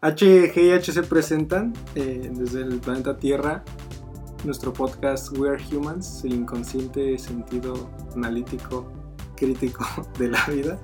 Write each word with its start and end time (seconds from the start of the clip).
HG 0.00 0.56
y 0.56 0.70
H 0.70 0.92
se 0.92 1.02
presentan 1.02 1.72
eh, 1.96 2.30
desde 2.32 2.62
el 2.62 2.78
planeta 2.78 3.16
Tierra. 3.16 3.64
Nuestro 4.44 4.72
podcast 4.72 5.36
We 5.36 5.48
Are 5.48 5.60
Humans, 5.72 6.22
el 6.24 6.34
inconsciente 6.34 7.18
sentido 7.18 7.90
analítico, 8.14 8.92
crítico 9.36 9.84
de 10.18 10.28
la 10.28 10.44
vida. 10.46 10.78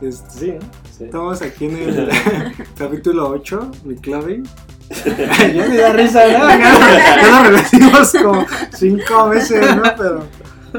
Sí. 0.00 0.58
Sí. 0.90 1.04
Estamos 1.04 1.40
aquí 1.40 1.64
en 1.64 1.76
el 1.78 2.10
capítulo 2.78 3.30
8, 3.30 3.70
mi 3.84 3.96
clubbing. 3.96 4.44
ya 5.06 5.66
me 5.66 5.76
da 5.78 5.92
risa, 5.94 6.20
¿no? 6.26 6.48
Ya, 6.48 7.44
lo 7.44 7.50
repetimos 7.50 8.12
como 8.12 8.46
cinco 8.74 9.30
veces, 9.30 9.74
¿no? 9.74 9.82
Pero, 9.96 10.24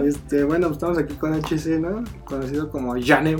este, 0.05 0.43
bueno, 0.43 0.67
estamos 0.67 0.99
aquí 0.99 1.15
con 1.15 1.33
HC, 1.33 1.79
¿no? 1.79 2.03
Conocido 2.25 2.69
como 2.69 2.93
Janem 3.01 3.39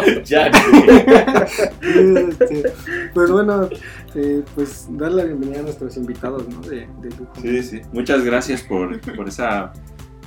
Ya. 0.24 0.50
Este, 1.82 2.72
pues 3.14 3.30
bueno, 3.30 3.68
eh, 4.14 4.42
pues 4.54 4.86
dar 4.90 5.12
la 5.12 5.24
bienvenida 5.24 5.60
a 5.60 5.62
nuestros 5.62 5.96
invitados, 5.96 6.48
¿no? 6.48 6.60
De, 6.60 6.86
de 7.00 7.08
lujo. 7.16 7.32
Sí, 7.40 7.62
sí. 7.62 7.80
Muchas 7.92 8.24
gracias 8.24 8.62
por, 8.62 9.00
por 9.16 9.28
esa, 9.28 9.72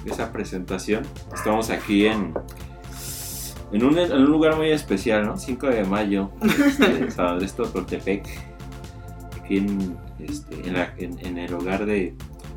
esa 0.06 0.32
presentación. 0.32 1.04
Estamos 1.34 1.70
aquí 1.70 2.06
en, 2.08 2.34
en, 3.72 3.84
un, 3.84 3.98
en 3.98 4.12
un 4.14 4.26
lugar 4.26 4.56
muy 4.58 4.72
especial, 4.72 5.26
¿no? 5.26 5.38
5 5.38 5.68
de 5.68 5.84
mayo, 5.86 6.32
este, 6.42 7.12
San 7.12 7.28
Andrés 7.28 7.54
Totoltepec. 7.54 8.26
Aquí 9.42 9.58
en, 9.58 9.98
este, 10.20 10.56
en, 10.68 10.74
la- 10.74 10.94
en- 10.98 11.20
en 11.26 11.38
el 11.38 11.54
hogar 11.54 11.86
de 11.86 12.16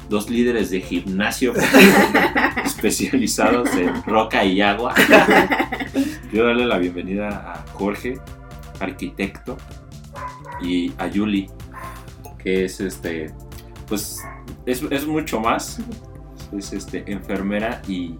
dos 0.09 0.31
líderes 0.31 0.71
de 0.71 0.81
gimnasio 0.81 1.53
especializados 2.65 3.73
en 3.75 4.03
roca 4.05 4.45
y 4.45 4.61
agua. 4.61 4.95
Quiero 6.31 6.47
darle 6.47 6.67
la 6.67 6.79
bienvenida 6.79 7.29
a 7.29 7.65
Jorge, 7.73 8.19
arquitecto, 8.81 9.57
y 10.61 10.93
a 10.99 11.07
Yuli, 11.07 11.49
que 12.39 12.65
es 12.65 12.81
este, 12.81 13.33
pues 13.87 14.23
es, 14.67 14.83
es 14.91 15.07
mucho 15.07 15.41
más, 15.41 15.79
es 16.57 16.73
este, 16.73 17.11
enfermera 17.11 17.83
y, 17.87 18.19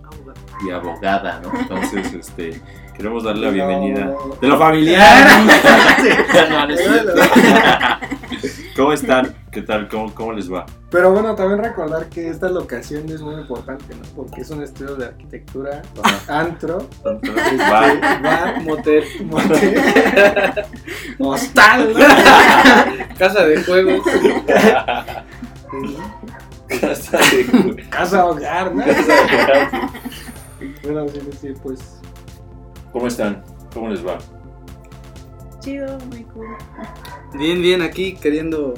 y 0.67 0.71
abogada, 0.71 1.41
¿no? 1.41 1.59
Entonces, 1.59 2.13
este, 2.13 2.61
queremos 2.99 3.23
darle 3.25 3.47
la 3.47 3.53
bienvenida. 3.53 4.13
De 4.41 4.49
lo 4.49 4.59
familiar. 4.59 5.27
No, 6.51 6.67
no. 6.69 6.75
¿Cómo 8.77 8.93
están? 8.93 9.35
¿Qué 9.51 9.63
tal? 9.63 9.89
¿Cómo, 9.89 10.15
cómo 10.15 10.33
les 10.33 10.53
va? 10.53 10.67
Pero 10.91 11.13
bueno, 11.13 11.35
también 11.35 11.63
recordar 11.63 12.07
que 12.09 12.29
esta 12.29 12.49
locación 12.49 13.09
es 13.09 13.21
muy 13.21 13.35
importante, 13.37 13.95
¿no? 13.95 14.03
Porque 14.15 14.41
es 14.43 14.51
un 14.51 14.63
estudio 14.63 14.95
de 14.97 15.07
arquitectura, 15.07 15.83
antro, 16.29 16.89
Entonces, 17.05 17.61
va. 17.61 17.95
bar, 18.23 18.63
Motel, 18.63 19.05
motel, 19.25 19.81
hostal, 21.19 21.95
casa 23.19 23.45
de 23.47 23.63
juegos. 23.63 24.01
Casa 26.81 27.19
de- 27.19 27.87
casa 27.91 28.27
hogar, 28.27 28.75
¿no? 28.75 28.85
Bueno, 30.83 31.07
sí, 31.09 31.21
sí, 31.41 31.49
pues 31.63 31.98
¿Cómo 32.99 33.07
están? 33.07 33.45
¿Cómo 33.73 33.91
les 33.91 34.05
va? 34.05 34.19
Chido, 35.61 35.97
muy 36.07 36.25
cool. 36.25 36.49
Bien, 37.39 37.63
bien, 37.63 37.81
aquí 37.81 38.15
queriendo, 38.15 38.75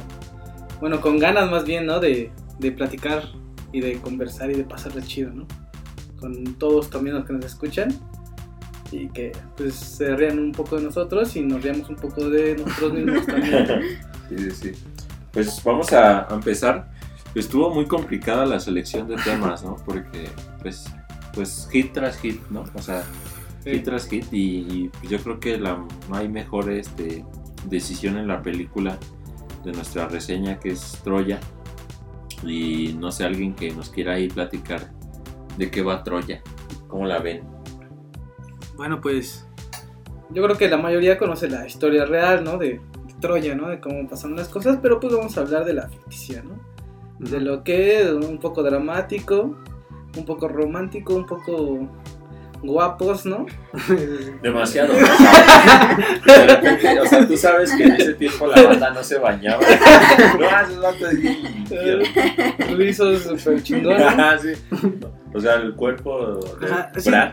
bueno, 0.79 1.01
con 1.01 1.19
ganas 1.19 1.51
más 1.51 1.65
bien, 1.65 1.87
¿no? 1.87 2.01
De, 2.01 2.31
de 2.59 2.71
platicar 2.71 3.23
y 3.73 3.81
de 3.81 3.99
conversar 3.99 4.51
y 4.51 4.57
de 4.57 4.65
pasarle 4.65 5.03
chido, 5.05 5.31
¿no? 5.31 5.47
Con 6.19 6.55
todos 6.57 6.91
también 6.91 7.17
los 7.17 7.25
que 7.25 7.33
nos 7.33 7.47
escuchan 7.47 7.99
y 8.93 9.09
que 9.09 9.33
pues 9.57 9.75
se 9.75 10.15
rían 10.15 10.39
un 10.39 10.53
poco 10.53 10.77
de 10.77 10.83
nosotros 10.83 11.35
y 11.37 11.41
nos 11.41 11.63
riamos 11.63 11.89
un 11.89 11.97
poco 11.97 12.29
de 12.29 12.57
nosotros 12.57 12.93
mismos 12.93 13.27
también. 13.27 13.67
Sí, 14.29 14.37
sí, 14.37 14.51
sí. 14.51 14.73
Pues 15.33 15.65
vamos 15.65 15.95
a 15.95 16.31
a 16.31 16.35
empezar. 16.35 16.91
Estuvo 17.35 17.75
muy 17.75 17.87
complicada 17.87 18.45
la 18.45 18.61
selección 18.61 19.09
de 19.09 19.17
temas, 19.17 19.65
¿no? 19.65 19.77
Porque, 19.77 20.29
pues, 20.61 20.85
pues 21.33 21.67
hit 21.73 21.95
tras 21.95 22.19
hit, 22.19 22.39
¿no? 22.51 22.65
O 22.75 22.83
sea, 22.83 23.03
hit 23.65 23.85
tras 23.85 24.09
hit 24.09 24.27
y, 24.33 24.67
y, 24.69 24.89
pues, 24.89 25.11
yo 25.11 25.19
creo 25.19 25.41
que 25.41 25.59
la, 25.59 25.85
no 26.09 26.17
hay 26.17 26.29
mejor 26.29 26.71
este, 26.71 27.25
decisión 27.69 28.17
en 28.17 28.29
la 28.29 28.43
película 28.43 28.99
de 29.65 29.73
nuestra 29.73 30.09
reseña 30.09 30.59
que 30.59 30.71
es 30.71 31.01
Troya. 31.05 31.41
Y 32.45 32.97
no 32.99 33.13
sé, 33.13 33.25
alguien 33.25 33.55
que 33.55 33.71
nos 33.73 33.91
quiera 33.91 34.15
ahí 34.15 34.29
platicar 34.29 34.91
de 35.59 35.71
qué 35.71 35.83
va 35.83 36.03
Troya, 36.03 36.43
cómo 36.89 37.07
la 37.07 37.19
ven. 37.19 37.43
Bueno, 38.77 39.01
pues 39.01 39.47
yo 40.31 40.43
creo 40.43 40.57
que 40.57 40.69
la 40.69 40.79
mayoría 40.79 41.19
conoce 41.19 41.49
la 41.51 41.67
historia 41.67 42.07
real, 42.07 42.45
¿no? 42.45 42.57
De, 42.57 42.81
de 43.07 43.15
Troya, 43.21 43.55
¿no? 43.55 43.69
De 43.69 43.81
cómo 43.81 44.09
pasaron 44.09 44.37
las 44.37 44.49
cosas, 44.49 44.79
pero 44.81 45.01
pues 45.01 45.15
vamos 45.15 45.37
a 45.37 45.43
hablar 45.43 45.65
de 45.65 45.75
la 45.75 45.89
ficticia, 45.89 46.43
¿no? 46.43 46.59
De 47.19 47.41
lo 47.41 47.63
que 47.63 48.01
es 48.01 48.11
un 48.11 48.39
poco 48.39 48.63
dramático, 48.63 49.59
un 50.17 50.25
poco 50.25 50.49
romántico, 50.49 51.15
un 51.15 51.27
poco 51.27 51.87
guapos, 52.63 53.27
¿no? 53.27 53.47
Demasiado. 54.43 54.93
De 54.93 56.47
repente, 56.47 57.01
o 57.01 57.07
sea, 57.07 57.27
tú 57.27 57.37
sabes 57.37 57.73
que 57.73 57.85
en 57.85 57.93
ese 57.93 58.15
tiempo 58.15 58.47
la 58.47 58.63
banda 58.63 58.91
no 58.91 59.03
se 59.03 59.19
bañaba. 59.19 59.63
No, 60.39 60.49
Rizos 62.77 63.23
súper 63.23 63.63
chingones. 63.63 64.03
Ajá, 64.03 64.39
sí. 64.39 64.53
O 65.35 65.41
sea, 65.41 65.55
el 65.55 65.75
cuerpo 65.75 66.41
de 66.61 66.67
Ajá, 66.67 66.93
sí. 66.97 67.09
Brad, 67.09 67.33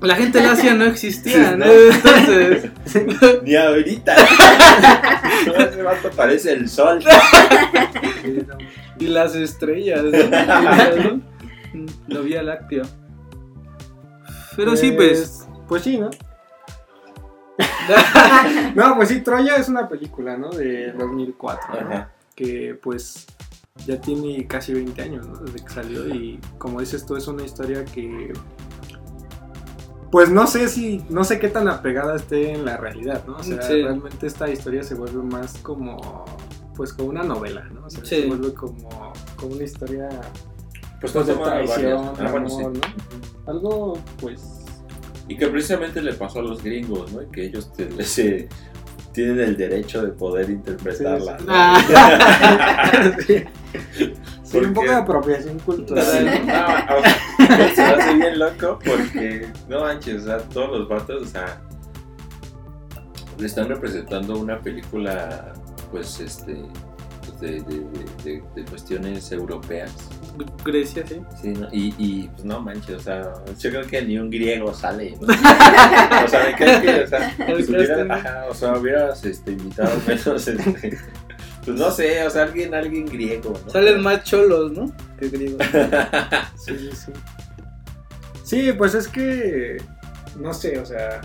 La 0.00 0.16
gente 0.16 0.40
lacia 0.40 0.74
no 0.74 0.86
existía, 0.86 1.56
¿no? 1.56 1.66
No. 1.66 1.72
Entonces, 1.72 2.70
ni 3.42 3.54
ahorita. 3.54 4.16
Ese 5.56 5.82
vato 5.82 6.10
parece 6.16 6.52
el 6.52 6.68
sol. 6.68 7.02
y 8.98 9.06
las 9.06 9.34
estrellas, 9.34 10.02
¿no? 10.02 11.20
Lo 12.08 12.22
vía 12.22 12.42
lácteo. 12.42 12.84
Pero 14.58 14.76
sí, 14.76 14.90
pues. 14.90 15.46
Pues 15.68 15.82
sí, 15.82 15.98
¿no? 15.98 16.10
No, 18.74 18.96
pues 18.96 19.08
sí, 19.08 19.20
Troya 19.20 19.54
es 19.56 19.68
una 19.68 19.88
película, 19.88 20.36
¿no? 20.36 20.50
De 20.50 20.92
2004, 20.92 21.84
¿no? 21.88 22.06
Que 22.34 22.76
pues 22.82 23.26
ya 23.86 24.00
tiene 24.00 24.46
casi 24.48 24.74
20 24.74 25.00
años, 25.00 25.26
¿no? 25.28 25.38
Desde 25.38 25.64
que 25.64 25.72
salió 25.72 26.08
y 26.12 26.40
como 26.58 26.80
dices 26.80 27.06
tú, 27.06 27.14
es 27.16 27.26
una 27.28 27.44
historia 27.44 27.84
que 27.84 28.32
pues 30.10 30.28
no 30.30 30.46
sé 30.46 30.68
si, 30.68 31.04
no 31.08 31.22
sé 31.22 31.38
qué 31.38 31.48
tan 31.48 31.68
apegada 31.68 32.16
esté 32.16 32.52
en 32.54 32.64
la 32.64 32.76
realidad, 32.78 33.24
¿no? 33.26 33.36
O 33.36 33.42
sea, 33.42 33.62
Sí. 33.62 33.82
realmente 33.82 34.26
esta 34.26 34.48
historia 34.50 34.82
se 34.82 34.94
vuelve 34.94 35.22
más 35.22 35.58
como, 35.58 36.24
pues 36.74 36.92
como 36.92 37.10
una 37.10 37.22
novela, 37.22 37.64
¿no? 37.72 37.86
O 37.86 37.90
sea, 37.90 38.04
Sí. 38.04 38.22
se 38.22 38.26
vuelve 38.26 38.54
como, 38.54 39.12
como 39.36 39.54
una 39.54 39.64
historia 39.64 40.08
Pues, 41.00 41.12
pues, 41.12 41.26
de 41.26 41.34
traición, 41.34 42.12
Ah, 42.18 42.28
bueno, 42.30 42.48
sí. 42.48 42.62
¿no? 42.62 42.72
Algo, 43.46 43.98
pues... 44.20 44.42
Y 45.28 45.36
que 45.36 45.46
precisamente 45.48 46.00
le 46.02 46.14
pasó 46.14 46.40
a 46.40 46.42
los 46.42 46.62
gringos, 46.62 47.12
¿no? 47.12 47.30
Que 47.30 47.44
ellos 47.46 47.72
te- 47.72 48.02
se- 48.04 48.48
tienen 49.12 49.40
el 49.40 49.56
derecho 49.56 50.02
de 50.02 50.08
poder 50.08 50.48
interpretarla. 50.50 51.38
Sí, 51.38 51.44
sí. 51.44 51.46
¿no? 51.46 51.52
Ah. 51.54 52.92
sí, 53.26 53.44
Sí, 54.44 54.56
un 54.56 54.62
¿Por 54.64 54.74
poco 54.74 54.86
de 54.88 54.94
apropiación 54.94 55.58
cultural. 55.58 56.04
Sí, 56.06 56.24
no, 56.46 57.44
o 57.44 57.46
sea, 57.46 57.74
se 57.74 57.82
hace 57.82 58.14
bien 58.14 58.38
loco 58.38 58.78
porque, 58.84 59.46
no 59.68 59.80
manches, 59.82 60.22
o 60.22 60.24
sea, 60.26 60.38
todos 60.38 60.70
los 60.78 60.88
vatos, 60.88 61.22
o 61.22 61.26
sea, 61.26 61.60
le 63.38 63.46
están 63.46 63.68
representando 63.68 64.38
una 64.38 64.58
película, 64.58 65.52
pues, 65.90 66.18
este, 66.20 66.62
pues, 67.20 67.38
de, 67.40 67.50
de- 67.60 67.80
de- 67.80 68.06
de- 68.24 68.42
de 68.54 68.64
cuestiones 68.70 69.30
europeas, 69.32 69.92
Grecia, 70.64 71.04
sí. 71.06 71.20
sí, 71.40 71.48
¿no? 71.48 71.68
y, 71.72 71.94
y, 71.98 72.28
pues, 72.28 72.44
no 72.44 72.60
manches, 72.60 72.96
o 72.96 73.00
sea, 73.00 73.32
yo 73.58 73.70
creo 73.70 73.86
que 73.86 74.02
ni 74.02 74.18
un 74.18 74.30
griego 74.30 74.72
sale, 74.74 75.16
¿no? 75.20 75.26
O 76.24 76.28
sea, 76.28 76.44
me 76.44 76.54
cae 76.56 76.80
que, 76.80 77.00
o 77.02 77.06
sea, 77.06 77.34
pues, 77.46 77.68
hubieras, 77.68 78.10
ajá, 78.10 78.46
o 78.48 78.54
sea, 78.54 78.76
hubieras, 78.76 79.24
este, 79.24 79.52
invitado 79.52 79.98
menos, 80.06 80.48
este, 80.48 80.98
pues, 81.64 81.78
no 81.78 81.90
sé, 81.90 82.26
o 82.26 82.30
sea, 82.30 82.44
alguien, 82.44 82.74
alguien 82.74 83.06
griego, 83.06 83.52
¿no? 83.64 83.70
Salen 83.70 84.02
más 84.02 84.24
cholos, 84.24 84.72
¿no? 84.72 84.90
Que 85.18 85.28
griegos. 85.28 85.66
Sí, 86.56 86.76
sí, 86.78 86.90
sí. 86.92 87.12
Sí, 88.48 88.72
pues 88.72 88.94
es 88.94 89.08
que. 89.08 89.76
No 90.38 90.54
sé, 90.54 90.78
o 90.78 90.86
sea. 90.86 91.20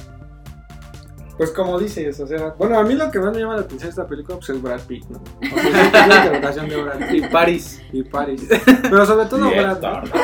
Pues 1.38 1.50
como 1.52 1.80
dices, 1.80 2.20
o 2.20 2.28
sea. 2.28 2.54
Bueno, 2.58 2.78
a 2.78 2.84
mí 2.84 2.94
lo 2.94 3.10
que 3.10 3.20
más 3.20 3.34
me 3.34 3.40
llama 3.40 3.56
la 3.56 3.62
atención 3.62 3.88
de 3.88 3.90
esta 3.90 4.08
película 4.08 4.38
pues, 4.38 4.50
es 4.50 4.62
Brad 4.62 4.82
Pitt, 4.82 5.06
¿no? 5.10 5.20
O 5.20 5.60
sea, 5.60 5.88
es 5.88 6.08
la 6.08 6.16
interpretación 6.18 6.70
de 6.70 6.84
Brad 6.84 7.00
Y 7.00 7.22
Pitt 7.22 7.32
París. 7.32 7.82
y 7.92 8.04
Paris. 8.04 8.48
Pero 8.84 9.06
sobre 9.06 9.26
todo 9.26 9.52
Y 9.52 9.58
Brad 9.58 10.02
Pitt. 10.04 10.14
¿no? 10.14 10.22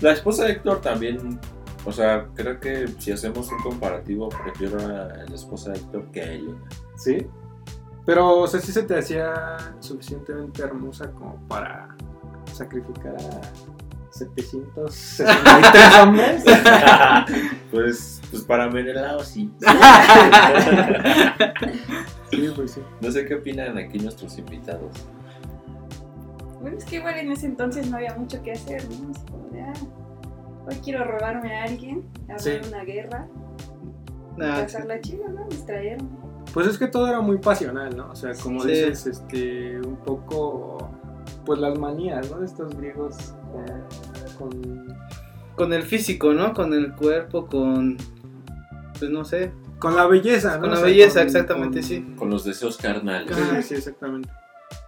La 0.00 0.12
esposa 0.12 0.44
de 0.44 0.52
Héctor 0.52 0.80
también, 0.80 1.38
o 1.84 1.92
sea, 1.92 2.26
creo 2.34 2.58
que 2.58 2.88
si 2.98 3.12
hacemos 3.12 3.50
un 3.50 3.58
comparativo, 3.58 4.28
prefiero 4.28 4.78
a 4.78 5.08
la 5.28 5.34
esposa 5.34 5.72
de 5.72 5.78
Héctor 5.78 6.10
que 6.12 6.20
a 6.20 6.32
Elena. 6.32 6.58
Sí. 6.96 7.26
Pero, 8.04 8.38
o 8.38 8.46
sea, 8.48 8.60
sí 8.60 8.72
se 8.72 8.82
te 8.82 8.98
hacía 8.98 9.58
suficientemente 9.80 10.62
hermosa 10.62 11.10
como 11.12 11.40
para 11.46 11.96
sacrificar 12.52 13.14
a 13.14 13.40
763 14.12 15.94
hombres. 16.02 16.44
pues, 17.70 18.20
pues 18.30 18.42
para 18.44 18.68
Menelao 18.68 19.22
sí. 19.24 19.50
Sí, 22.30 22.50
pues 22.56 22.70
sí. 22.72 22.80
No 23.00 23.10
sé 23.10 23.26
qué 23.26 23.34
opinan 23.34 23.76
aquí 23.76 23.98
nuestros 23.98 24.38
invitados. 24.38 24.90
Bueno, 26.62 26.78
es 26.78 26.84
que 26.86 26.96
igual 26.96 27.16
en 27.18 27.30
ese 27.32 27.46
entonces 27.46 27.90
no 27.90 27.96
había 27.98 28.14
mucho 28.14 28.42
que 28.42 28.52
hacer, 28.52 28.82
¿no? 28.88 29.10
Es 29.12 29.18
como 29.30 29.48
de, 29.50 29.60
ah, 29.60 29.72
hoy 30.66 30.76
quiero 30.82 31.04
robarme 31.04 31.58
a 31.58 31.64
alguien, 31.64 32.04
hacer 32.34 32.64
Sí. 32.64 32.70
una 32.72 32.84
guerra, 32.84 33.26
Nah, 34.38 34.62
pasarla 34.62 34.98
chida, 35.02 35.28
¿no? 35.28 35.44
Distraerme. 35.50 36.08
Pues 36.54 36.66
es 36.66 36.78
que 36.78 36.86
todo 36.86 37.06
era 37.06 37.20
muy 37.20 37.36
pasional, 37.36 37.94
¿no? 37.94 38.10
O 38.10 38.16
sea, 38.16 38.32
como 38.42 38.62
Sí. 38.62 38.68
dices, 38.68 39.06
este, 39.06 39.78
un 39.80 39.96
poco, 39.96 40.90
pues 41.44 41.58
las 41.60 41.78
manías, 41.78 42.30
¿no? 42.30 42.38
De 42.38 42.46
estos 42.46 42.74
griegos 42.76 43.34
con, 44.38 44.86
con, 45.56 45.72
el 45.72 45.82
físico, 45.82 46.32
¿no? 46.32 46.52
Con 46.54 46.72
el 46.74 46.92
cuerpo, 46.92 47.46
con. 47.46 47.96
Pues 48.98 49.10
no 49.10 49.24
sé. 49.24 49.52
con 49.78 49.96
la 49.96 50.06
belleza, 50.06 50.54
¿no? 50.56 50.60
Con 50.60 50.70
la 50.70 50.76
O 50.76 50.78
sea, 50.78 50.86
belleza, 50.86 51.20
con- 51.20 51.26
exactamente, 51.26 51.80
con- 51.80 51.88
sí. 51.88 52.14
Con 52.16 52.30
los 52.30 52.44
deseos 52.44 52.76
carnales. 52.76 53.36
Sí, 53.36 53.62
sí, 53.62 53.74
exactamente. 53.74 54.28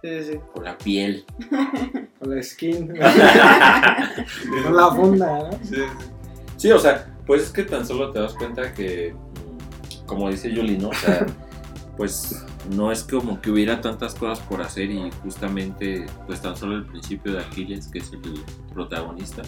Sí, 0.01 0.23
sí. 0.23 0.39
Con 0.53 0.63
la 0.63 0.77
piel. 0.77 1.25
Con 2.19 2.35
la 2.35 2.41
skin, 2.41 2.87
con 4.63 4.75
la 4.75 4.91
funda, 4.95 5.49
¿no? 5.49 5.59
Sí, 5.63 5.75
sí, 6.57 6.71
o 6.71 6.79
sea, 6.79 7.05
pues 7.27 7.43
es 7.43 7.49
que 7.51 7.63
tan 7.63 7.85
solo 7.85 8.09
te 8.11 8.19
das 8.19 8.33
cuenta 8.33 8.73
que, 8.73 9.13
como 10.05 10.29
dice 10.29 10.51
Yuli, 10.51 10.77
¿no? 10.77 10.89
O 10.89 10.93
sea, 10.93 11.25
pues 11.97 12.43
no 12.71 12.91
es 12.91 13.03
como 13.03 13.41
que 13.41 13.51
hubiera 13.51 13.81
tantas 13.81 14.15
cosas 14.15 14.39
por 14.45 14.61
hacer 14.61 14.89
y 14.91 15.09
justamente, 15.23 16.05
pues 16.25 16.41
tan 16.41 16.55
solo 16.55 16.75
el 16.77 16.85
principio 16.85 17.33
de 17.33 17.39
Aquiles, 17.39 17.87
que 17.87 17.99
es 17.99 18.11
el 18.13 18.21
protagonista, 18.73 19.41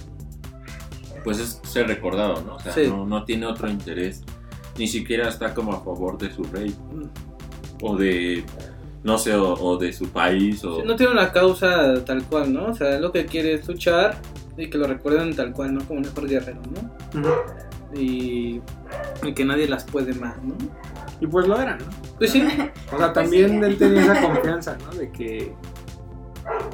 pues 1.24 1.40
es 1.40 1.60
ser 1.64 1.88
recordado, 1.88 2.42
¿no? 2.44 2.56
O 2.56 2.60
sea, 2.60 2.74
Sí. 2.74 2.88
no, 2.88 3.06
no 3.06 3.24
tiene 3.26 3.46
otro 3.46 3.70
interés, 3.70 4.24
ni 4.78 4.88
siquiera 4.88 5.28
está 5.30 5.54
como 5.54 5.74
a 5.74 5.82
favor 5.84 6.18
de 6.18 6.32
su 6.34 6.44
rey, 6.44 6.76
o 7.82 7.96
de, 7.98 8.44
no 9.04 9.18
sé, 9.18 9.34
o, 9.36 9.54
o 9.54 9.78
de 9.78 9.92
su 9.94 10.10
país, 10.10 10.64
o... 10.64 10.78
Sí, 10.78 10.84
No 10.86 10.96
tiene 10.96 11.12
una 11.14 11.32
causa 11.32 12.04
tal 12.06 12.24
cual, 12.24 12.54
¿no? 12.54 12.68
O 12.68 12.74
sea, 12.76 13.00
lo 13.00 13.12
que 13.12 13.26
quiere 13.26 13.54
es 13.54 13.68
luchar 13.68 14.18
y 14.58 14.70
que 14.70 14.78
lo 14.78 14.88
recuerden 14.88 15.36
tal 15.36 15.54
cual, 15.54 15.74
¿no? 15.74 15.84
Como 15.86 16.00
un 16.00 16.06
mejor 16.06 16.28
guerrero, 16.28 16.62
¿no? 16.72 18.00
Y, 18.00 18.62
y 19.24 19.34
que 19.34 19.46
nadie 19.46 19.68
las 19.68 19.84
puede 19.86 20.14
más, 20.14 20.36
¿no? 20.44 20.56
Y 21.20 21.28
pues 21.28 21.48
lo 21.48 21.60
era, 21.60 21.76
¿no? 21.78 21.86
Pues 22.18 22.32
sí, 22.32 22.48
O 22.94 22.98
sea, 22.98 23.12
también 23.14 23.64
él 23.64 23.78
tenía 23.78 24.04
esa 24.04 24.22
confianza, 24.22 24.78
¿no? 24.86 24.92
De 24.98 25.12
que, 25.12 25.54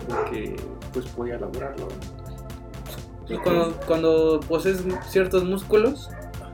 de 0.07 0.31
que 0.31 0.55
pues 0.91 1.05
podía 1.07 1.37
lograrlo. 1.37 1.87
¿no? 1.87 2.23
y 3.33 3.37
cuando, 3.37 3.79
cuando 3.87 4.39
posees 4.47 4.83
ciertos 5.07 5.45
músculos, 5.45 6.09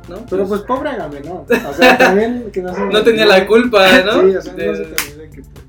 ¿no? 0.07 0.18
Pero 0.30 0.47
pues 0.47 0.62
pobre 0.62 0.91
Agamenón. 0.91 1.44
O 1.68 1.74
sea, 1.74 1.97
también 1.97 2.51
que 2.53 2.62
no 2.62 2.74
se 2.74 2.86
no 2.91 3.03
tenía 3.03 3.25
la 3.25 3.47
culpa, 3.47 3.86
¿no? 4.06 4.21
Sí, 4.21 4.35
o 4.35 4.42
sea, 4.42 4.51
no 4.53 4.57
Del- 4.59 4.75
se 4.77 4.83
te 4.83 5.12
olvide 5.12 5.30
que 5.31 5.42
pues 5.42 5.65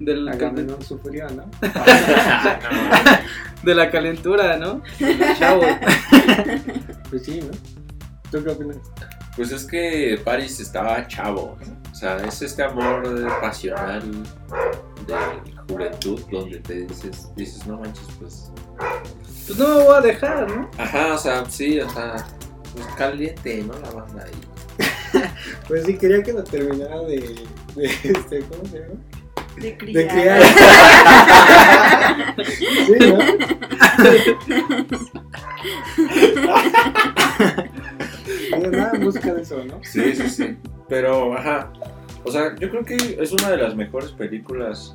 del- 0.00 0.28
Agamenón 0.28 0.82
sufrió, 0.82 1.28
¿no? 1.30 1.44
de 3.62 3.74
la 3.74 3.90
calentura, 3.90 4.56
¿no? 4.56 4.82
Chavo. 5.38 5.62
Pues 7.10 7.24
sí, 7.24 7.40
¿no? 7.40 7.50
¿Tú 8.30 8.42
qué 8.44 8.50
opinas? 8.50 8.76
Pues 9.36 9.52
es 9.52 9.64
que 9.64 10.20
Paris 10.24 10.60
estaba 10.60 11.06
chavo, 11.06 11.56
o 11.90 11.94
sea, 11.94 12.16
es 12.18 12.42
este 12.42 12.62
amor 12.62 13.02
pasional 13.40 14.02
de 15.06 15.14
juventud 15.68 16.20
donde 16.30 16.58
te 16.60 16.86
dices, 16.86 17.28
dices, 17.36 17.66
no 17.66 17.78
manches, 17.78 18.06
pues, 18.18 18.50
Pues 19.46 19.58
no 19.58 19.68
me 19.68 19.84
voy 19.84 19.94
a 19.96 20.00
dejar, 20.00 20.50
¿no? 20.50 20.70
ajá, 20.78 21.14
o 21.14 21.18
sea, 21.18 21.44
sí, 21.48 21.80
o 21.80 21.88
sea, 21.90 22.16
pues 22.74 22.86
caliente, 22.96 23.64
¿no? 23.66 23.78
La 23.78 23.90
banda 23.90 24.24
ahí. 24.24 24.32
Pues 25.66 25.84
sí, 25.86 25.96
quería 25.96 26.22
que 26.22 26.32
lo 26.32 26.42
terminara 26.44 27.00
de, 27.02 27.44
de 27.74 27.84
este, 27.84 28.40
¿cómo 28.40 28.64
se 28.70 28.78
llama? 28.80 28.94
De 29.56 29.76
criar. 29.76 29.94
De 29.94 30.08
criar. 30.08 30.42
sí, 32.46 32.96
¿no? 33.00 33.18
Nada 38.58 38.92
en 38.94 39.04
busca 39.04 39.34
de 39.34 39.42
eso, 39.42 39.62
¿no? 39.64 39.78
Sí, 39.82 40.14
sí, 40.14 40.28
sí, 40.28 40.56
pero, 40.88 41.34
ajá, 41.34 41.72
o 42.24 42.30
sea, 42.30 42.54
yo 42.56 42.70
creo 42.70 42.84
que 42.84 42.96
es 43.20 43.32
una 43.32 43.50
de 43.50 43.56
las 43.56 43.74
mejores 43.76 44.10
películas 44.12 44.94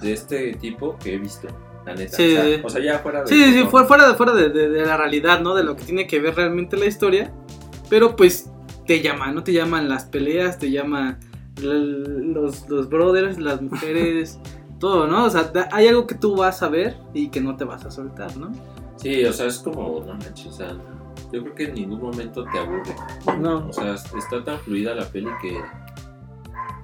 de 0.00 0.12
este 0.12 0.54
tipo 0.54 0.96
que 0.98 1.14
he 1.14 1.18
visto, 1.18 1.48
la 1.86 1.94
neta. 1.94 2.16
Sí, 2.16 2.32
o, 2.36 2.42
sea, 2.42 2.44
sí. 2.44 2.60
o 2.64 2.68
sea, 2.70 2.82
ya 2.82 2.98
fuera 3.00 3.22
de... 3.22 3.28
Sí, 3.28 3.44
sí, 3.52 3.64
fuera, 3.70 3.86
fuera, 3.86 4.08
de, 4.08 4.14
fuera 4.14 4.32
de, 4.34 4.48
de- 4.48 4.68
de 4.68 4.86
la 4.86 4.96
realidad, 4.96 5.40
¿no? 5.40 5.54
De 5.54 5.62
lo 5.64 5.76
que 5.76 5.84
tiene 5.84 6.06
que 6.06 6.20
ver 6.20 6.34
realmente 6.34 6.76
la 6.76 6.86
historia. 6.86 7.32
Pero 7.90 8.16
pues 8.16 8.50
te 8.86 9.00
llaman, 9.02 9.34
¿no? 9.34 9.44
Te 9.44 9.52
llaman 9.52 9.88
las 9.88 10.04
peleas, 10.04 10.58
te 10.58 10.70
llaman 10.70 11.18
l- 11.58 12.32
los, 12.32 12.68
los 12.68 12.88
brothers, 12.88 13.38
las 13.38 13.60
mujeres, 13.60 14.38
todo, 14.80 15.06
¿no? 15.06 15.24
O 15.26 15.30
sea, 15.30 15.44
da- 15.44 15.68
hay 15.72 15.86
algo 15.88 16.06
que 16.06 16.14
tú 16.14 16.36
vas 16.36 16.62
a 16.62 16.68
ver 16.68 16.96
y 17.12 17.28
que 17.28 17.40
no 17.40 17.56
te 17.56 17.64
vas 17.64 17.84
a 17.84 17.90
soltar, 17.90 18.36
¿no? 18.36 18.50
Sí, 18.96 19.24
o 19.24 19.32
sea, 19.32 19.46
es 19.46 19.58
como, 19.58 20.00
no 20.06 20.14
manches, 20.14 20.46
o 20.46 20.52
sea, 20.52 20.76
yo 21.32 21.42
creo 21.42 21.54
que 21.54 21.64
en 21.64 21.74
ningún 21.74 22.00
momento 22.02 22.44
te 22.44 22.58
aburre. 22.58 22.94
No. 23.38 23.68
O 23.68 23.72
sea, 23.72 23.94
está 23.94 24.44
tan 24.44 24.58
fluida 24.60 24.94
la 24.94 25.06
peli 25.06 25.30
que 25.40 25.58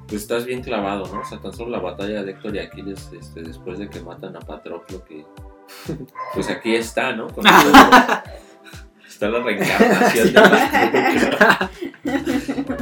pues 0.06 0.22
estás 0.22 0.46
bien 0.46 0.62
clavado, 0.62 1.04
¿no? 1.12 1.20
O 1.20 1.24
sea, 1.24 1.38
tan 1.38 1.52
solo 1.52 1.70
la 1.70 1.80
batalla 1.80 2.22
de 2.22 2.30
Héctor 2.30 2.56
y 2.56 2.60
Aquiles 2.60 3.10
este, 3.12 3.42
después 3.42 3.78
de 3.78 3.90
que 3.90 4.00
matan 4.00 4.34
a 4.36 4.40
Patroclo 4.40 5.04
que 5.04 5.26
pues 6.34 6.48
aquí 6.48 6.74
está, 6.74 7.14
¿no? 7.14 7.26
Con 7.28 7.44
todo- 7.62 8.22
está 9.06 9.28
la 9.28 9.40
reencarnación 9.42 10.32
de 10.32 10.40
Patroclo. 10.40 11.36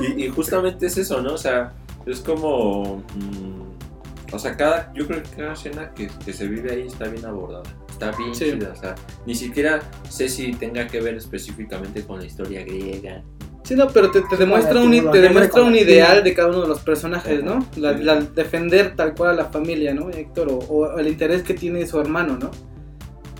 y, 0.02 0.24
y 0.24 0.28
justamente 0.30 0.86
es 0.86 0.96
eso, 0.98 1.20
¿no? 1.20 1.34
O 1.34 1.38
sea, 1.38 1.72
es 2.06 2.20
como 2.20 3.02
mm, 3.16 4.32
o 4.34 4.38
sea, 4.38 4.56
cada 4.56 4.92
yo 4.94 5.06
creo 5.08 5.20
que 5.22 5.30
cada 5.30 5.52
escena 5.54 5.90
que, 5.94 6.06
que 6.24 6.32
se 6.32 6.46
vive 6.46 6.70
ahí 6.72 6.86
está 6.86 7.08
bien 7.08 7.24
abordada. 7.26 7.64
Está 7.96 8.10
bien 8.18 8.34
Sí. 8.34 8.52
chida, 8.52 8.72
o 8.72 8.76
sea, 8.76 8.94
ni 9.24 9.34
siquiera 9.34 9.80
sé 10.10 10.28
si 10.28 10.52
tenga 10.52 10.86
que 10.86 11.00
ver 11.00 11.14
específicamente 11.14 12.02
con 12.02 12.18
la 12.20 12.26
historia 12.26 12.62
griega. 12.62 13.22
Sí, 13.64 13.74
no, 13.74 13.88
pero 13.88 14.10
te, 14.10 14.20
te 14.20 14.36
demuestra, 14.36 14.80
un, 14.82 14.90
te 15.10 15.20
demuestra 15.20 15.62
un 15.62 15.74
ideal 15.74 16.22
de 16.22 16.34
cada 16.34 16.48
uno 16.50 16.60
de 16.60 16.68
los 16.68 16.80
personajes, 16.80 17.42
¿no? 17.42 17.66
La, 17.76 17.96
Sí. 17.96 18.04
la- 18.04 18.20
defender 18.20 18.94
tal 18.94 19.14
cual 19.14 19.30
a 19.30 19.32
la 19.32 19.44
familia, 19.46 19.94
¿no? 19.94 20.10
Héctor, 20.10 20.48
o, 20.52 20.58
o 20.58 20.98
el 20.98 21.08
interés 21.08 21.42
que 21.42 21.54
tiene 21.54 21.86
su 21.86 21.98
hermano, 21.98 22.36
¿no? 22.38 22.50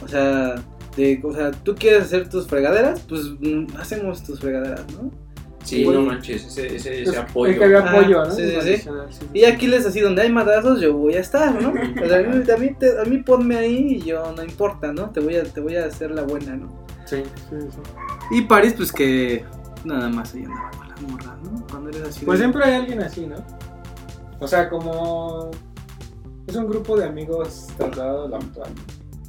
O 0.03 0.09
sea, 0.09 0.55
de, 0.97 1.21
o 1.23 1.33
sea, 1.35 1.51
tú 1.51 1.75
quieres 1.75 2.05
hacer 2.05 2.29
tus 2.31 2.47
fregaderas, 2.47 3.01
pues 3.07 3.25
mm, 3.39 3.77
hacemos 3.79 4.25
tus 4.25 4.41
fregaderas, 4.41 4.85
¿no? 4.95 5.11
Sí, 5.67 5.85
Bueno, 5.85 6.01
no 6.03 6.07
manches, 6.07 6.45
ese, 6.47 6.77
ese, 6.77 7.03
ese 7.03 7.11
Es- 7.11 7.17
apoyo. 7.17 7.53
Es 7.53 7.59
que 7.59 7.65
había 7.65 7.79
Ah, 7.81 7.91
apoyo, 7.91 8.25
¿no? 8.25 8.31
sí, 8.31 8.43
sí, 8.49 8.61
sí. 8.63 8.77
Sí. 9.11 9.27
Y 9.35 9.45
aquí 9.45 9.67
les 9.67 9.85
así, 9.85 10.01
donde 10.01 10.23
hay 10.23 10.31
madrazos, 10.31 10.81
yo 10.81 10.93
voy 10.95 11.15
a 11.15 11.21
estar, 11.21 11.61
¿no? 11.61 11.71
O 12.05 12.09
sea, 12.09 12.19
a, 12.19 12.23
mí, 12.23 12.43
a, 12.51 12.57
mí, 12.57 12.71
te- 12.79 13.01
a 13.01 13.05
mí 13.05 13.19
ponme 13.19 13.57
ahí 13.57 13.95
y 13.97 14.01
yo 14.03 14.33
no 14.37 14.45
importa, 14.45 14.93
¿no? 14.93 15.11
Te 15.11 15.19
voy 15.21 15.37
a, 15.37 15.43
te 15.43 15.61
voy 15.61 15.75
a 15.77 15.87
hacer 15.87 16.13
la 16.13 16.23
buena, 16.23 16.55
¿no? 16.57 16.69
Sí, 17.05 17.23
sí, 17.51 17.57
sí. 17.71 17.79
Y 18.31 18.43
París, 18.43 18.75
pues 18.77 18.93
que 18.93 19.45
nada 19.85 20.09
más 20.09 20.35
ahí 20.35 20.45
andaba 20.45 20.71
con 20.71 20.89
las 20.89 21.03
morras, 21.03 21.43
¿no? 21.43 21.67
Cuando 21.69 21.89
eres 21.91 22.03
así. 22.03 22.25
Pues 22.25 22.39
de- 22.39 22.45
siempre 22.45 22.65
hay 22.65 22.75
alguien 22.75 23.03
así, 23.03 23.27
¿no? 23.27 23.37
O 24.39 24.47
sea, 24.47 24.69
como 24.69 25.51
es 26.47 26.55
un 26.55 26.69
grupo 26.69 26.97
de 26.97 27.07
amigos 27.07 27.67
trasladado 27.77 28.27
a 28.27 28.29
la 28.29 28.37
actual. 28.37 28.71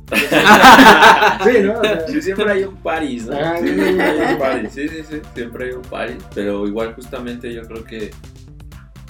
Sí, 1.44 1.60
¿no? 1.64 1.80
O 1.80 1.84
sea, 1.84 2.08
Sí, 2.08 2.22
siempre 2.22 2.52
hay 2.52 2.64
un 2.64 2.76
Paris, 2.78 3.26
¿no? 3.26 3.36
Ah, 3.38 3.58
Sí, 3.60 3.68
siempre 3.68 4.04
hay 4.04 4.34
un 4.34 4.40
Paris, 4.40 4.72
sí, 4.74 4.88
sí, 4.88 5.04
sí, 5.10 5.22
siempre 5.34 5.66
hay 5.66 5.72
un 5.72 5.82
Paris, 5.84 6.18
pero 6.34 6.66
igual 6.68 6.94
justamente 6.96 7.54
yo 7.54 7.64
creo 7.64 7.84
que, 7.84 8.12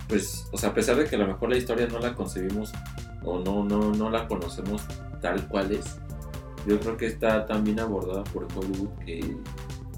pues, 0.08 0.48
o 0.52 0.58
sea, 0.58 0.70
a 0.70 0.74
pesar 0.74 0.96
de 0.96 1.06
que 1.06 1.16
a 1.16 1.20
lo 1.20 1.28
mejor 1.28 1.50
la 1.50 1.58
historia 1.58 1.88
no 1.88 2.00
la 2.00 2.14
concebimos 2.14 2.74
o 3.24 3.40
no, 3.40 3.64
no, 3.64 3.92
no 3.94 4.10
la 4.10 4.28
conocemos 4.28 4.84
tal 5.22 5.48
cual 5.48 5.72
es, 5.72 5.98
yo 6.66 6.80
creo 6.80 6.98
que 6.98 7.08
está 7.08 7.46
tan 7.46 7.64
bien 7.64 7.80
abordada 7.80 8.24
por 8.26 8.48
Hollywood 8.56 8.90
que, 9.06 9.38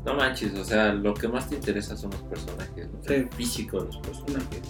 no 0.06 0.14
manches, 0.14 0.54
o 0.58 0.64
sea, 0.64 0.94
lo 0.94 1.14
que 1.14 1.28
más 1.28 1.50
te 1.50 1.56
interesa 1.56 1.96
son 1.98 2.12
los 2.12 2.22
personajes, 2.24 2.90
¿no? 2.92 3.00
Sí. 3.06 3.14
el 3.16 3.30
físico 3.30 3.80
de 3.80 3.86
los 3.88 3.98
personajes. 3.98 4.62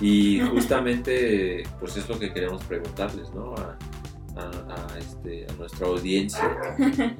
Y 0.00 0.40
justamente, 0.40 1.62
pues 1.78 1.96
es 1.96 2.08
lo 2.08 2.18
que 2.18 2.32
queremos 2.32 2.62
preguntarles, 2.64 3.32
¿no? 3.34 3.54
A, 3.54 3.76
a, 4.36 4.94
a, 4.94 4.98
este, 4.98 5.46
a 5.48 5.52
nuestra 5.54 5.86
audiencia. 5.86 6.50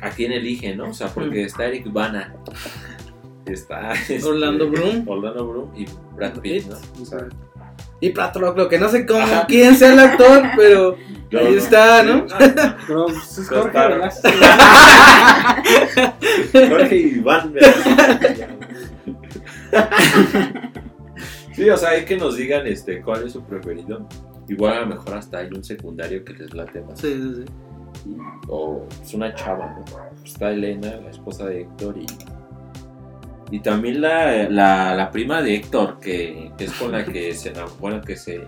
¿A 0.00 0.10
quién 0.10 0.32
eligen, 0.32 0.78
no? 0.78 0.90
O 0.90 0.94
sea, 0.94 1.08
porque 1.08 1.44
está 1.44 1.66
Eric 1.66 1.92
Bana, 1.92 2.34
está 3.46 3.92
este, 3.92 4.22
Orlando 4.24 4.68
Bloom. 4.68 5.08
Orlando 5.08 5.46
Bloom 5.46 5.70
y 5.76 5.86
Brad 6.14 6.38
Pitt, 6.40 6.66
¿no? 6.66 6.76
O 7.00 7.04
sea, 7.04 7.28
Y 8.00 8.10
Patroclo, 8.10 8.68
que 8.68 8.78
no 8.78 8.88
sé 8.88 9.06
cómo, 9.06 9.20
Ajá. 9.20 9.46
quién 9.46 9.76
sea 9.76 9.92
el 9.92 10.00
actor, 10.00 10.42
pero 10.56 10.96
no, 11.30 11.38
ahí 11.38 11.52
no, 11.52 11.58
está, 11.58 12.02
¿no? 12.02 12.26
pero 12.86 13.06
pues, 13.06 13.38
es 13.38 13.48
Jorge. 13.48 13.78
Jorge 16.68 16.96
Iván. 16.96 17.54
Sí, 21.54 21.70
o 21.70 21.76
sea, 21.76 21.90
hay 21.90 22.04
que 22.04 22.16
nos 22.16 22.36
digan 22.36 22.66
este, 22.66 23.00
cuál 23.00 23.26
es 23.26 23.32
su 23.32 23.44
preferido. 23.44 24.08
Igual 24.48 24.72
a 24.74 24.80
lo 24.80 24.86
mejor 24.86 25.14
hasta 25.14 25.38
hay 25.38 25.48
un 25.48 25.64
secundario 25.64 26.24
que 26.24 26.32
les 26.34 26.52
late 26.54 26.80
más. 26.82 26.98
Sí, 27.00 27.12
sí, 27.14 27.34
sí. 27.36 28.10
y- 28.10 28.16
o 28.48 28.86
es 29.02 29.14
una 29.14 29.34
chava, 29.34 29.76
¿no? 29.78 29.84
Está 30.24 30.50
Elena, 30.50 30.96
la 30.96 31.10
esposa 31.10 31.46
de 31.46 31.62
Héctor, 31.62 31.96
y, 31.98 32.06
y 33.50 33.60
también 33.60 34.00
la, 34.00 34.48
la, 34.50 34.94
la 34.94 35.10
prima 35.10 35.40
de 35.42 35.54
Héctor, 35.56 35.98
que, 36.00 36.52
que 36.58 36.64
es 36.64 36.72
con 36.72 36.92
la 36.92 37.04
que 37.04 37.32
se 37.34 37.54
enam- 37.54 37.76
bueno, 37.78 38.00
que 38.02 38.16
se 38.16 38.42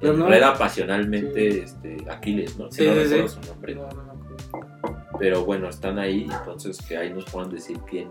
Pero 0.00 0.14
no- 0.14 0.26
enreda 0.26 0.56
pasionalmente 0.56 1.52
Sí. 1.52 1.60
este, 1.64 1.96
Aquiles, 2.10 2.56
¿no? 2.58 2.70
Sí, 2.70 2.86
no 2.86 2.94
sí, 2.94 2.98
recuerdo 3.02 3.28
su 3.28 3.40
nombre. 3.42 3.74
No, 3.74 3.88
no. 3.88 4.12
Pero 5.18 5.44
bueno, 5.44 5.68
están 5.68 5.98
ahí, 5.98 6.26
entonces 6.30 6.78
que 6.86 6.96
ahí 6.96 7.12
nos 7.12 7.24
puedan 7.26 7.50
decir 7.50 7.78
quién, 7.88 8.08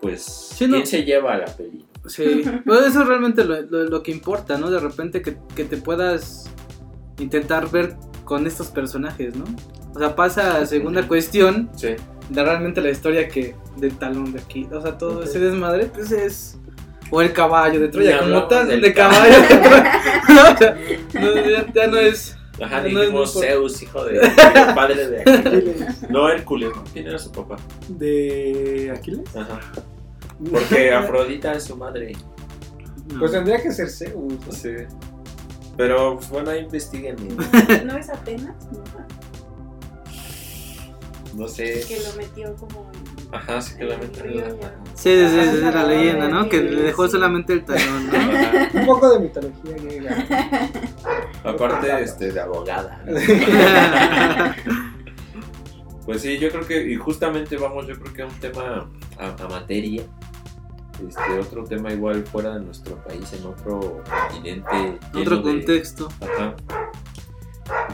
pues, 0.00 0.56
no. 0.60 0.74
quién 0.74 0.86
se 0.86 1.04
lleva 1.04 1.34
a 1.34 1.38
la 1.38 1.46
peli. 1.46 1.84
Sí, 2.06 2.44
pues 2.64 2.86
eso 2.86 3.02
es 3.02 3.06
realmente 3.08 3.44
lo, 3.44 3.60
lo- 3.62 3.84
lo 3.84 4.02
que 4.02 4.10
importa, 4.12 4.56
¿no? 4.58 4.70
De 4.70 4.78
repente 4.80 5.20
que, 5.22 5.36
que 5.54 5.64
te 5.64 5.76
puedas 5.76 6.50
intentar 7.18 7.70
ver 7.70 7.96
con 8.24 8.46
estos 8.46 8.68
personajes, 8.68 9.34
¿no? 9.36 9.44
O 9.94 9.98
sea, 9.98 10.14
pasa 10.14 10.58
a 10.58 10.66
segunda 10.66 11.06
cuestión 11.08 11.70
Sí. 11.76 11.88
de 12.30 12.42
realmente 12.44 12.80
la 12.80 12.90
historia 12.90 13.26
que 13.28 13.54
del 13.76 13.96
talón 13.98 14.32
de 14.32 14.40
aquí. 14.40 14.66
O 14.72 14.80
sea, 14.80 14.96
todo 14.96 15.22
ese 15.22 15.38
desmadre, 15.38 15.86
pues 15.86 16.12
es. 16.12 16.58
O 17.10 17.22
el 17.22 17.32
caballo 17.32 17.80
de 17.80 17.86
Ya 17.86 17.90
Troya, 17.90 18.18
como 18.20 18.46
tal, 18.48 18.80
de 18.80 18.92
caballo 18.94 19.40
de 19.40 19.46
Troya. 19.56 19.92
O 20.54 20.58
sea, 20.58 20.76
no, 21.14 21.34
ya, 21.34 21.72
ya 21.72 21.86
no 21.86 21.96
es. 21.96 22.36
Ajá, 22.62 22.80
no, 22.82 23.00
dijimos 23.00 23.34
no, 23.34 23.40
por- 23.40 23.48
Zeus, 23.48 23.82
hijo 23.82 24.04
de, 24.04 24.14
de 24.20 24.30
padre 24.74 25.06
de 25.08 25.20
Aquiles. 25.22 25.46
Aquiles. 25.46 26.10
No 26.10 26.28
Hércules, 26.28 26.70
¿no? 26.74 26.84
¿Quién 26.92 27.06
era 27.06 27.18
su 27.18 27.30
papá? 27.32 27.56
¿De 27.88 28.92
Aquiles? 28.94 29.34
Ajá. 29.36 29.58
Porque 30.50 30.92
Afrodita 30.94 31.52
es 31.52 31.64
su 31.64 31.76
madre. 31.76 32.12
no. 33.12 33.18
Pues 33.18 33.32
tendría 33.32 33.62
que 33.62 33.72
ser 33.72 33.88
Zeus. 33.90 34.14
¿no? 34.46 34.52
Sí. 34.52 34.70
Pero, 35.76 36.16
pues, 36.16 36.28
bueno, 36.30 36.50
ahí 36.50 36.60
investiguen. 36.60 37.16
¿No 37.86 37.96
es 37.96 38.08
Atenas? 38.10 38.54
No, 38.72 38.82
No 41.42 41.48
sé. 41.48 41.84
que 41.86 42.00
lo 42.00 42.12
metió 42.16 42.54
como 42.56 42.90
en- 42.92 43.08
Ajá, 43.30 43.60
sí 43.60 43.76
que 43.76 43.84
meten 43.84 44.14
río 44.24 44.44
en 44.46 44.58
la-. 44.60 44.74
Sí, 44.94 45.10
sí, 45.10 45.28
sí, 45.28 45.38
es 45.38 45.60
la 45.62 45.82
ah, 45.82 45.86
leyenda, 45.86 46.28
¿no? 46.28 46.48
Que 46.48 46.60
le 46.62 46.82
dejó 46.82 47.06
solamente 47.08 47.52
el 47.52 47.64
talón. 47.64 48.10
Un 48.72 48.86
poco 48.86 49.10
de 49.10 49.20
mitología 49.20 49.76
griega. 49.76 50.26
Aparte, 51.44 52.02
este, 52.02 52.32
de 52.32 52.40
abogada. 52.40 53.04
¿no? 53.06 53.14
Pues 56.06 56.22
sí, 56.22 56.38
yo 56.38 56.48
creo 56.50 56.66
que, 56.66 56.90
y 56.90 56.96
justamente 56.96 57.56
vamos, 57.58 57.86
yo 57.86 57.98
creo 58.00 58.14
que 58.14 58.22
a 58.22 58.26
un 58.26 58.40
tema, 58.40 58.88
a, 59.18 59.44
a 59.44 59.48
materia, 59.48 60.04
este, 61.06 61.38
otro 61.38 61.64
tema 61.64 61.92
igual 61.92 62.24
fuera 62.24 62.54
de 62.54 62.60
nuestro 62.64 62.96
país, 63.04 63.32
en 63.32 63.46
otro 63.46 64.02
continente. 64.30 64.98
Otro 65.14 65.36
de- 65.36 65.42
contexto. 65.42 66.08
Ajá. 66.20 66.54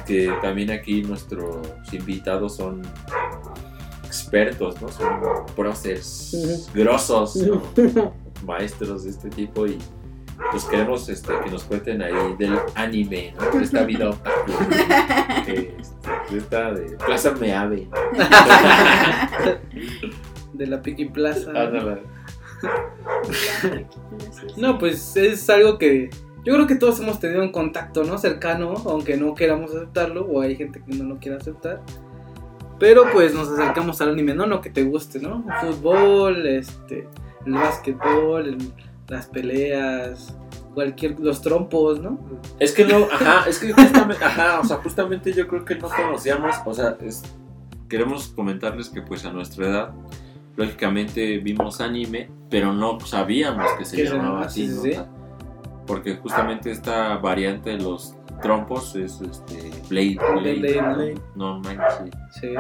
Que 0.07 0.33
también 0.41 0.71
aquí 0.71 1.03
nuestros 1.03 1.67
invitados 1.93 2.57
son 2.57 2.83
expertos, 4.05 4.81
¿no? 4.81 4.89
Son 4.89 5.21
próceres 5.57 6.71
grosos, 6.75 7.37
¿no? 7.37 7.63
maestros 8.47 9.05
de 9.05 9.11
este 9.11 9.31
tipo 9.31 9.67
y 9.67 9.79
pues 10.51 10.65
queremos 10.65 11.09
este, 11.09 11.33
que 11.45 11.51
nos 11.51 11.65
cuenten 11.65 12.03
ahí 12.03 12.13
del 12.39 12.59
anime, 12.75 13.35
¿no? 13.39 13.59
De 13.59 13.65
esta 13.65 13.85
vida 13.85 14.11
otaku, 14.11 14.53
este, 15.39 15.77
de 16.31 16.39
esta 16.39 16.73
de 16.73 16.97
Plaza 16.99 17.33
Meave. 17.33 17.89
De 20.53 20.67
la 20.69 20.81
Piki 20.83 21.07
Plaza. 21.07 21.53
¿no? 21.53 21.99
No, 24.57 24.79
pues 24.79 25.17
es 25.17 25.49
algo 25.51 25.79
que 25.79 26.11
yo 26.45 26.55
creo 26.55 26.67
que 26.67 26.75
todos 26.77 27.01
hemos 27.01 27.19
tenido 27.21 27.43
un 27.43 27.53
contacto, 27.53 28.05
¿no? 28.05 28.19
Cercano, 28.19 28.75
aunque 28.87 29.17
no 29.17 29.35
queramos 29.35 29.75
aceptarlo, 29.75 30.27
o 30.27 30.41
hay 30.43 30.57
gente 30.57 30.83
que 30.87 30.95
no 30.97 31.05
lo 31.05 31.19
quiere 31.19 31.39
aceptar. 31.39 31.83
Pero 32.79 33.05
pues 33.13 33.35
nos 33.35 33.49
acercamos 33.49 34.01
al 34.01 34.11
anime, 34.11 34.35
¿no? 34.35 34.47
Lo 34.47 34.61
que 34.61 34.69
te 34.71 34.83
guste, 34.83 35.21
¿no? 35.21 35.45
El 35.63 35.73
fútbol, 35.75 36.47
este, 36.47 37.09
el 37.47 37.53
básquetbol, 37.55 38.59
las 39.09 39.27
peleas, 39.29 40.37
cualquier, 40.75 41.19
los 41.21 41.41
trompos, 41.41 42.01
¿no? 42.01 42.19
Es 42.59 42.73
que 42.73 42.85
no, 42.85 43.07
ajá, 43.11 43.49
es 43.49 43.59
que 43.59 43.73
justamente, 43.73 44.23
ajá, 44.25 44.61
o 44.61 44.65
sea, 44.65 44.77
justamente 44.79 45.33
yo 45.33 45.47
creo 45.49 45.65
que 45.65 45.77
no 45.77 45.89
conocíamos, 45.89 46.57
o 46.67 46.75
sea, 46.75 46.97
es- 47.01 47.23
queremos 47.89 48.29
comentarles 48.29 48.89
que 48.91 49.01
pues 49.03 49.25
a 49.25 49.33
nuestra 49.33 49.67
edad, 49.69 49.91
lógicamente 50.57 51.39
vimos 51.39 51.81
anime, 51.81 52.31
pero 52.51 52.73
no 52.73 53.01
sabíamos 53.01 53.67
que 53.79 53.85
se 53.85 54.05
llamaba 54.05 54.43
así, 54.47 54.71
Porque 55.87 56.17
justamente 56.17 56.71
esta 56.71 57.17
variante 57.17 57.71
de 57.71 57.79
los 57.79 58.15
trompos 58.43 58.95
es 58.97 59.21
este 59.21 59.71
Blade, 59.89 60.19
Blade, 60.41 60.55
Blade, 60.59 60.83
¿no? 60.83 60.95
Blade. 60.95 61.15
no 61.35 61.59
manches. 61.61 62.15
Sí. 62.41 62.55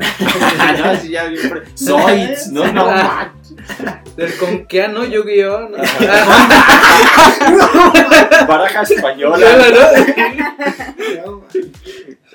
no, 0.82 0.96
sí, 0.96 1.10
ya 1.10 1.24
pre- 1.50 1.66
Zoids, 1.76 2.52
no, 2.52 2.72
no 2.72 2.86
manches. 2.90 3.56
Del 4.16 4.36
conquiano 4.38 5.04
Yu-Gi-Oh! 5.04 5.68
¿no? 5.68 5.78
Baraja 8.48 8.82
española. 8.82 9.46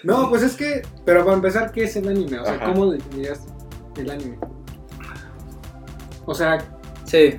No, 0.03 0.29
pues 0.29 0.43
es 0.43 0.55
que, 0.55 0.83
pero 1.05 1.23
para 1.23 1.37
empezar, 1.37 1.71
¿qué 1.71 1.85
es 1.85 1.95
el 1.95 2.07
anime? 2.07 2.39
O 2.39 2.45
sea, 2.45 2.55
Ajá. 2.55 2.65
¿cómo 2.65 2.91
definirías 2.91 3.47
el 3.97 4.09
anime? 4.11 4.37
O 6.25 6.33
sea, 6.33 6.63
Sí. 7.05 7.35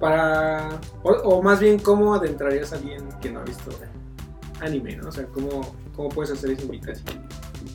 para. 0.00 0.80
O, 1.02 1.10
o 1.10 1.42
más 1.42 1.60
bien, 1.60 1.78
¿cómo 1.78 2.14
adentrarías 2.14 2.72
a 2.72 2.76
alguien 2.76 3.04
que 3.20 3.30
no 3.30 3.40
ha 3.40 3.44
visto 3.44 3.70
anime, 4.60 4.96
¿no? 4.96 5.08
O 5.08 5.12
sea, 5.12 5.24
¿cómo, 5.26 5.74
cómo 5.94 6.08
puedes 6.08 6.30
hacer 6.32 6.50
esa 6.50 6.62
invitación? 6.62 7.26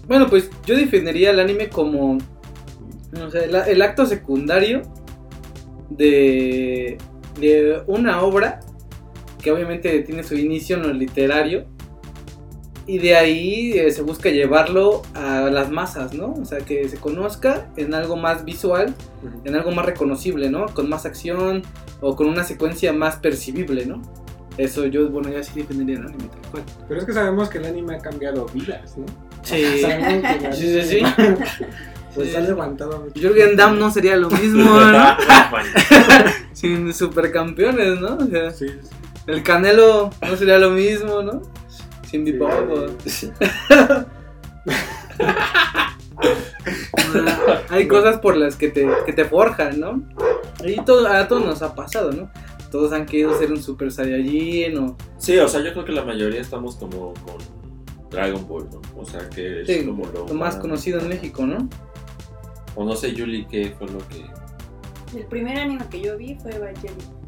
Bueno, 0.08 0.28
pues 0.28 0.50
yo 0.66 0.76
definiría 0.76 1.32
el 1.32 1.40
anime 1.40 1.70
como 1.70 2.18
o 2.18 3.30
sea, 3.30 3.44
el, 3.44 3.56
el 3.56 3.82
acto 3.82 4.06
secundario 4.06 4.82
de, 5.90 6.98
de 7.40 7.84
una 7.88 8.22
obra 8.24 8.60
que 9.42 9.52
obviamente 9.52 10.00
tiene 10.02 10.24
su 10.24 10.36
inicio 10.36 10.78
en 10.78 10.84
lo 10.84 10.94
literario 10.94 11.66
y 12.86 12.98
de 12.98 13.16
ahí 13.16 13.72
eh, 13.74 13.92
se 13.92 14.02
busca 14.02 14.30
llevarlo 14.30 15.02
a 15.14 15.50
las 15.52 15.72
masas, 15.72 16.14
¿no? 16.14 16.34
O 16.34 16.46
sea, 16.46 16.60
que 16.60 16.88
se 16.90 16.98
conozca 16.98 17.68
en 17.78 17.94
algo 17.94 18.16
más 18.18 18.44
visual, 18.46 18.94
en 19.46 19.56
algo 19.56 19.72
más 19.72 19.86
reconocible, 19.86 20.50
¿no? 20.50 20.66
Con 20.68 20.90
más 20.90 21.06
acción 21.06 21.62
o 22.02 22.16
con 22.16 22.28
una 22.28 22.44
secuencia 22.44 22.92
más 22.94 23.16
percibible, 23.18 23.86
¿no? 23.86 24.02
Eso 24.58 24.86
yo, 24.86 25.10
bueno, 25.10 25.30
ya 25.32 25.42
sí 25.42 25.52
definiría 25.62 25.96
el 25.98 26.06
anime 26.06 26.26
tal 26.30 26.52
cual. 26.52 26.64
Pero 26.88 27.00
es 27.00 27.06
que 27.06 27.14
sabemos 27.14 27.50
que 27.50 27.58
el 27.58 27.66
anime 27.66 27.96
ha 27.96 28.00
cambiado 28.00 28.46
vidas, 28.54 28.98
¿no? 28.98 29.06
Sí. 29.44 29.64
Sí, 30.54 30.82
sí, 30.82 30.82
sí. 30.84 31.02
Pues 32.16 32.30
Sí. 32.30 32.36
ha 32.36 32.42
levantado 32.42 33.00
mucho. 33.00 33.20
Jürgen 33.20 33.56
Damm 33.56 33.80
no 33.80 33.90
sería 33.90 34.16
lo 34.18 34.30
mismo, 34.30 34.64
¿no? 34.80 35.18
Sin 36.54 36.94
supercampeones, 36.94 38.00
¿no? 38.00 38.18
O 38.18 38.26
sea, 38.28 38.52
Sí, 38.52 38.68
sí. 38.70 38.90
el 39.26 39.42
Canelo 39.42 40.12
no 40.22 40.36
sería 40.36 40.60
lo 40.60 40.70
mismo, 40.70 41.24
¿no? 41.24 41.42
Sin 42.14 42.26
Sí. 42.28 42.32
Bebop. 42.32 42.52
Hay 47.70 47.88
cosas 47.88 48.20
por 48.20 48.38
las 48.38 48.56
que 48.56 48.70
te, 48.70 48.88
que 49.06 49.14
te 49.14 49.26
forjan, 49.26 49.80
¿no? 49.80 50.04
Y 50.64 50.76
todo, 50.86 51.08
a 51.08 51.28
todos 51.28 51.44
nos 51.44 51.62
ha 51.64 51.74
pasado, 51.74 52.12
¿no? 52.12 52.30
Todos 52.72 52.94
han 52.94 53.08
querido 53.08 53.36
ser 53.38 53.52
un 53.52 53.62
Super 53.62 53.92
Saiyajin 53.92 54.78
o... 54.78 54.96
Sí, 55.18 55.38
o 55.40 55.48
sea, 55.48 55.62
yo 55.62 55.74
creo 55.74 55.86
que 55.86 55.92
la 55.92 56.06
mayoría 56.06 56.40
estamos 56.42 56.76
como 56.76 57.14
con 57.16 57.36
Dragon 58.12 58.48
Ball, 58.48 58.70
¿no? 58.72 58.80
O 58.96 59.06
sea, 59.06 59.28
que 59.30 59.62
es 59.62 59.68
Sí, 59.68 59.84
como 59.86 60.06
lo, 60.06 60.28
lo 60.28 60.34
más 60.36 60.56
conocido 60.58 61.00
en 61.00 61.10
México, 61.10 61.48
¿no? 61.48 61.68
O 62.76 62.86
no 62.86 62.96
sé, 62.96 63.14
Yuli, 63.14 63.46
qué 63.48 63.74
fue 63.78 63.88
lo 63.88 63.98
que. 64.08 64.24
El 65.18 65.26
primer 65.26 65.58
anime 65.58 65.84
que 65.90 66.00
yo 66.02 66.16
vi 66.18 66.36
fue 66.36 66.56
Evangelion. 66.56 67.23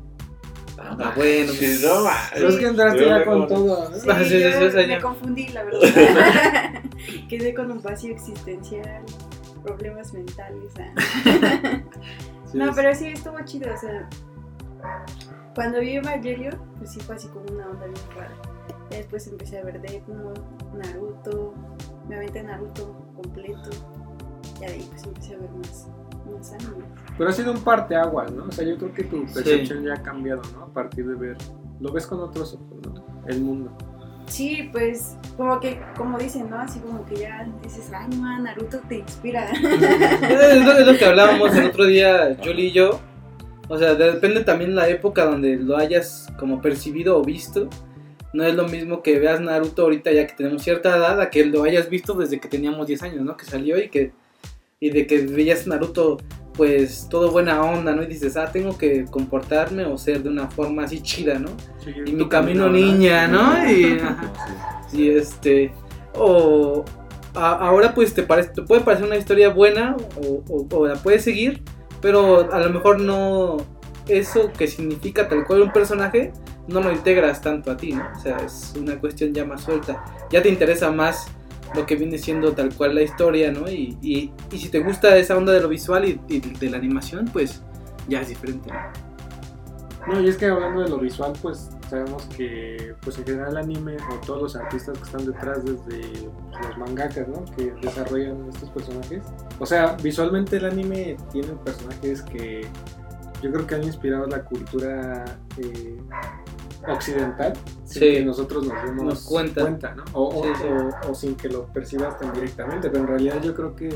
Ah, 0.77 1.13
bueno, 1.15 1.51
sí, 1.53 1.57
pues- 1.59 1.81
no, 1.83 2.05
Pero 2.33 2.49
es 2.49 2.55
que 2.57 2.67
entraste 2.67 3.05
ya 3.05 3.25
con 3.25 3.47
todo, 3.47 3.89
¿no? 3.89 3.97
Sí, 3.97 4.09
Ah, 4.09 4.87
me 4.87 5.01
confundí, 5.01 5.47
la 5.49 5.63
verdad. 5.63 5.79
Quedé 7.29 7.53
con 7.53 7.71
un 7.71 7.81
vacío 7.81 8.11
existencial, 8.13 9.03
problemas 9.63 10.13
mentales. 10.13 10.71
ah. 10.79 11.81
Sí, 12.51 12.59
no, 12.59 12.73
pero 12.75 12.93
sí 12.93 13.07
estuvo 13.07 13.37
chido, 13.43 13.73
o 13.73 13.77
sea. 13.77 14.07
Cuando 15.55 15.79
vi 15.79 15.95
Evangelion, 15.95 16.55
pues 16.77 16.91
sí 16.93 16.99
fue 16.99 17.15
así 17.15 17.27
como 17.29 17.45
una 17.51 17.67
onda 17.69 17.85
bien 17.87 17.97
rara. 18.15 18.35
Ya 18.91 18.97
Después 18.97 19.25
empecé 19.27 19.57
a 19.59 19.63
ver 19.63 19.81
Death 19.81 20.07
Note, 20.07 20.41
Naruto, 20.77 21.53
me 22.07 22.17
aventé 22.17 22.43
Naruto 22.43 22.95
completo. 23.15 23.69
Y 24.61 24.65
ahí 24.65 24.87
pues 24.91 25.03
empecé 25.05 25.33
a 25.35 25.37
ver 25.39 25.49
más, 25.51 25.87
más 26.31 26.53
animes. 26.53 26.85
Pero 27.17 27.29
ha 27.29 27.33
sido 27.33 27.51
un 27.51 27.59
parteaguas, 27.59 28.31
¿no? 28.31 28.45
O 28.45 28.51
sea, 28.51 28.65
yo 28.65 28.77
creo 28.77 28.93
que 28.93 29.03
tu 29.03 29.25
percepción 29.25 29.83
ya 29.83 29.93
ha 29.93 30.01
cambiado, 30.01 30.41
¿no? 30.53 30.63
A 30.63 30.73
partir 30.73 31.07
de 31.07 31.15
ver. 31.15 31.37
Lo 31.79 31.91
ves 31.91 32.07
con 32.07 32.19
otros 32.19 32.53
ojos, 32.53 32.77
¿no? 32.85 33.05
El 33.27 33.41
mundo. 33.41 33.71
Sí, 34.27 34.69
pues 34.71 35.17
como 35.37 35.59
que, 35.59 35.79
como 35.95 36.17
dicen, 36.17 36.49
¿no? 36.49 36.59
Así 36.59 36.79
como 36.79 37.05
que 37.05 37.15
ya 37.17 37.47
dices, 37.61 37.91
ay, 37.93 38.17
man, 38.17 38.43
Naruto 38.43 38.79
te 38.89 38.97
inspira. 38.99 39.49
Es 39.51 40.65
lo, 40.65 40.71
es 40.73 40.87
lo 40.87 40.97
que 40.97 41.05
hablábamos 41.05 41.55
el 41.55 41.65
otro 41.65 41.85
día, 41.85 42.35
Julie 42.43 42.67
y 42.67 42.71
yo. 42.71 42.99
O 43.67 43.77
sea, 43.77 43.95
depende 43.95 44.43
también 44.43 44.75
la 44.75 44.89
época 44.89 45.25
donde 45.25 45.57
lo 45.57 45.77
hayas 45.77 46.27
como 46.37 46.61
percibido 46.61 47.17
o 47.17 47.23
visto. 47.23 47.69
no 48.33 48.43
es 48.43 48.55
lo 48.55 48.67
mismo 48.67 49.01
que 49.01 49.19
veas 49.19 49.39
Naruto 49.41 49.83
ahorita 49.83 50.11
ya 50.11 50.27
que 50.27 50.35
tenemos 50.35 50.63
cierta 50.63 50.95
edad 50.95 51.19
a 51.21 51.29
que 51.29 51.45
lo 51.45 51.63
hayas 51.63 51.89
visto 51.89 52.13
desde 52.13 52.39
que 52.39 52.47
teníamos 52.47 52.87
10 52.87 53.03
años, 53.03 53.21
¿no? 53.21 53.37
Que 53.37 53.45
salió 53.45 53.77
y 53.81 53.89
que 53.89 54.11
y 54.79 54.89
de 54.89 55.07
que 55.07 55.21
veías 55.21 55.67
Naruto 55.67 56.17
pues 56.57 57.07
todo 57.09 57.31
buena 57.31 57.61
onda, 57.61 57.93
¿no? 57.93 58.03
Y 58.03 58.07
dices, 58.07 58.37
ah, 58.37 58.49
tengo 58.51 58.77
que 58.77 59.05
comportarme 59.05 59.85
o 59.85 59.97
ser 59.97 60.23
de 60.23 60.29
una 60.29 60.47
forma 60.47 60.83
así 60.83 61.01
chida, 61.01 61.37
¿no? 61.39 61.49
Y 62.05 62.11
mi 62.13 62.27
camino 62.29 62.69
niña, 62.69 63.27
¿no? 63.27 63.69
Y. 63.71 63.99
Y 64.93 65.09
este. 65.09 65.73
O. 66.15 66.83
a- 67.33 67.67
ahora, 67.67 67.93
pues 67.93 68.13
te, 68.13 68.23
parece, 68.23 68.49
te 68.49 68.61
puede 68.61 68.81
parecer 68.81 69.05
una 69.07 69.17
historia 69.17 69.49
buena 69.49 69.95
o, 70.21 70.43
o- 70.49 70.67
o 70.77 70.87
la 70.87 70.95
puedes 70.95 71.23
seguir, 71.23 71.61
pero 72.01 72.51
a 72.51 72.59
lo 72.59 72.69
mejor 72.69 72.99
no. 72.99 73.57
Eso 74.07 74.51
que 74.53 74.67
significa 74.67 75.27
tal 75.27 75.45
cual 75.45 75.63
un 75.63 75.71
personaje, 75.73 76.31
no 76.67 76.79
lo 76.79 76.91
integras 76.91 77.41
tanto 77.41 77.71
a 77.71 77.77
ti, 77.77 77.91
¿no? 77.93 78.07
O 78.15 78.19
sea, 78.19 78.37
es 78.37 78.73
una 78.79 78.99
cuestión 78.99 79.33
ya 79.33 79.45
más 79.45 79.61
suelta. 79.63 80.03
Ya 80.29 80.43
te 80.43 80.49
interesa 80.49 80.91
más 80.91 81.27
lo 81.73 81.85
que 81.85 81.95
viene 81.95 82.17
siendo 82.17 82.53
tal 82.53 82.73
cual 82.73 82.95
la 82.95 83.01
historia, 83.01 83.51
¿no? 83.51 83.69
Y, 83.69 83.97
y, 84.01 84.31
y 84.51 84.57
si 84.57 84.69
te 84.69 84.79
gusta 84.79 85.15
esa 85.17 85.35
onda 85.35 85.53
de 85.53 85.61
lo 85.61 85.69
visual 85.69 86.05
y, 86.05 86.39
de 86.39 86.69
la 86.69 86.77
animación, 86.77 87.25
pues 87.31 87.61
ya 88.07 88.21
es 88.21 88.29
diferente. 88.29 88.69
¿no? 88.71 90.13
No, 90.13 90.21
y 90.21 90.29
es 90.29 90.37
que 90.37 90.45
hablando 90.45 90.81
de 90.81 90.89
lo 90.89 90.99
visual, 90.99 91.33
pues 91.41 91.71
sabemos 91.89 92.23
que 92.37 92.93
pues 93.01 93.17
en 93.17 93.25
general 93.25 93.51
el 93.51 93.57
anime 93.57 93.97
o 94.11 94.25
todos 94.25 94.41
los 94.41 94.55
artistas 94.55 94.97
que 94.97 95.03
están 95.03 95.25
detrás 95.25 95.65
desde 95.65 96.29
los 96.61 96.77
mangakas, 96.77 97.27
¿no? 97.27 97.43
Que 97.55 97.73
desarrollan 97.81 98.47
estos 98.49 98.69
personajes. 98.69 99.23
O 99.59 99.65
sea, 99.65 99.97
visualmente 100.03 100.57
el 100.57 100.65
anime 100.65 101.17
tiene 101.31 101.53
personajes 101.63 102.21
que 102.21 102.67
yo 103.41 103.51
creo 103.51 103.67
que 103.67 103.75
han 103.75 103.83
inspirado 103.83 104.27
la 104.27 104.43
cultura 104.43 105.25
eh, 105.57 105.97
occidental 106.87 107.53
sin 107.85 108.01
Sí. 108.01 108.13
que 108.13 108.25
nosotros 108.25 108.65
nos 108.67 108.83
demos 108.83 109.03
Nos 109.05 109.25
cuenta. 109.25 109.63
¿no? 109.95 110.03
O, 110.13 110.39
o- 110.39 110.43
Sí, 110.43 110.49
sí. 110.57 110.63
o- 110.67 111.11
o 111.11 111.15
sin 111.15 111.35
que 111.35 111.49
lo 111.49 111.65
percibas 111.67 112.19
tan 112.19 112.33
directamente, 112.33 112.89
pero 112.89 113.03
en 113.03 113.07
realidad 113.07 113.41
yo 113.43 113.53
creo 113.55 113.75
que, 113.75 113.89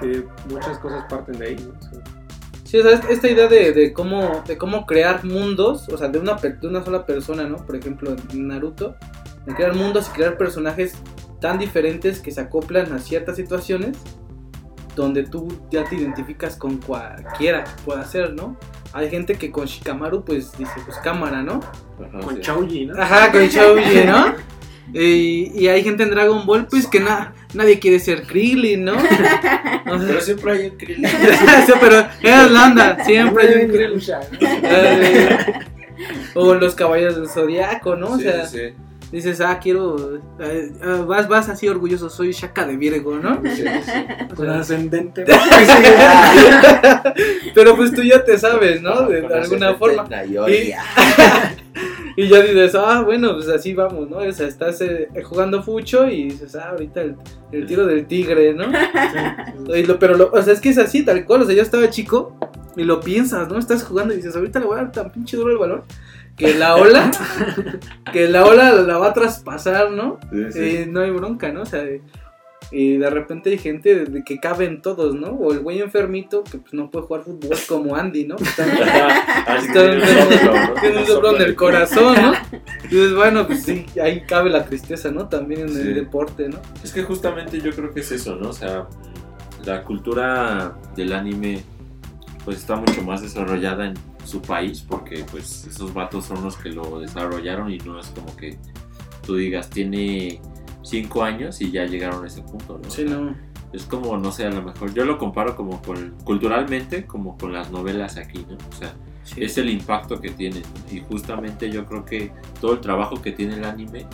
que 0.00 0.26
muchas 0.50 0.78
cosas 0.78 1.04
parten 1.08 1.38
de 1.38 1.46
ahí, 1.46 1.56
¿no? 1.56 1.72
Sí, 2.64 2.78
o 2.78 2.82
sea, 2.82 2.92
es- 2.92 3.08
esta 3.10 3.28
idea 3.28 3.48
de, 3.48 3.72
de 3.72 3.92
cómo, 3.92 4.42
de 4.46 4.56
cómo 4.56 4.86
crear 4.86 5.24
mundos, 5.24 5.88
o 5.90 5.98
sea, 5.98 6.08
de 6.08 6.18
una, 6.18 6.34
de 6.34 6.66
una 6.66 6.82
sola 6.84 7.04
persona, 7.04 7.44
¿no? 7.44 7.56
Por 7.58 7.76
ejemplo, 7.76 8.14
en 8.32 8.48
Naruto, 8.48 8.96
de 9.46 9.54
crear 9.54 9.74
mundos 9.74 10.08
y 10.08 10.12
crear 10.16 10.36
personajes 10.38 10.94
tan 11.40 11.58
diferentes 11.58 12.20
que 12.20 12.30
se 12.30 12.40
acoplan 12.40 12.92
a 12.92 12.98
ciertas 12.98 13.36
situaciones 13.36 13.98
donde 14.96 15.22
tú 15.24 15.48
ya 15.70 15.84
te 15.84 15.96
identificas 15.96 16.56
con 16.56 16.78
cualquiera 16.78 17.64
que 17.64 17.70
pueda 17.84 18.04
ser, 18.04 18.32
¿no? 18.34 18.56
Hay 18.92 19.08
gente 19.10 19.36
que 19.36 19.50
con 19.50 19.66
Shikamaru, 19.66 20.24
pues 20.24 20.56
dice, 20.58 20.72
pues 20.84 20.98
cámara, 20.98 21.42
¿no? 21.42 21.60
Ajá, 21.98 22.20
con 22.20 22.34
sí. 22.36 22.40
Chauji, 22.42 22.86
¿no? 22.86 23.00
Ajá, 23.02 23.32
con 23.32 23.42
Shouji, 23.46 24.04
¿no? 24.04 24.34
Y, 24.92 25.50
y 25.58 25.68
hay 25.68 25.82
gente 25.82 26.02
en 26.02 26.10
Dragon 26.10 26.44
Ball, 26.44 26.66
pues 26.66 26.86
que 26.86 27.00
na- 27.00 27.32
nadie 27.54 27.78
quiere 27.78 27.98
ser 27.98 28.24
Krillin, 28.26 28.84
¿no? 28.84 28.92
O 28.94 29.00
sea, 29.00 29.40
Pero 30.06 30.20
siempre 30.20 30.52
hay 30.52 30.66
un 30.68 30.76
Krillin. 30.76 31.06
Sí, 31.66 31.72
pero 31.80 32.06
es 32.22 32.50
la 32.50 32.66
onda, 32.66 33.02
siempre 33.04 33.48
hay 33.48 33.64
un 33.64 33.70
Krillin. 33.70 34.00
O 36.34 36.54
los 36.54 36.74
caballos 36.74 37.16
del 37.16 37.28
zodiaco, 37.28 37.96
¿no? 37.96 38.08
O 38.12 38.18
sea, 38.18 38.46
sí, 38.46 38.58
sí. 38.58 38.74
Dices, 39.12 39.40
ah, 39.40 39.58
quiero. 39.62 40.16
eh, 40.40 40.72
ah, 40.82 41.04
vas, 41.06 41.28
vas 41.28 41.48
así 41.48 41.68
orgulloso, 41.68 42.10
soy 42.10 42.32
Shaka 42.32 42.66
de 42.66 42.76
Virgo, 42.76 43.16
¿no? 43.18 43.40
Sí, 43.54 43.62
sí. 43.84 44.34
Con 44.34 44.50
ascendente. 44.50 45.24
Pero 47.54 47.76
pues 47.76 47.92
tú 47.94 48.02
ya 48.02 48.24
te 48.24 48.38
sabes, 48.38 48.82
¿no? 48.82 49.08
De, 49.08 49.22
de 49.22 49.34
alguna 49.34 49.74
forma. 49.74 50.06
Y, 50.26 50.72
y 52.16 52.28
ya 52.28 52.40
dices, 52.42 52.74
ah, 52.74 53.02
bueno, 53.02 53.34
pues 53.34 53.48
así 53.48 53.74
vamos, 53.74 54.08
¿no? 54.08 54.18
O 54.18 54.32
sea, 54.32 54.46
estás 54.46 54.80
eh, 54.80 55.08
jugando 55.24 55.62
fucho 55.62 56.08
y 56.08 56.24
dices, 56.30 56.54
ah, 56.56 56.70
ahorita 56.70 57.02
el, 57.02 57.16
el 57.52 57.66
tiro 57.66 57.86
del 57.86 58.06
tigre, 58.06 58.54
¿no? 58.54 58.64
Y 59.74 59.84
lo- 59.84 59.98
pero, 59.98 60.16
lo- 60.16 60.30
o 60.32 60.42
sea, 60.42 60.52
es 60.52 60.60
que 60.60 60.70
es 60.70 60.78
así, 60.78 61.04
tal 61.04 61.24
cual. 61.24 61.42
O 61.42 61.46
sea, 61.46 61.54
yo 61.54 61.62
estaba 61.62 61.88
chico 61.90 62.36
y 62.76 62.84
lo 62.84 63.00
piensas, 63.00 63.48
¿no? 63.48 63.58
Estás 63.58 63.84
jugando 63.84 64.14
y 64.14 64.18
dices, 64.18 64.34
ahorita 64.34 64.60
le 64.60 64.66
voy 64.66 64.78
a 64.78 64.82
dar 64.84 64.92
tan 64.92 65.12
pinche 65.12 65.36
duro 65.36 65.52
el 65.52 65.58
balón 65.58 65.82
que 66.36 66.54
la 66.54 66.76
ola, 66.76 67.10
que 68.12 68.28
la 68.28 68.44
ola 68.44 68.72
la 68.72 68.98
va 68.98 69.08
a 69.08 69.12
traspasar, 69.14 69.90
¿no? 69.90 70.18
Sí, 70.30 70.52
sí. 70.52 70.78
Y 70.86 70.90
no 70.90 71.00
hay 71.00 71.10
bronca, 71.10 71.52
¿no? 71.52 71.62
O 71.62 71.66
sea, 71.66 71.84
y 72.74 72.96
de 72.96 73.10
repente 73.10 73.50
hay 73.50 73.58
gente 73.58 73.94
de- 73.94 74.04
de 74.06 74.24
que 74.24 74.40
caben 74.40 74.80
todos, 74.80 75.14
¿no? 75.14 75.28
O 75.28 75.52
el 75.52 75.58
güey 75.60 75.80
enfermito 75.82 76.42
que 76.42 76.56
pues, 76.58 76.72
no 76.72 76.90
puede 76.90 77.04
jugar 77.06 77.22
fútbol 77.24 77.58
como 77.68 77.96
Andy, 77.96 78.24
¿no? 78.26 78.36
Está- 78.36 78.64
tiene 79.72 79.96
un 79.96 80.02
soplo, 80.02 80.52
¿no? 80.54 80.80
tiene 80.80 80.98
un 80.98 81.06
soplo 81.06 81.36
en 81.36 81.42
el 81.42 81.54
corazón, 81.54 82.14
¿no? 82.20 82.32
Y 82.84 82.94
dices, 82.96 83.14
bueno, 83.14 83.46
pues 83.46 83.62
sí, 83.64 83.86
ahí 84.02 84.22
cabe 84.26 84.50
la 84.50 84.64
tristeza, 84.64 85.10
¿no? 85.10 85.28
También 85.28 85.62
en 85.62 85.68
Sí. 85.70 85.80
el 85.80 85.94
deporte, 85.94 86.48
¿no? 86.48 86.58
Es 86.82 86.92
que 86.92 87.02
justamente 87.02 87.60
yo 87.60 87.72
creo 87.72 87.92
que 87.92 88.00
es 88.00 88.10
eso, 88.12 88.36
¿no? 88.36 88.50
O 88.50 88.52
sea, 88.52 88.86
la 89.64 89.82
cultura 89.84 90.74
del 90.96 91.12
anime 91.12 91.62
pues 92.44 92.56
está 92.58 92.76
mucho 92.76 93.02
más 93.02 93.22
desarrollada 93.22 93.86
en 93.86 93.94
su 94.24 94.40
país 94.42 94.84
porque 94.88 95.24
pues 95.30 95.66
esos 95.66 95.92
vatos 95.92 96.26
son 96.26 96.42
los 96.44 96.56
que 96.56 96.70
lo 96.70 97.00
desarrollaron 97.00 97.70
y 97.70 97.78
no 97.78 97.98
es 97.98 98.06
como 98.08 98.34
que 98.36 98.58
tú 99.26 99.36
digas 99.36 99.68
tiene 99.70 100.40
cinco 100.82 101.22
años 101.22 101.60
y 101.60 101.70
ya 101.70 101.84
llegaron 101.84 102.24
a 102.24 102.26
ese 102.26 102.42
punto, 102.42 102.78
¿no? 102.82 102.90
Sí, 102.90 103.04
O 103.04 103.08
sea, 103.08 103.16
no. 103.18 103.52
Es 103.72 103.84
como, 103.86 104.18
no 104.18 104.30
sé, 104.32 104.44
a 104.44 104.50
lo 104.50 104.60
mejor 104.62 104.92
yo 104.92 105.04
lo 105.06 105.16
comparo 105.16 105.56
como 105.56 105.80
con, 105.80 106.14
culturalmente 106.24 107.06
como 107.06 107.38
con 107.38 107.54
las 107.54 107.70
novelas 107.70 108.18
aquí, 108.18 108.44
¿no? 108.48 108.56
O 108.70 108.76
sea, 108.78 108.94
Sí. 109.24 109.42
es 109.44 109.56
el 109.56 109.70
impacto 109.70 110.20
que 110.20 110.30
tiene. 110.30 110.60
¿no? 110.60 110.94
Y 110.96 111.00
justamente 111.00 111.70
yo 111.70 111.86
creo 111.86 112.04
que 112.04 112.32
todo 112.60 112.72
el 112.72 112.80
trabajo 112.80 113.22
que 113.22 113.30
tiene 113.32 113.54
el 113.54 113.64
anime 113.64 114.04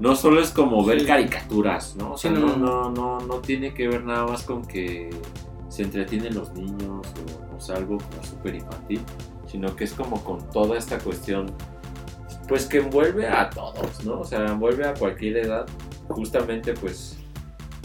no 0.00 0.14
solo 0.16 0.40
es 0.40 0.50
como 0.52 0.84
ver 0.84 1.04
caricaturas, 1.06 1.96
¿no? 1.96 2.12
O 2.12 2.16
sea, 2.16 2.32
Sí, 2.34 2.40
no, 2.40 2.56
no. 2.56 2.90
no, 2.90 3.18
no, 3.18 3.26
no 3.26 3.34
tiene 3.40 3.74
que 3.74 3.88
ver 3.88 4.04
nada 4.04 4.24
más 4.26 4.44
con 4.44 4.64
que 4.64 5.10
se 5.68 5.82
entretienen 5.82 6.34
los 6.34 6.52
niños 6.54 7.06
o, 7.06 7.41
sea, 7.62 7.76
algo 7.76 7.98
como 7.98 8.24
súper 8.24 8.56
infantil, 8.56 9.00
sino 9.46 9.74
que 9.74 9.84
es 9.84 9.92
como 9.92 10.22
con 10.24 10.50
toda 10.50 10.76
esta 10.78 10.98
cuestión, 10.98 11.46
pues 12.48 12.66
que 12.66 12.78
envuelve 12.78 13.28
a 13.28 13.48
todos, 13.50 14.04
¿no? 14.04 14.20
O 14.20 14.24
sea, 14.24 14.46
envuelve 14.46 14.86
a 14.86 14.94
cualquier 14.94 15.38
edad. 15.38 15.66
Justamente, 16.08 16.74
pues 16.74 17.18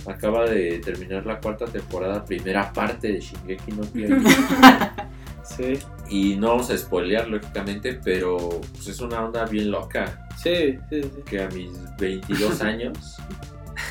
acaba 0.06 0.46
de 0.46 0.80
terminar 0.80 1.26
la 1.26 1.40
cuarta 1.40 1.66
temporada, 1.66 2.24
primera 2.24 2.72
parte 2.72 3.12
de 3.14 3.20
Shingeki 3.20 3.72
no 3.72 3.84
Kyojin. 3.84 4.24
Sí, 5.48 5.80
Y 6.10 6.36
no 6.36 6.50
vamos 6.50 6.70
a 6.70 6.78
spoilear, 6.78 7.28
lógicamente, 7.30 8.00
pero 8.04 8.38
pues, 8.74 8.88
es 8.88 9.00
una 9.00 9.24
onda 9.24 9.46
bien 9.46 9.72
loca. 9.72 10.28
sí, 10.36 10.78
sí. 10.90 11.04
sí. 11.04 11.10
Que 11.26 11.42
a 11.42 11.48
mis 11.50 11.72
22 11.98 12.62
años, 12.62 13.18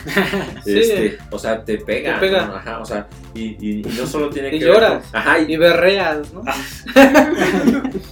Sí. 0.65 0.79
este, 0.79 1.19
o 1.31 1.39
sea, 1.39 1.65
te 1.65 1.79
pega. 1.79 2.15
Te 2.15 2.21
pega. 2.21 2.47
¿no? 2.47 2.55
Ajá, 2.57 2.81
o 2.81 2.85
sea, 2.85 3.07
y, 3.35 3.57
y- 3.61 3.81
y 3.81 3.99
no 3.99 4.07
solo 4.07 4.31
tiene 4.31 4.55
Y 4.55 4.59
que 4.59 4.65
ver 4.65 4.75
lloras. 4.75 5.07
con- 5.07 5.17
Ajá, 5.21 5.39
y- 5.41 5.53
Y 5.53 5.57
berreas, 5.57 6.33
¿no? 6.33 6.43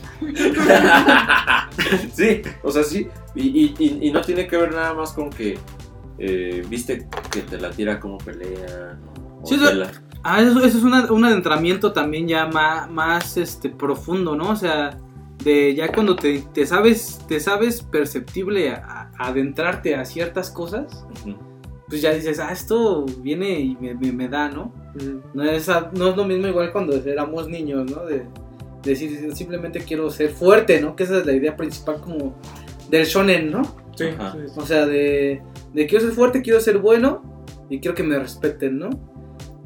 sí, 2.15 2.43
o 2.63 2.71
sea, 2.71 2.83
sí. 2.85 3.09
Y, 3.35 3.49
y- 3.49 3.75
y- 3.79 4.09
y 4.09 4.13
no 4.13 4.21
tiene 4.21 4.47
que 4.47 4.57
ver 4.57 4.73
nada 4.73 4.95
más 4.95 5.13
con 5.13 5.31
que 5.31 5.59
eh, 6.19 6.65
viste 6.69 7.09
que 7.31 7.41
te 7.43 7.59
la 7.59 7.71
tira 7.71 7.99
como 7.99 8.19
pelea. 8.19 8.99
¿no? 9.01 9.41
O 9.43 9.47
Sí, 9.47 9.55
eso- 9.57 9.73
la- 9.75 9.91
Ah, 10.27 10.41
eso, 10.41 10.59
eso 10.65 10.79
es 10.79 10.85
una- 10.85 11.13
un 11.13 11.23
adentramiento 11.25 11.93
también 11.93 12.27
ya 12.27 12.47
más, 12.47 12.91
más 12.91 13.37
este, 13.37 13.69
profundo, 13.69 14.35
¿no? 14.35 14.51
O 14.51 14.57
sea, 14.57 14.97
de 15.43 15.75
ya 15.75 15.93
cuando 15.93 16.17
te, 16.17 16.39
te 16.55 16.65
sabes 16.67 17.21
te 17.29 17.41
sabes 17.41 17.83
perceptible 17.83 18.71
a, 18.71 19.11
a 19.19 19.27
adentrarte 19.29 19.95
a 19.97 20.05
ciertas 20.07 20.51
cosas, 20.51 21.05
Ujú. 21.21 21.37
Pues 21.89 22.01
ya 22.03 22.13
dices, 22.13 22.39
ah, 22.41 22.51
esto 22.53 23.05
viene 23.21 23.61
y 23.61 23.77
me, 23.81 23.95
me- 23.95 24.13
me 24.13 24.29
da, 24.29 24.49
¿no? 24.49 24.73
No 25.35 25.43
es, 25.45 25.69
no 25.93 26.09
es 26.09 26.17
lo 26.17 26.25
mismo 26.25 26.47
igual 26.47 26.73
cuando 26.73 26.95
éramos 26.97 27.49
niños, 27.49 27.91
¿no? 27.91 28.05
De, 28.07 28.19
de 28.19 28.27
decir, 28.91 29.35
simplemente 29.35 29.81
quiero 29.81 30.11
ser 30.11 30.31
fuerte, 30.31 30.81
¿no? 30.81 30.95
Que 30.97 31.05
esa 31.05 31.19
es 31.19 31.27
la 31.27 31.33
idea 31.33 31.57
principal 31.57 32.01
como 32.01 32.35
del 32.91 33.05
shonen, 33.07 33.51
¿no? 33.51 33.63
Sí, 33.97 34.05
Ajá. 34.19 34.37
O 34.57 34.67
sea, 34.67 34.87
de, 34.87 35.43
de 35.73 35.87
quiero 35.87 36.05
ser 36.05 36.15
fuerte, 36.15 36.43
quiero 36.43 36.61
ser 36.61 36.79
bueno 36.79 37.23
y 37.71 37.81
quiero 37.81 37.95
que 37.95 38.03
me 38.03 38.19
respeten, 38.19 38.79
¿no? 38.79 38.91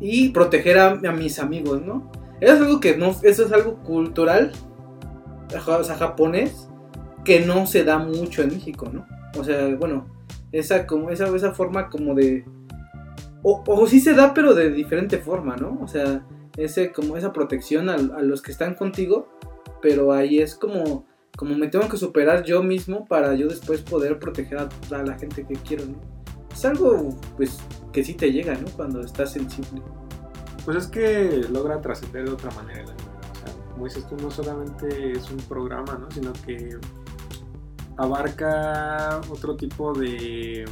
Y 0.01 0.29
proteger 0.31 0.79
a, 0.79 0.91
a 0.93 1.13
mis 1.13 1.39
amigos, 1.39 1.83
¿no? 1.83 2.11
Eso 2.41 2.55
es 2.55 2.61
algo 2.61 2.81
que 2.81 2.97
no, 2.97 3.15
eso 3.23 3.45
es 3.47 3.53
algo 3.53 3.77
cultural, 3.83 4.53
o 5.67 5.85
sea, 5.85 5.97
japonés, 5.97 6.69
que 7.25 7.41
no 7.41 7.67
se 7.67 7.85
da 7.85 7.99
mucho 7.99 8.43
en 8.43 8.49
México, 8.51 8.89
¿no? 8.93 9.07
O 9.39 9.45
sea, 9.45 9.75
bueno, 9.77 10.07
esa, 10.53 10.87
como, 10.87 11.11
esa, 11.11 11.35
esa 11.35 11.53
forma 11.53 11.89
como 11.89 12.15
de... 12.15 12.45
O, 13.43 13.87
sí 13.87 14.01
se 14.01 14.15
da, 14.15 14.35
pero 14.35 14.55
de 14.55 14.71
diferente 14.71 15.19
forma, 15.19 15.57
¿no? 15.57 15.79
O 15.81 15.87
sea, 15.89 16.27
ese, 16.57 16.93
como 16.93 17.17
esa 17.17 17.33
protección 17.33 17.89
a, 17.89 17.95
a 17.95 18.23
los 18.23 18.43
que 18.43 18.51
están 18.51 18.75
contigo, 18.75 19.29
pero 19.81 20.13
ahí 20.13 20.41
es 20.41 20.55
como, 20.55 21.07
como 21.37 21.55
me 21.55 21.69
tengo 21.69 21.89
que 21.89 21.97
superar 21.97 22.43
yo 22.43 22.63
mismo 22.63 23.07
para 23.07 23.35
yo 23.35 23.49
después 23.49 23.83
poder 23.83 24.19
proteger 24.19 24.59
a, 24.59 24.69
la 25.03 25.17
gente 25.19 25.47
que 25.47 25.55
quiero, 25.55 25.87
¿no? 25.87 26.01
Es 26.53 26.65
algo, 26.65 27.17
pues, 27.37 27.59
que 27.93 28.03
sí 28.03 28.15
te 28.15 28.33
llega, 28.33 28.55
¿no? 28.57 28.67
Cuando 28.77 29.01
estás 29.01 29.33
sensible. 29.33 29.83
Pues 30.65 30.77
es 30.77 30.87
que 30.89 31.47
logra 31.51 31.81
trascender 31.81 32.25
de 32.25 32.33
otra 32.33 32.51
manera 32.51 32.81
anime. 32.81 32.97
O 32.97 33.35
sea, 33.37 33.73
como 33.73 33.85
dices 33.85 34.07
tú, 34.09 34.17
no 34.17 34.31
solamente 34.31 35.13
es 35.13 35.31
un 35.31 35.39
programa, 35.49 35.97
¿no? 35.99 36.11
Sino 36.11 36.33
que 36.45 36.77
abarca 37.99 39.21
otro 39.31 39.57
tipo 39.57 39.93
de 39.93 40.65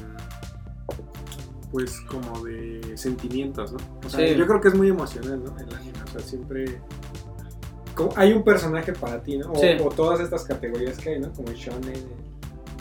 pues 1.72 2.00
como 2.02 2.44
de 2.44 2.96
sentimientos, 2.96 3.72
¿no? 3.72 3.78
O 4.06 4.08
sea, 4.08 4.26
Sí. 4.26 4.34
yo 4.36 4.46
creo 4.46 4.60
que 4.60 4.68
es 4.68 4.74
muy 4.74 4.88
emocional, 4.88 5.42
¿no? 5.44 5.58
El 5.58 5.74
anime, 5.74 5.98
o 6.04 6.08
sea, 6.12 6.20
siempre 6.20 6.80
como- 7.94 8.12
hay 8.16 8.32
un 8.32 8.44
personaje 8.44 8.92
para 8.92 9.20
ti, 9.22 9.36
¿no? 9.36 9.52
O, 9.52 9.56
Sí. 9.56 9.66
o 9.84 9.88
todas 9.90 10.20
estas 10.20 10.44
categorías 10.44 10.96
que 10.96 11.10
hay, 11.10 11.20
¿no? 11.20 11.32
Como 11.32 11.48
el 11.48 11.56
shonen, 11.56 12.04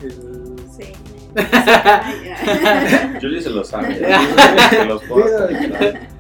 el 0.04 0.56
Sí. 0.78 0.94
Julie 3.22 3.42
se 3.42 3.50
lo 3.50 3.64
sabe. 3.64 3.96
se 4.70 4.86
los 4.86 5.04
puedo 5.04 5.26
hasta 5.26 5.48
dictar. 5.48 6.08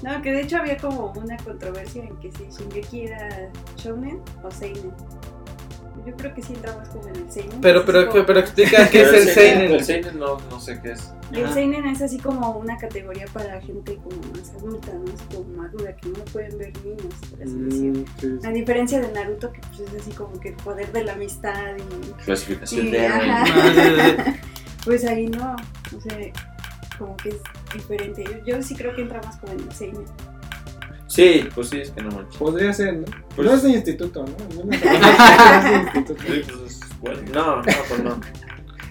No, 0.00 0.22
que 0.22 0.30
de 0.30 0.42
hecho 0.42 0.58
había 0.58 0.76
como 0.76 1.12
una 1.16 1.36
controversia 1.38 2.04
en 2.04 2.16
que 2.20 2.30
si 2.30 2.44
Shingeki 2.44 3.06
era 3.06 3.50
shounen 3.76 4.20
o 4.44 4.50
seinen. 4.50 4.92
Yo 6.08 6.16
creo 6.16 6.34
que 6.34 6.42
sí 6.42 6.54
entra 6.54 6.74
más 6.76 6.88
como 6.88 7.06
en 7.08 7.16
el 7.16 7.30
seinen. 7.30 7.60
Pero, 7.60 7.84
pero, 7.84 8.08
como- 8.08 8.24
pero 8.24 8.40
explica 8.40 8.88
qué 8.88 9.02
es 9.02 9.12
el 9.12 9.28
seinen. 9.28 9.72
El 9.72 9.84
Seinen 9.84 10.18
no, 10.18 10.38
no 10.50 10.60
sé 10.60 10.80
qué 10.80 10.92
es. 10.92 11.12
El 11.32 11.44
Ajá. 11.44 11.54
seinen 11.54 11.86
es 11.86 12.00
así 12.00 12.18
como 12.18 12.52
una 12.52 12.76
categoría 12.78 13.26
para 13.32 13.60
gente 13.60 13.96
como 13.96 14.16
más 14.32 14.50
adulta, 14.56 14.92
¿no? 14.94 15.04
Es 15.12 15.20
como 15.36 15.44
madura, 15.56 15.94
que 15.96 16.08
no 16.08 16.18
lo 16.18 16.24
pueden 16.26 16.56
ver 16.56 16.72
niños, 16.84 17.14
por 17.30 17.42
así 17.42 17.54
decirlo. 17.54 18.00
Mm, 18.00 18.04
sí, 18.20 18.38
sí. 18.40 18.46
A 18.46 18.50
diferencia 18.50 19.00
de 19.00 19.12
Naruto, 19.12 19.52
que 19.52 19.60
pues 19.68 19.80
es 19.80 20.00
así 20.00 20.12
como 20.12 20.40
que 20.40 20.48
el 20.50 20.54
poder 20.56 20.90
de 20.92 21.04
la 21.04 21.12
amistad 21.12 21.76
y... 21.76 22.22
Clasificación 22.24 22.90
de 22.90 23.06
ajá. 23.06 24.34
Pues 24.84 25.04
ahí 25.04 25.26
no, 25.26 25.54
o 25.96 26.00
sea, 26.00 26.16
como 26.98 27.14
que 27.18 27.28
es 27.30 27.36
diferente. 27.74 28.24
Yo, 28.24 28.56
yo 28.56 28.62
sí 28.62 28.74
creo 28.74 28.94
que 28.94 29.02
entra 29.02 29.20
más 29.22 29.36
como 29.36 29.52
en 29.52 29.60
el 29.60 29.72
seinen. 29.72 30.04
Sí, 31.08 31.48
pues 31.54 31.70
sí, 31.70 31.78
es 31.80 31.90
que 31.90 32.02
no 32.02 32.10
manches. 32.10 32.36
Podría 32.36 32.72
ser, 32.72 32.98
¿no? 32.98 33.04
Pues- 33.34 33.48
no 33.48 33.54
es 33.54 33.62
de 33.62 33.70
instituto, 33.70 34.24
¿no? 34.24 34.64
No 34.64 34.72
es 34.72 34.80
de 35.64 35.74
instituto. 35.74 36.22
Sí, 36.22 36.42
pues 36.46 36.80
bueno. 37.00 37.20
No, 37.34 37.56
no, 37.56 37.62
pues 37.88 38.04
no. 38.04 38.20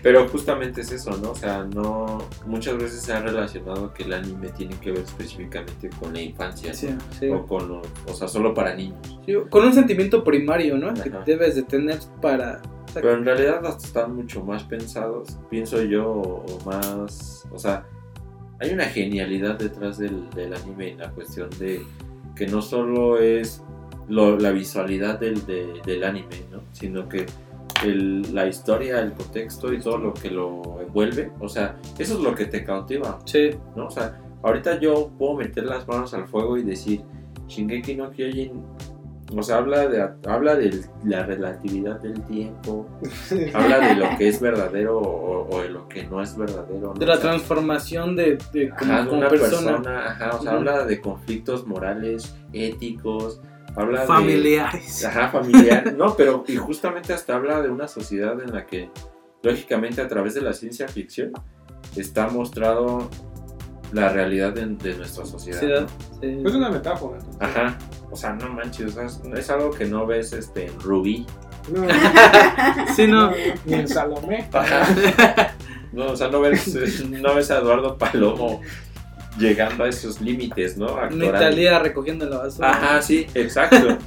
Pero 0.03 0.27
justamente 0.29 0.81
es 0.81 0.91
eso, 0.91 1.11
¿no? 1.17 1.31
O 1.31 1.35
sea, 1.35 1.63
no. 1.63 2.19
Muchas 2.45 2.77
veces 2.77 3.01
se 3.01 3.13
ha 3.13 3.19
relacionado 3.19 3.93
que 3.93 4.03
el 4.03 4.13
anime 4.13 4.49
tiene 4.49 4.75
que 4.79 4.91
ver 4.91 5.01
específicamente 5.03 5.89
con 5.99 6.13
la 6.13 6.21
infancia. 6.21 6.73
Sí, 6.73 6.89
sí. 7.19 7.29
O 7.29 7.45
con. 7.45 7.67
lo- 7.67 7.81
O 8.07 8.13
sea, 8.13 8.27
solo 8.27 8.53
para 8.53 8.73
niños. 8.75 8.97
Sí, 9.25 9.33
Con 9.49 9.65
un 9.65 9.73
sentimiento 9.73 10.23
primario, 10.23 10.77
¿no? 10.77 10.93
Que 10.93 11.09
Ajá. 11.09 11.23
debes 11.25 11.55
de 11.55 11.63
tener 11.63 11.99
para... 12.21 12.61
o 12.85 12.91
sea, 12.91 13.01
Pero 13.01 13.13
en 13.15 13.25
realidad 13.25 13.65
hasta 13.65 13.85
están 13.87 14.15
mucho 14.15 14.43
más 14.43 14.63
pensados, 14.63 15.37
pienso 15.49 15.81
yo, 15.83 16.09
o 16.09 16.45
o 16.45 16.65
más, 16.65 17.45
o 17.51 17.59
sea, 17.59 17.85
hay 18.59 18.71
una 18.71 18.85
genialidad 18.85 19.57
detrás 19.59 19.97
del, 19.97 20.29
del 20.29 20.53
anime 20.53 20.91
en 20.91 20.99
la 20.99 21.09
cuestión 21.11 21.49
de 21.59 21.81
que 22.37 22.47
no 22.47 22.61
solo 22.61 23.17
es 23.19 23.63
lo- 24.07 24.37
la 24.37 24.51
visualidad 24.51 25.19
del, 25.19 25.45
de- 25.45 25.81
del 25.85 26.03
anime, 26.03 26.43
¿no? 26.51 26.59
sino 26.71 27.07
que 27.09 27.25
el- 27.83 28.33
la 28.33 28.47
historia, 28.47 29.01
el 29.01 29.13
contexto 29.13 29.71
y 29.73 29.79
todo 29.79 29.97
lo 29.97 30.13
que 30.13 30.29
lo 30.31 30.79
envuelve, 30.81 31.31
o 31.39 31.49
sea, 31.49 31.77
eso 31.97 32.13
es 32.15 32.19
lo 32.21 32.33
que 32.33 32.45
te 32.45 32.63
cautiva, 32.63 33.19
Sí, 33.25 33.49
¿no? 33.75 33.87
O 33.87 33.91
sea, 33.91 34.19
ahorita 34.43 34.79
yo 34.79 35.09
puedo 35.17 35.35
meter 35.35 35.65
las 35.65 35.87
manos 35.87 36.13
al 36.13 36.27
fuego 36.27 36.57
y 36.57 36.63
decir, 36.63 37.01
Shingeki 37.47 37.95
no 37.95 38.09
Kyojin, 38.11 38.51
o 39.35 39.43
sea, 39.43 39.57
habla 39.57 39.87
de, 39.87 40.09
habla 40.27 40.55
de 40.55 40.85
la 41.03 41.23
relatividad 41.25 41.99
del 41.99 42.21
tiempo, 42.23 42.87
habla 43.53 43.79
de 43.79 43.95
lo 43.95 44.17
que 44.17 44.29
es 44.29 44.39
verdadero 44.39 44.97
o, 44.99 45.49
o 45.53 45.61
de 45.61 45.69
lo 45.69 45.87
que 45.89 46.05
no 46.05 46.21
es 46.21 46.37
verdadero. 46.37 46.93
¿no? 46.93 46.93
de 46.93 47.05
la 47.05 47.15
O 47.15 47.17
sea, 47.17 47.29
transformación 47.31 48.15
de, 48.15 48.37
de 48.53 48.69
como, 48.69 48.93
ajá, 48.93 49.01
de 49.03 49.07
como 49.09 49.19
una 49.19 49.29
persona. 49.29 49.71
persona, 49.77 50.11
ajá, 50.11 50.29
o 50.37 50.41
sea, 50.43 50.51
habla 50.53 50.85
de 50.85 51.01
conflictos 51.01 51.67
morales, 51.67 52.35
éticos, 52.53 53.41
habla 53.75 54.01
de... 54.01 54.07
Familiares. 54.07 55.03
Ajá, 55.05 55.29
familiar. 55.29 55.93
No, 55.97 56.15
pero 56.15 56.43
y 56.47 56.55
justamente 56.55 57.13
hasta 57.13 57.35
habla 57.35 57.61
de 57.61 57.69
una 57.69 57.87
sociedad 57.87 58.39
en 58.41 58.53
la 58.53 58.65
que, 58.65 58.89
lógicamente, 59.43 60.01
a 60.01 60.07
través 60.07 60.35
de 60.35 60.41
la 60.41 60.53
ciencia 60.53 60.87
ficción, 60.87 61.33
está 61.95 62.27
mostrado 62.29 63.09
la 63.91 64.09
realidad 64.09 64.53
de, 64.53 64.65
de 64.67 64.95
nuestra 64.95 65.25
sociedad. 65.25 65.59
Sí, 65.59 65.67
¿no? 65.67 65.87
sí. 66.21 66.41
Es 66.45 66.55
una 66.55 66.69
metáfora. 66.69 67.19
Ajá. 67.39 67.77
O 68.17 68.19
sea, 68.19 68.33
no 68.33 68.49
manches, 68.49 68.97
o 68.97 69.07
sea, 69.07 69.37
es, 69.37 69.49
algo 69.51 69.69
que 69.69 69.85
no 69.85 70.07
ves 70.07 70.33
este, 70.33 70.65
en 70.65 70.79
Rubí. 70.79 71.23
No, 71.71 71.85
Sí, 72.95 73.05
no. 73.05 73.31
ni 73.63 73.73
en 73.75 73.87
Salomé. 73.87 74.49
No, 75.91 76.07
o 76.07 76.15
sea, 76.15 76.29
no 76.29 76.41
ves, 76.41 77.05
no 77.05 77.35
ves 77.35 77.51
a 77.51 77.59
Eduardo 77.59 77.95
Palomo 77.95 78.59
llegando 79.37 79.83
a 79.83 79.89
esos 79.89 80.19
límites, 80.19 80.79
¿no? 80.79 80.93
Una 80.93 81.03
Actorales. 81.03 81.41
Italia 81.41 81.77
recogiendo 81.77 82.27
la 82.27 82.39
basura. 82.39 82.71
Ajá, 82.71 83.01
sí, 83.03 83.27
exacto. 83.35 83.99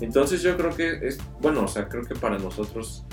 Entonces 0.00 0.40
yo 0.40 0.56
creo 0.56 0.74
que 0.74 1.06
es, 1.06 1.18
bueno, 1.42 1.64
o 1.64 1.68
sea, 1.68 1.90
creo 1.90 2.04
que 2.04 2.14
para 2.14 2.38
nosotros, 2.38 3.04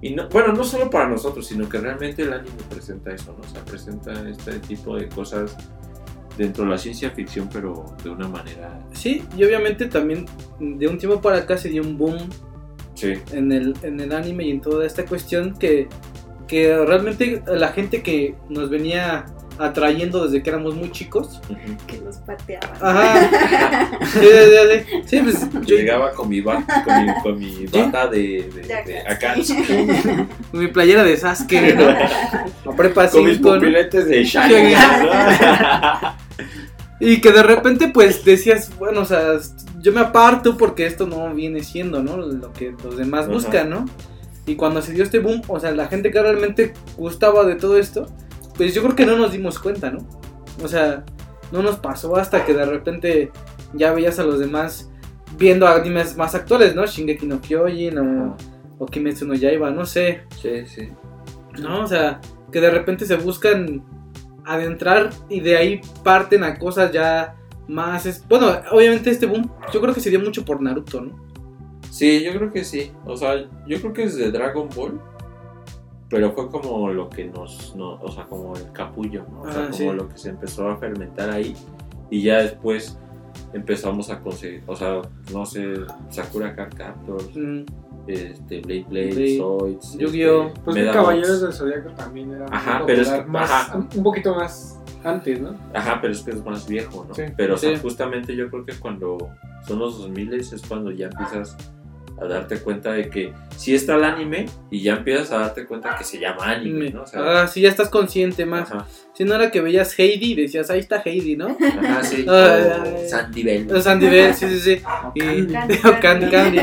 y 0.00 0.14
no, 0.14 0.26
bueno, 0.30 0.54
no 0.54 0.64
solo 0.64 0.88
para 0.88 1.06
nosotros, 1.06 1.46
sino 1.46 1.68
que 1.68 1.76
realmente 1.76 2.22
el 2.22 2.32
anime 2.32 2.56
presenta 2.70 3.12
eso, 3.12 3.36
¿no? 3.38 3.46
O 3.46 3.52
sea, 3.52 3.62
presenta 3.62 4.26
este 4.26 4.58
tipo 4.60 4.96
de 4.96 5.10
cosas 5.10 5.54
dentro 6.36 6.64
de 6.64 6.70
la 6.70 6.78
ciencia 6.78 7.10
ficción, 7.10 7.48
pero 7.52 7.94
de 8.02 8.10
una 8.10 8.28
manera... 8.28 8.80
Sí, 8.92 9.22
y 9.36 9.44
obviamente 9.44 9.86
también 9.86 10.26
de 10.58 10.88
un 10.88 10.98
tiempo 10.98 11.20
para 11.20 11.38
acá 11.38 11.56
se 11.56 11.68
dio 11.68 11.82
un 11.82 11.98
boom 11.98 12.18
Sí, 12.94 13.14
en 13.32 13.52
el, 13.52 13.74
en 13.82 14.00
el 14.00 14.12
anime 14.12 14.44
y 14.44 14.50
en 14.50 14.60
toda 14.60 14.86
esta 14.86 15.04
cuestión 15.04 15.58
que, 15.58 15.88
que 16.46 16.76
realmente 16.84 17.42
la 17.46 17.68
gente 17.68 18.02
que 18.02 18.34
nos 18.48 18.68
venía 18.68 19.26
atrayendo 19.58 20.24
desde 20.24 20.42
que 20.42 20.50
éramos 20.50 20.74
muy 20.74 20.90
chicos. 20.90 21.40
que 21.86 21.98
los 21.98 22.16
pateaban. 22.18 22.70
Ajá. 22.80 23.90
Sí, 24.12 24.20
sí, 24.20 25.00
sí, 25.06 25.06
sí. 25.06 25.20
Pues 25.52 25.66
yo 25.66 25.76
llegaba 25.76 26.10
con 26.12 26.28
mi, 26.28 26.40
ba- 26.40 26.64
con 26.84 27.06
mi, 27.06 27.12
con 27.22 27.38
mi 27.38 27.66
bata 27.66 28.06
de, 28.08 28.50
de, 28.54 28.82
de. 28.84 28.98
Akatsuki, 29.08 29.86
mi 30.52 30.66
playera 30.68 31.02
de 31.04 31.16
Sasuke, 31.16 31.74
¿no? 32.64 32.76
Prepa 32.76 33.08
con 33.08 33.24
mis 33.24 33.36
5, 33.36 33.48
¿no? 33.48 33.54
pupiletes 33.60 34.06
de 34.06 34.24
Sharingan, 34.24 35.06
¿no? 35.06 35.12
Y 37.00 37.20
que 37.20 37.32
de 37.32 37.42
repente 37.42 37.88
pues 37.88 38.24
decías, 38.24 38.70
bueno, 38.78 39.00
o 39.00 39.04
sea, 39.04 39.38
yo 39.80 39.92
me 39.92 40.00
aparto 40.00 40.56
porque 40.56 40.86
esto 40.86 41.06
no 41.06 41.32
viene 41.34 41.62
siendo, 41.64 42.02
¿no? 42.02 42.16
Lo 42.16 42.52
que 42.52 42.74
los 42.84 42.96
demás 42.96 43.24
Ajá. 43.24 43.32
buscan, 43.32 43.70
¿no? 43.70 43.86
Y 44.46 44.54
cuando 44.56 44.82
se 44.82 44.92
dio 44.92 45.02
este 45.04 45.18
boom, 45.18 45.42
o 45.48 45.58
sea, 45.58 45.72
la 45.72 45.86
gente 45.88 46.10
que 46.10 46.20
realmente 46.22 46.74
gustaba 46.96 47.44
de 47.44 47.56
todo 47.56 47.76
esto, 47.78 48.06
pues 48.56 48.74
yo 48.74 48.82
creo 48.82 48.94
que 48.96 49.06
no 49.06 49.16
nos 49.16 49.32
dimos 49.32 49.58
cuenta, 49.58 49.90
¿no? 49.90 49.98
O 50.62 50.68
sea, 50.68 51.04
no 51.50 51.62
nos 51.62 51.76
pasó 51.76 52.16
hasta 52.16 52.44
que 52.44 52.54
de 52.54 52.64
repente 52.64 53.30
ya 53.74 53.92
veías 53.92 54.18
a 54.18 54.24
los 54.24 54.38
demás 54.38 54.90
viendo 55.38 55.66
animes 55.66 56.16
más 56.16 56.34
actuales, 56.34 56.74
¿no? 56.74 56.84
Shingeki 56.86 57.26
no 57.26 57.40
Kyojin 57.40 57.98
o, 57.98 58.36
o 58.78 58.86
Kimetsu 58.86 59.26
no 59.26 59.34
Yaiba, 59.34 59.70
no 59.70 59.86
sé. 59.86 60.22
Sí, 60.40 60.66
sí. 60.66 60.88
¿no? 61.60 61.82
O 61.82 61.86
sea, 61.86 62.20
que 62.50 62.60
de 62.60 62.70
repente 62.70 63.04
se 63.06 63.16
buscan 63.16 63.82
adentrar 64.44 65.10
y 65.28 65.40
de 65.40 65.56
ahí 65.56 65.80
parten 66.02 66.44
a 66.44 66.58
cosas 66.58 66.92
ya 66.92 67.34
más... 67.68 68.06
es- 68.06 68.26
Bueno, 68.28 68.48
obviamente 68.70 69.10
este 69.10 69.26
boom 69.26 69.50
yo 69.72 69.80
creo 69.80 69.94
que 69.94 70.00
se 70.00 70.10
dio 70.10 70.20
mucho 70.20 70.44
por 70.44 70.60
Naruto, 70.60 71.00
¿no? 71.00 71.32
Sí, 71.90 72.22
yo 72.24 72.32
creo 72.34 72.50
que 72.52 72.64
sí. 72.64 72.90
O 73.04 73.16
sea, 73.16 73.36
yo 73.66 73.78
creo 73.80 73.92
que 73.92 74.02
desde 74.06 74.30
Dragon 74.30 74.68
Ball. 74.74 74.98
Pero 76.12 76.32
fue 76.32 76.48
como 76.50 76.88
lo 76.90 77.08
que 77.08 77.24
nos, 77.26 77.74
no, 77.76 77.94
o 78.00 78.10
sea, 78.10 78.24
como 78.26 78.54
el 78.56 78.70
capullo, 78.72 79.24
¿no? 79.32 79.42
O 79.42 79.50
sea, 79.52 79.62
Ah, 79.62 79.70
como 79.70 79.76
sí. 79.76 79.96
lo 79.96 80.08
que 80.08 80.18
se 80.18 80.28
empezó 80.30 80.68
a 80.68 80.76
fermentar 80.76 81.30
ahí. 81.30 81.56
Y 82.10 82.22
ya 82.22 82.42
después 82.42 82.98
empezamos 83.52 84.10
a 84.10 84.20
conseguir, 84.20 84.62
o 84.66 84.76
sea, 84.76 85.02
no 85.32 85.46
sé, 85.46 85.74
Sakura 86.10 86.54
Card 86.54 86.74
Captors, 86.74 87.30
Mm, 87.34 87.62
este, 88.06 88.60
Blade 88.60 88.84
Blade, 88.88 89.08
Blade, 89.14 89.36
Zoids, 89.38 89.96
Yu-Gi-Oh! 89.98 90.46
este, 90.48 90.60
Pues. 90.64 90.92
Caballeros 90.92 91.40
del 91.40 91.52
Zodíaco 91.52 91.90
también 91.90 92.32
era 92.32 92.46
Ajá, 92.50 92.78
muy 92.78 92.86
pero 92.86 93.02
es 93.02 93.08
que- 93.10 93.24
más, 93.24 93.50
ajá. 93.50 93.78
un 93.96 94.02
poquito 94.02 94.34
más 94.34 94.78
antes, 95.04 95.40
¿no? 95.40 95.54
Ajá, 95.72 95.98
pero 96.00 96.12
es 96.12 96.20
que 96.22 96.30
es 96.32 96.44
más 96.44 96.66
viejo, 96.68 97.04
¿no? 97.08 97.14
Sí. 97.14 97.22
Pero 97.36 97.54
o 97.54 97.56
sea, 97.58 97.74
Sí. 97.74 97.80
justamente 97.82 98.34
yo 98.36 98.50
creo 98.50 98.64
que 98.64 98.74
cuando 98.74 99.18
son 99.66 99.78
los 99.78 99.98
2000 99.98 100.34
es 100.34 100.62
cuando 100.68 100.90
ya 100.90 101.06
empiezas 101.06 101.56
a 102.22 102.28
darte 102.28 102.58
cuenta 102.58 102.92
de 102.92 103.08
que 103.10 103.32
sí 103.56 103.74
está 103.74 103.96
el 103.96 104.04
anime 104.04 104.46
y 104.70 104.82
ya 104.82 104.94
empiezas 104.94 105.30
a 105.32 105.38
darte 105.38 105.66
cuenta 105.66 105.96
que 105.96 106.04
se 106.04 106.18
llama 106.18 106.44
anime, 106.50 106.90
¿no? 106.90 107.02
O 107.02 107.06
sea, 107.06 107.42
ah, 107.42 107.46
sí, 107.48 107.60
ya 107.60 107.68
estás 107.68 107.88
consciente 107.88 108.46
más. 108.46 108.70
ajá, 108.70 108.86
Si 109.14 109.24
no 109.24 109.34
era 109.34 109.50
que 109.50 109.60
veías 109.60 109.98
Heidi 109.98 110.32
y 110.32 110.34
decías, 110.36 110.70
ahí 110.70 110.78
está 110.80 111.02
Heidi, 111.04 111.36
¿no? 111.36 111.56
ajá, 111.60 112.02
sí. 112.04 112.24
O 112.28 112.32
ay. 112.32 113.08
Sandy 113.08 113.42
Bell. 113.42 113.72
O 113.74 113.80
Sandy 113.80 114.06
Bell, 114.08 114.34
sí, 114.34 114.48
sí, 114.48 114.60
sí. 114.60 114.82
Y, 115.14 115.46
Candy, 115.46 115.78
o 115.84 116.00
Candy 116.00 116.30
Candy. 116.30 116.60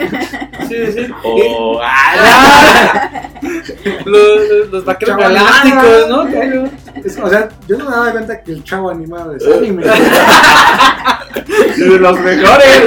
Sí, 0.67 0.75
sí, 0.85 0.91
sí. 0.93 1.07
O. 1.23 1.79
¡Ah! 1.83 3.29
los, 4.05 4.49
los, 4.49 4.69
los 4.71 4.85
vaqueros 4.85 5.17
galácticos, 5.17 6.09
¿no? 6.09 6.21
ah, 6.21 6.27
Claro. 6.29 6.69
Es- 7.03 7.17
o 7.17 7.29
sea, 7.29 7.49
yo 7.67 7.77
no 7.77 7.85
me 7.85 7.91
daba 7.91 8.11
cuenta 8.11 8.41
que 8.43 8.51
el 8.51 8.63
chavo 8.63 8.89
animado 8.89 9.33
de 9.33 9.53
anime. 9.55 9.83
de 11.77 11.99
los 11.99 12.19
mejores, 12.19 12.81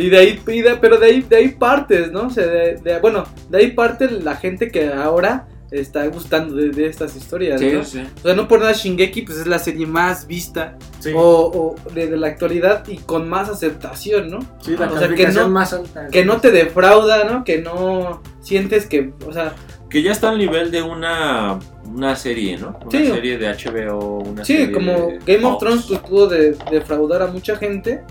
Y 0.00 0.08
de 0.10 0.18
ahí, 0.18 0.40
y 0.48 0.60
de- 0.62 0.76
pero 0.76 0.96
de 0.98 1.06
ahí, 1.06 1.20
de 1.22 1.36
ahí 1.36 1.48
partes, 1.48 2.10
¿no? 2.12 2.26
O 2.26 2.30
sea, 2.30 2.46
de, 2.46 2.76
de- 2.76 2.98
bueno, 3.00 3.24
de 3.48 3.58
ahí 3.58 3.70
parte 3.72 4.10
la 4.10 4.36
gente 4.36 4.70
que 4.70 4.88
ahora 4.92 5.46
está 5.70 6.04
gustando 6.08 6.56
de, 6.56 6.70
de 6.70 6.86
estas 6.86 7.14
historias, 7.14 7.60
Sí, 7.60 7.70
¿no? 7.72 7.84
sí. 7.84 8.02
O 8.18 8.22
sea, 8.26 8.34
no 8.34 8.48
por 8.48 8.58
nada 8.58 8.72
Shingeki 8.72 9.22
pues 9.22 9.38
es 9.38 9.46
la 9.46 9.60
serie 9.60 9.86
más 9.86 10.26
vista 10.26 10.76
Sí, 10.98 11.12
o, 11.14 11.22
o 11.22 11.90
de, 11.94 12.08
de 12.08 12.16
la 12.16 12.26
actualidad 12.26 12.84
y 12.88 12.96
con 12.96 13.28
más 13.28 13.48
aceptación, 13.48 14.30
¿no? 14.30 14.40
sí, 14.60 14.76
la 14.76 14.86
o 14.90 14.98
sea, 14.98 15.08
que 15.14 15.28
no- 15.28 15.48
más 15.48 15.72
alta. 15.72 16.08
Que 16.08 16.24
no 16.24 16.40
te 16.40 16.50
defrauda, 16.50 17.22
¿no? 17.22 17.44
Que 17.44 17.58
no 17.62 18.20
sientes 18.40 18.86
que, 18.86 19.12
o 19.24 19.32
sea, 19.32 19.54
Que 19.88 20.02
ya 20.02 20.10
está 20.12 20.30
al 20.30 20.38
nivel 20.38 20.70
de 20.72 20.82
una, 20.82 21.58
una 21.84 22.16
serie, 22.16 22.56
¿no? 22.56 22.76
Una 22.82 22.90
Sí. 22.90 23.06
serie 23.06 23.38
de 23.38 23.46
HBO, 23.48 24.18
una 24.20 24.44
sí, 24.44 24.54
serie 24.56 24.72
como 24.72 24.92
de 24.92 25.18
Game 25.24 25.44
of. 25.44 25.58
Thrones 25.60 25.84
pues 25.86 26.00
pudo 26.00 26.28
de- 26.28 26.56
defraudar 26.70 27.22
a 27.22 27.26
mucha 27.28 27.54
gente 27.56 28.02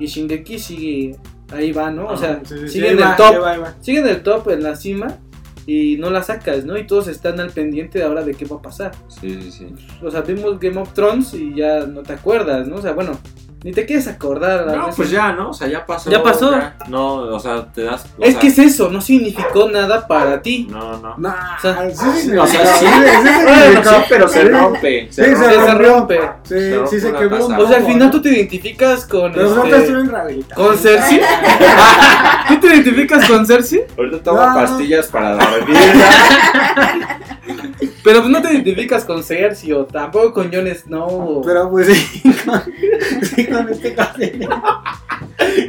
y 0.00 0.06
Shingeki 0.06 0.58
sigue 0.60 1.16
ahí 1.52 1.72
va, 1.72 1.90
¿no? 1.90 2.06
O 2.08 2.16
sea, 2.16 2.40
Sí, 2.44 2.54
sí, 2.54 2.60
sí, 2.62 2.68
sigue 2.68 2.88
ahí 2.88 2.94
en 2.96 3.02
va, 3.02 3.10
el 3.10 3.16
top, 3.16 3.42
va, 3.42 3.58
va. 3.58 3.74
sigue 3.80 3.98
en 4.00 4.08
el 4.08 4.22
top, 4.22 4.48
en 4.50 4.62
la 4.62 4.76
cima 4.76 5.18
y 5.66 5.96
no 5.98 6.10
la 6.10 6.22
sacas, 6.22 6.64
¿no? 6.64 6.78
Y 6.78 6.86
todos 6.86 7.08
están 7.08 7.40
al 7.40 7.50
pendiente 7.50 7.98
de 7.98 8.04
ahora 8.04 8.22
de 8.24 8.34
qué 8.34 8.46
va 8.46 8.56
a 8.56 8.62
pasar. 8.62 8.92
Sí, 9.08 9.38
sí, 9.42 9.50
sí. 9.52 9.66
O 10.02 10.10
sea, 10.10 10.22
vimos 10.22 10.58
Game 10.58 10.80
of 10.80 10.92
Thrones 10.94 11.34
y 11.34 11.54
ya 11.54 11.80
no 11.86 12.02
te 12.02 12.14
acuerdas, 12.14 12.66
¿no? 12.66 12.76
O 12.76 12.82
sea, 12.82 12.92
bueno, 12.92 13.18
ni 13.64 13.72
te 13.72 13.84
quieres 13.86 14.06
acordar. 14.06 14.66
No, 14.66 14.72
veces. 14.82 14.94
pues 14.96 15.10
ya, 15.10 15.32
¿no? 15.32 15.50
O 15.50 15.52
sea, 15.52 15.66
ya 15.68 15.84
pasó. 15.84 16.10
Ya 16.10 16.22
pasó. 16.22 16.56
No, 16.88 17.14
o 17.16 17.40
sea, 17.40 17.64
te 17.66 17.82
das. 17.82 18.06
o 18.16 18.22
Es 18.22 18.32
sea, 18.32 18.40
que 18.40 18.46
es 18.48 18.58
eso, 18.58 18.88
no 18.90 19.00
significó 19.00 19.68
nada 19.68 20.06
para 20.06 20.40
ti. 20.42 20.68
No, 20.70 20.96
no. 20.98 21.14
No, 21.18 21.28
O 21.28 21.60
sea, 21.60 21.90
sí, 21.90 22.36
O 22.36 22.46
sea, 22.46 22.66
sí, 22.76 22.86
Bueno, 23.44 23.82
sí, 23.82 23.96
pero 24.08 24.28
se 24.28 24.42
Sí. 24.42 24.48
rompe. 24.48 25.08
Sí, 25.10 25.14
Se 25.22 25.24
se 25.24 25.34
rompe. 25.34 25.50
Se 25.50 25.60
rompió. 25.66 25.88
rompe. 25.88 26.20
Sí, 26.44 26.54
Se 26.54 26.86
sí 26.86 27.00
se 27.00 27.10
rompe 27.10 27.28
quebró 27.28 27.46
O 27.64 27.66
sea, 27.68 27.76
al 27.78 27.84
final 27.86 28.10
tú 28.10 28.22
te 28.22 28.28
identificas 28.30 29.04
con. 29.06 29.32
Te 29.32 29.42
este, 29.44 29.76
estuve 29.76 30.00
en 30.00 30.10
rehabilitación. 30.10 30.66
¿Con 30.68 30.78
Cersei? 30.78 31.20
¿Tú 32.48 32.60
te 32.60 32.66
identificas 32.68 33.28
con 33.28 33.44
Cersei? 33.46 33.84
Ahorita 33.96 34.18
tomo 34.22 34.40
No, 34.46 34.54
pastillas 34.54 35.06
para 35.08 35.34
dormir. 35.50 35.76
Pero 38.08 38.20
pues 38.20 38.30
no 38.32 38.40
te 38.40 38.52
identificas 38.54 39.04
con 39.04 39.22
Cersei 39.22 39.72
o 39.72 39.84
tampoco 39.84 40.32
con 40.32 40.50
Jon 40.52 40.66
Snow. 40.66 41.38
o- 41.38 41.42
Pero 41.42 41.68
pues 41.70 41.88
sí, 41.88 42.22
con, 42.46 42.62
sí, 43.22 43.46
con 43.46 43.68
este 43.68 43.94
cabello. 43.94 44.48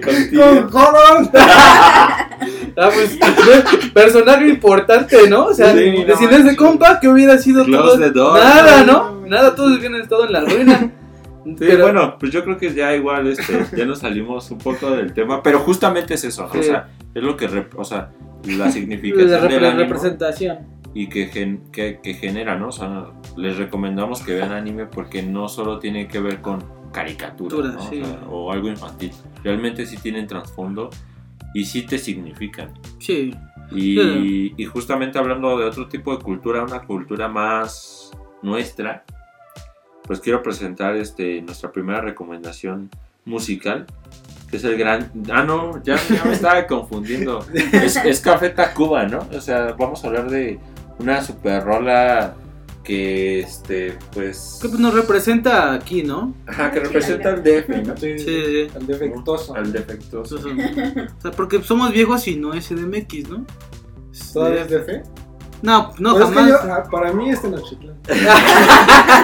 Con 0.04 0.70
Jodon. 0.72 1.30
Ah, 1.34 2.90
pues, 2.94 3.18
personaje 3.94 4.48
importante, 4.48 5.30
¿no? 5.30 5.48
O 5.48 5.54
sea, 5.54 5.74
Sí, 5.74 5.80
de 5.80 6.06
no, 6.06 6.16
si 6.16 6.26
no 6.26 6.32
es 6.32 6.44
de 6.46 6.52
sí. 6.52 6.56
compa, 6.56 7.00
¿qué 7.02 7.10
hubiera 7.10 7.38
sido 7.38 7.66
Close 7.66 7.84
todo? 7.84 8.00
the 8.00 8.12
door. 8.12 8.40
Nada, 8.40 8.84
No, 8.86 9.12
¿no? 9.20 9.28
Nada, 9.28 9.54
todos 9.56 9.78
hubieran 9.78 10.00
estado 10.00 10.26
en 10.26 10.32
la 10.34 10.42
ruina. 10.42 10.92
Sí, 11.46 11.56
Pero- 11.60 11.84
bueno, 11.84 12.16
pues 12.20 12.32
yo 12.32 12.44
creo 12.44 12.58
que 12.58 12.74
ya 12.74 12.96
igual 12.96 13.28
este, 13.28 13.66
ya 13.76 13.86
nos 13.86 14.00
salimos 14.00 14.50
un 14.52 14.60
poco 14.60 14.92
del 14.92 15.14
tema, 15.14 15.42
pero 15.44 15.60
justamente 15.60 16.14
es 16.14 16.24
eso, 16.24 16.44
¿no? 16.48 16.54
Sí. 16.54 16.60
O 16.60 16.64
sea, 16.64 16.88
es 17.14 17.24
lo 17.24 17.36
que, 17.36 17.50
o 17.76 17.84
sea, 17.84 18.12
la 18.46 18.66
La 18.66 18.72
significación 18.72 19.48
del 19.48 19.66
ánimo 19.66 19.80
representación. 19.84 20.79
Y 20.94 21.08
que, 21.08 21.28
gen- 21.28 21.64
que, 21.72 22.00
que 22.02 22.14
genera, 22.14 22.58
¿no? 22.58 22.70
O 22.70 22.72
sea, 22.72 23.08
les 23.38 23.58
recomendamos 23.58 24.22
que 24.22 24.34
vean 24.34 24.52
anime 24.52 24.86
porque 24.86 25.22
no 25.24 25.48
solo 25.48 25.80
tiene 25.80 26.08
que 26.08 26.20
ver 26.20 26.42
con 26.42 26.64
caricaturas, 26.92 27.74
¿no? 27.76 27.80
O 27.84 27.90
Sí. 27.90 28.04
sea, 28.04 28.20
o 28.30 28.52
algo 28.52 28.68
infantil, 28.70 29.12
realmente 29.44 29.86
sí 29.86 29.98
tienen 29.98 30.26
trasfondo 30.28 30.90
y 31.54 31.66
sí 31.66 31.84
te 31.86 31.98
significan. 31.98 32.74
Sí. 33.00 33.34
Y, 33.72 34.54
y 34.58 34.66
justamente 34.66 35.20
hablando 35.20 35.56
de 35.60 35.66
otro 35.66 35.88
tipo 35.88 36.16
de 36.18 36.24
cultura, 36.24 36.64
una 36.64 36.82
cultura 36.82 37.28
más 37.28 38.12
nuestra, 38.42 39.04
pues 40.08 40.20
quiero 40.20 40.42
presentar 40.42 40.96
este, 40.96 41.40
nuestra 41.44 41.72
primera 41.72 42.02
recomendación 42.02 42.90
musical, 43.26 43.86
que 44.50 44.58
es 44.58 44.64
el 44.64 44.76
gran... 44.76 45.12
Ah, 45.32 45.44
no, 45.44 45.84
ya, 45.84 45.98
ya 46.10 46.26
me 46.26 46.32
estaba 46.34 46.66
confundiendo. 46.66 47.46
Es, 47.54 47.96
es 47.98 48.20
Café 48.22 48.50
Tacuba, 48.50 49.06
¿no? 49.06 49.20
O 49.38 49.40
sea, 49.42 49.76
vamos 49.78 50.04
a 50.04 50.08
hablar 50.08 50.32
de 50.32 50.58
una 51.00 51.24
super 51.24 51.64
rola 51.64 52.36
que, 52.84 53.40
este, 53.42 53.98
pues... 54.14 54.60
Que 54.62 54.68
pues 54.70 54.80
nos 54.80 54.94
representa 54.94 55.74
aquí, 55.74 56.02
¿no? 56.04 56.34
Ajá, 56.48 56.72
que 56.72 56.80
representa 56.80 57.30
al 57.30 57.44
DF, 57.44 57.70
¿no? 57.86 57.96
Sí, 57.98 58.18
Sí, 58.20 58.26
sí. 58.26 58.68
El 58.76 58.88
defectuoso. 58.88 59.56
Al 59.56 59.72
defectuoso. 59.72 60.38
O 61.18 61.22
sea, 61.22 61.32
porque 61.32 61.62
somos 61.64 61.92
viejos 61.92 62.28
y 62.28 62.36
no 62.38 62.54
es 62.54 62.68
CDMX, 62.68 63.30
¿no? 63.30 63.46
¿Todavía 64.34 64.62
es 64.64 64.70
de 64.70 64.82
fe? 64.82 65.04
No, 65.62 65.92
no, 66.00 66.14
Pero 66.14 66.26
es 66.26 66.32
que 66.32 66.36
jamás. 66.38 66.50
yo, 66.64 66.74
ah, 66.74 66.84
para 66.90 67.12
mí 67.14 67.30
este 67.30 67.48
es 67.48 67.64
Chiclán. 67.64 67.96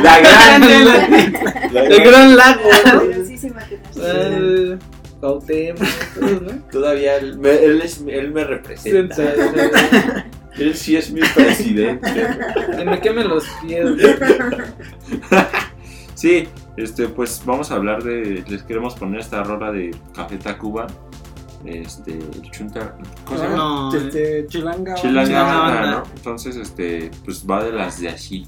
La 0.03 0.19
grande, 0.19 0.85
la, 0.85 1.69
la 1.71 1.83
El 1.85 2.03
gran 2.03 2.35
lago, 2.35 2.61
¿no? 2.93 2.99
Tenacidad. 3.01 3.63
Eh, 4.01 4.77
¿no? 6.21 6.51
Todavía 6.71 7.15
él 7.17 7.37
me, 7.39 7.51
él 7.51 7.81
es- 7.81 8.03
él 8.07 8.31
me 8.31 8.43
representa. 8.43 9.23
Él 10.57 10.75
sí 10.75 10.95
es 10.95 11.11
mi 11.11 11.21
presidente. 11.21 12.27
Que 12.77 12.85
me 12.85 12.99
quemen 12.99 13.27
los 13.27 13.45
pies. 13.61 13.89
Sí, 16.15 16.47
este, 16.77 17.09
pues 17.09 17.43
vamos 17.45 17.71
a 17.71 17.75
hablar 17.75 18.01
de. 18.01 18.43
Les 18.47 18.63
queremos 18.63 18.95
poner 18.95 19.19
esta 19.19 19.43
rola 19.43 19.69
de 19.71 19.93
Café 20.13 20.37
Tacuba. 20.37 20.87
Este, 21.65 22.13
el 22.13 22.49
Chunta. 22.51 22.97
¿Cómo 23.25 23.37
se 23.37 23.43
llama? 23.43 23.55
No. 23.57 23.95
Este, 23.95 24.47
Chilanga. 24.47 24.95
Chilanga 24.95 25.25
Chilanga 25.25 25.43
Banda, 25.43 25.81
Banda. 25.81 25.91
¿no? 25.91 26.03
Entonces, 26.15 26.55
este, 26.55 27.11
pues 27.25 27.45
va 27.45 27.65
de 27.65 27.73
las 27.73 27.99
de 27.99 28.09
así. 28.09 28.47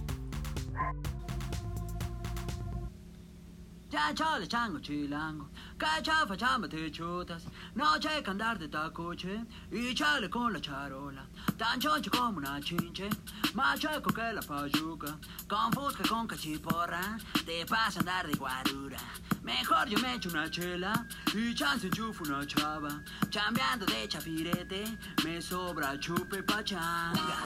Ya 3.89 4.13
chale 4.13 4.47
chango 4.47 4.79
chilango, 4.79 5.49
cacha 5.77 6.25
facciamo 6.25 6.67
te 6.67 6.89
chutas, 6.89 7.43
no 7.73 7.97
c'è 7.99 8.21
che 8.21 8.29
andare 8.29 8.57
de 8.57 8.67
tacoche, 8.67 9.45
y 9.69 9.93
chale 9.93 10.27
con 10.27 10.51
la 10.51 10.59
charola, 10.59 11.25
tan 11.55 11.79
choncho 11.79 12.09
como 12.09 12.39
una 12.39 12.59
chinche, 12.59 13.07
más 13.53 13.79
chueco 13.79 14.11
que 14.11 14.33
la 14.33 14.41
payuca, 14.41 15.17
con 15.47 15.71
fusca 15.71 16.03
con 16.07 16.27
cachiporra, 16.27 17.17
te 17.45 17.63
pasa 17.65 17.99
andar 17.99 18.25
de 18.25 18.35
guarura, 18.35 18.99
mejor 19.43 19.87
yo 19.87 19.99
me 19.99 20.15
echo 20.15 20.29
una 20.29 20.49
chela, 20.49 21.05
y 21.33 21.53
chance 21.53 21.85
enchufo 21.87 22.23
una 22.23 22.45
chava, 22.45 23.01
chambeando 23.29 23.85
de 23.85 24.07
chafirete, 24.07 24.97
me 25.23 25.39
sobra 25.39 25.97
chupe 25.97 26.41
pachanga. 26.43 27.37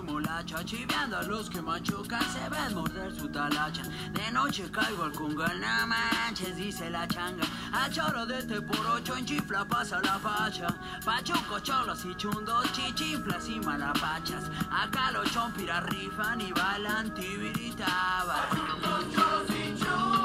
Molacha 0.00 0.64
Chiveando 0.64 1.16
a 1.18 1.22
los 1.22 1.50
que 1.50 1.60
machucan, 1.60 2.22
se 2.32 2.48
ven 2.48 2.74
morder 2.74 3.12
su 3.12 3.28
talacha. 3.28 3.82
De 4.12 4.30
noche 4.30 4.70
caigo 4.70 5.04
al 5.04 5.12
conga, 5.12 5.48
no 5.54 5.86
manches, 5.86 6.56
dice 6.56 6.88
la 6.88 7.06
changa. 7.08 7.44
A 7.72 7.90
choro 7.90 8.24
de 8.26 8.38
este 8.38 8.62
por 8.62 8.86
ocho 8.86 9.16
en 9.16 9.26
chifla 9.26 9.64
pasa 9.64 10.00
la 10.02 10.18
pacha 10.18 10.68
Pachuco, 11.04 11.58
cholos 11.60 12.04
y 12.04 12.14
chundos, 12.14 12.70
chichiflas 12.72 13.48
y 13.48 13.58
malapachas. 13.60 14.44
Acá 14.70 15.10
los 15.10 15.30
chompiras 15.32 15.84
rifan 15.86 16.40
y 16.40 16.52
bailan 16.52 17.12
tibiritabas 17.14 18.46
Acá 18.50 20.21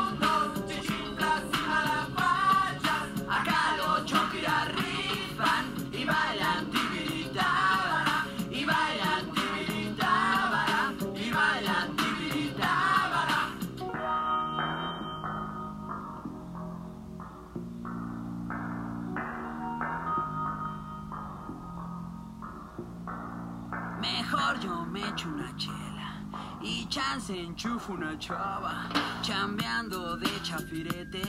una 27.89 28.15
chava. 28.17 28.89
Chambeando 29.21 30.17
de 30.17 30.29
chafirete, 30.43 31.23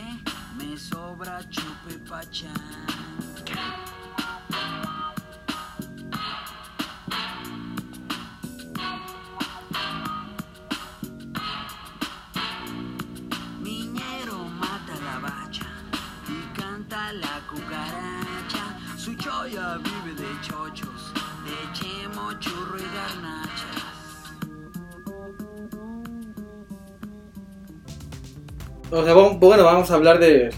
me 0.56 0.76
sobra 0.76 1.42
chupe 1.48 1.98
pachán. 2.08 3.87
O 29.00 29.04
sea, 29.04 29.14
vamos- 29.14 29.38
bueno, 29.40 29.64
vamos 29.64 29.90
a 29.90 29.94
hablar 29.94 30.18
de 30.18 30.50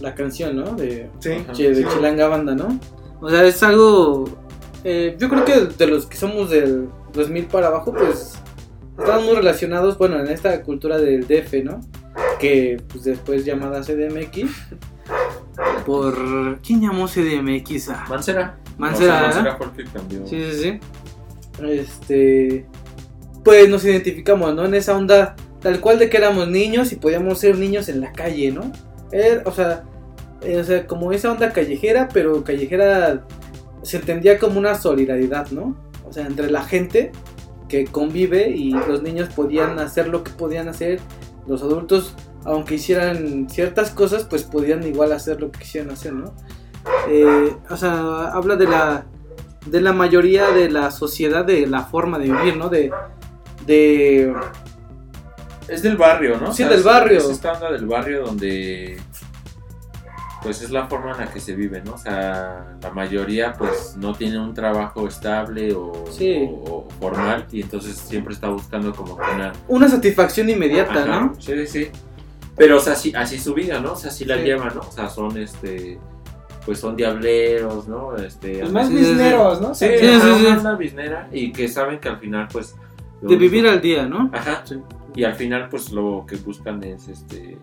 la 0.00 0.14
canción, 0.14 0.56
¿no? 0.56 0.74
De, 0.74 1.08
Sí, 1.20 1.30
de 1.30 1.74
sí. 1.74 1.84
Chilanga 1.94 2.28
Banda, 2.28 2.54
¿no? 2.54 2.78
O 3.20 3.30
sea, 3.30 3.44
es 3.44 3.62
algo. 3.62 4.24
eh, 4.84 5.16
yo 5.18 5.28
creo 5.28 5.44
que 5.44 5.60
de 5.60 5.86
los 5.86 6.06
que 6.06 6.16
somos 6.16 6.50
del 6.50 6.88
2000 7.12 7.46
para 7.46 7.68
abajo, 7.68 7.92
pues. 7.92 8.34
estaban 8.98 9.24
muy 9.24 9.34
relacionados, 9.34 9.96
bueno, 9.98 10.18
en 10.20 10.28
esta 10.28 10.62
cultura 10.62 10.98
del 10.98 11.26
DF, 11.26 11.62
¿no? 11.64 11.80
Que 12.38 12.82
pues 12.88 13.04
después 13.04 13.44
llamada 13.44 13.82
CDMX. 13.82 14.50
Por. 15.86 16.58
¿Quién 16.60 16.80
llamó 16.80 17.06
CDMX 17.06 17.88
a.? 17.90 18.06
Mancera. 18.08 18.58
Mancera, 18.78 19.12
O 19.14 19.18
sea, 19.18 19.22
¿verdad? 19.22 19.34
Mancera 19.34 19.56
fue 19.56 19.66
el 19.66 19.72
que 19.72 19.84
cambió. 19.92 20.26
Sí, 20.26 20.44
sí, 20.52 20.62
sí. 20.62 20.80
Este. 21.66 22.66
Pues 23.44 23.68
nos 23.68 23.84
identificamos, 23.84 24.54
¿no? 24.54 24.64
En 24.64 24.74
esa 24.74 24.96
onda 24.96 25.34
tal 25.62 25.80
cual 25.80 25.98
de 25.98 26.10
que 26.10 26.16
éramos 26.16 26.48
niños 26.48 26.92
y 26.92 26.96
podíamos 26.96 27.38
ser 27.38 27.56
niños 27.58 27.88
en 27.88 28.00
la 28.00 28.12
calle, 28.12 28.50
¿no? 28.50 28.72
O, 29.44 29.52
sea, 29.52 29.84
eh, 30.42 30.58
o 30.58 30.64
sea, 30.64 30.86
como 30.86 31.12
esa 31.12 31.30
onda 31.30 31.52
callejera, 31.52 32.08
pero 32.12 32.42
callejera 32.44 33.24
se 33.82 33.98
entendía 33.98 34.38
como 34.38 34.58
una 34.58 34.74
solidaridad, 34.74 35.50
¿no? 35.50 35.76
O 36.08 36.12
sea, 36.12 36.26
entre 36.26 36.50
la 36.50 36.62
gente 36.62 37.12
que 37.68 37.86
convive 37.86 38.50
y 38.50 38.72
los 38.72 39.02
niños 39.02 39.28
podían 39.30 39.78
hacer 39.78 40.08
lo 40.08 40.24
que 40.24 40.32
podían 40.32 40.68
hacer, 40.68 41.00
los 41.46 41.62
adultos, 41.62 42.14
aunque 42.44 42.74
hicieran 42.74 43.48
ciertas 43.48 43.90
cosas, 43.90 44.24
pues 44.24 44.42
podían 44.42 44.86
igual 44.86 45.12
hacer 45.12 45.40
lo 45.40 45.50
que 45.50 45.60
quisieran 45.60 45.90
hacer, 45.90 46.12
¿no? 46.12 46.34
Eh, 47.08 47.56
o 47.70 47.76
sea, 47.76 48.32
habla 48.32 48.56
de 48.56 48.66
la 48.66 49.06
de 49.66 49.80
la 49.80 49.92
mayoría 49.92 50.50
de 50.50 50.68
la 50.70 50.90
sociedad, 50.90 51.44
de 51.44 51.66
la 51.66 51.84
forma 51.84 52.18
de 52.18 52.24
vivir, 52.24 52.56
¿no? 52.56 52.68
De, 52.68 52.90
de 53.64 54.34
Es 55.68 55.82
del 55.82 55.96
barrio, 55.96 56.38
¿no? 56.38 56.52
Sí, 56.52 56.62
O 56.62 56.66
sea, 56.66 56.68
del 56.76 56.82
barrio. 56.82 57.18
Es 57.18 57.28
esta 57.28 57.52
onda 57.52 57.70
del 57.72 57.86
barrio 57.86 58.24
donde. 58.26 58.98
Pues 60.42 60.60
es 60.60 60.70
la 60.72 60.88
forma 60.88 61.12
en 61.12 61.18
la 61.18 61.26
que 61.30 61.38
se 61.38 61.54
vive, 61.54 61.80
¿no? 61.84 61.92
O 61.94 61.98
sea, 61.98 62.76
la 62.82 62.90
mayoría 62.90 63.52
pues 63.52 63.94
no 63.96 64.12
tiene 64.12 64.40
un 64.40 64.52
trabajo 64.54 65.06
estable 65.06 65.72
o, 65.72 65.92
Sí. 66.10 66.36
o- 66.50 66.88
o 66.88 66.88
formal 66.98 67.46
y 67.52 67.62
entonces 67.62 67.96
siempre 67.96 68.34
está 68.34 68.48
buscando 68.48 68.92
como 68.92 69.16
que 69.16 69.22
una... 69.36 69.52
una 69.68 69.88
satisfacción 69.88 70.50
inmediata, 70.50 71.04
Ajá, 71.04 71.20
¿no? 71.20 71.34
Sí, 71.40 71.64
sí. 71.68 71.90
Pero 72.56 72.78
o 72.78 72.80
sea, 72.80 72.94
así, 72.94 73.12
así 73.14 73.38
su 73.38 73.54
vida, 73.54 73.78
¿no? 73.78 73.92
O 73.92 73.96
sea, 73.96 74.10
así 74.10 74.24
la 74.24 74.36
Sí. 74.38 74.42
llevan, 74.42 74.74
¿no? 74.74 74.80
O 74.80 74.90
sea, 74.90 75.08
son 75.08 75.36
este... 75.38 76.00
Pues 76.66 76.80
son 76.80 76.96
diableros, 76.96 77.86
¿no? 77.86 78.16
Este, 78.16 78.58
Pues 78.60 78.72
más 78.72 78.90
bisneros, 78.90 79.60
¿no? 79.60 79.74
Sí, 79.76 79.86
Sí, 80.00 80.06
sí, 80.06 80.20
sí. 80.40 80.46
una 80.60 80.74
biznera 80.74 81.28
y 81.32 81.52
que 81.52 81.68
saben 81.68 82.00
que 82.00 82.08
al 82.08 82.18
final 82.18 82.48
pues... 82.52 82.74
De 83.20 83.36
vivir 83.36 83.68
al 83.68 83.80
día, 83.80 84.06
¿no? 84.06 84.28
Ajá. 84.32 84.62
Sí. 84.64 84.76
Y 85.14 85.24
al 85.24 85.34
final, 85.34 85.68
pues 85.68 85.92
lo 85.92 86.24
que 86.26 86.36
buscan 86.36 86.82
es 86.84 87.08
este 87.08 87.58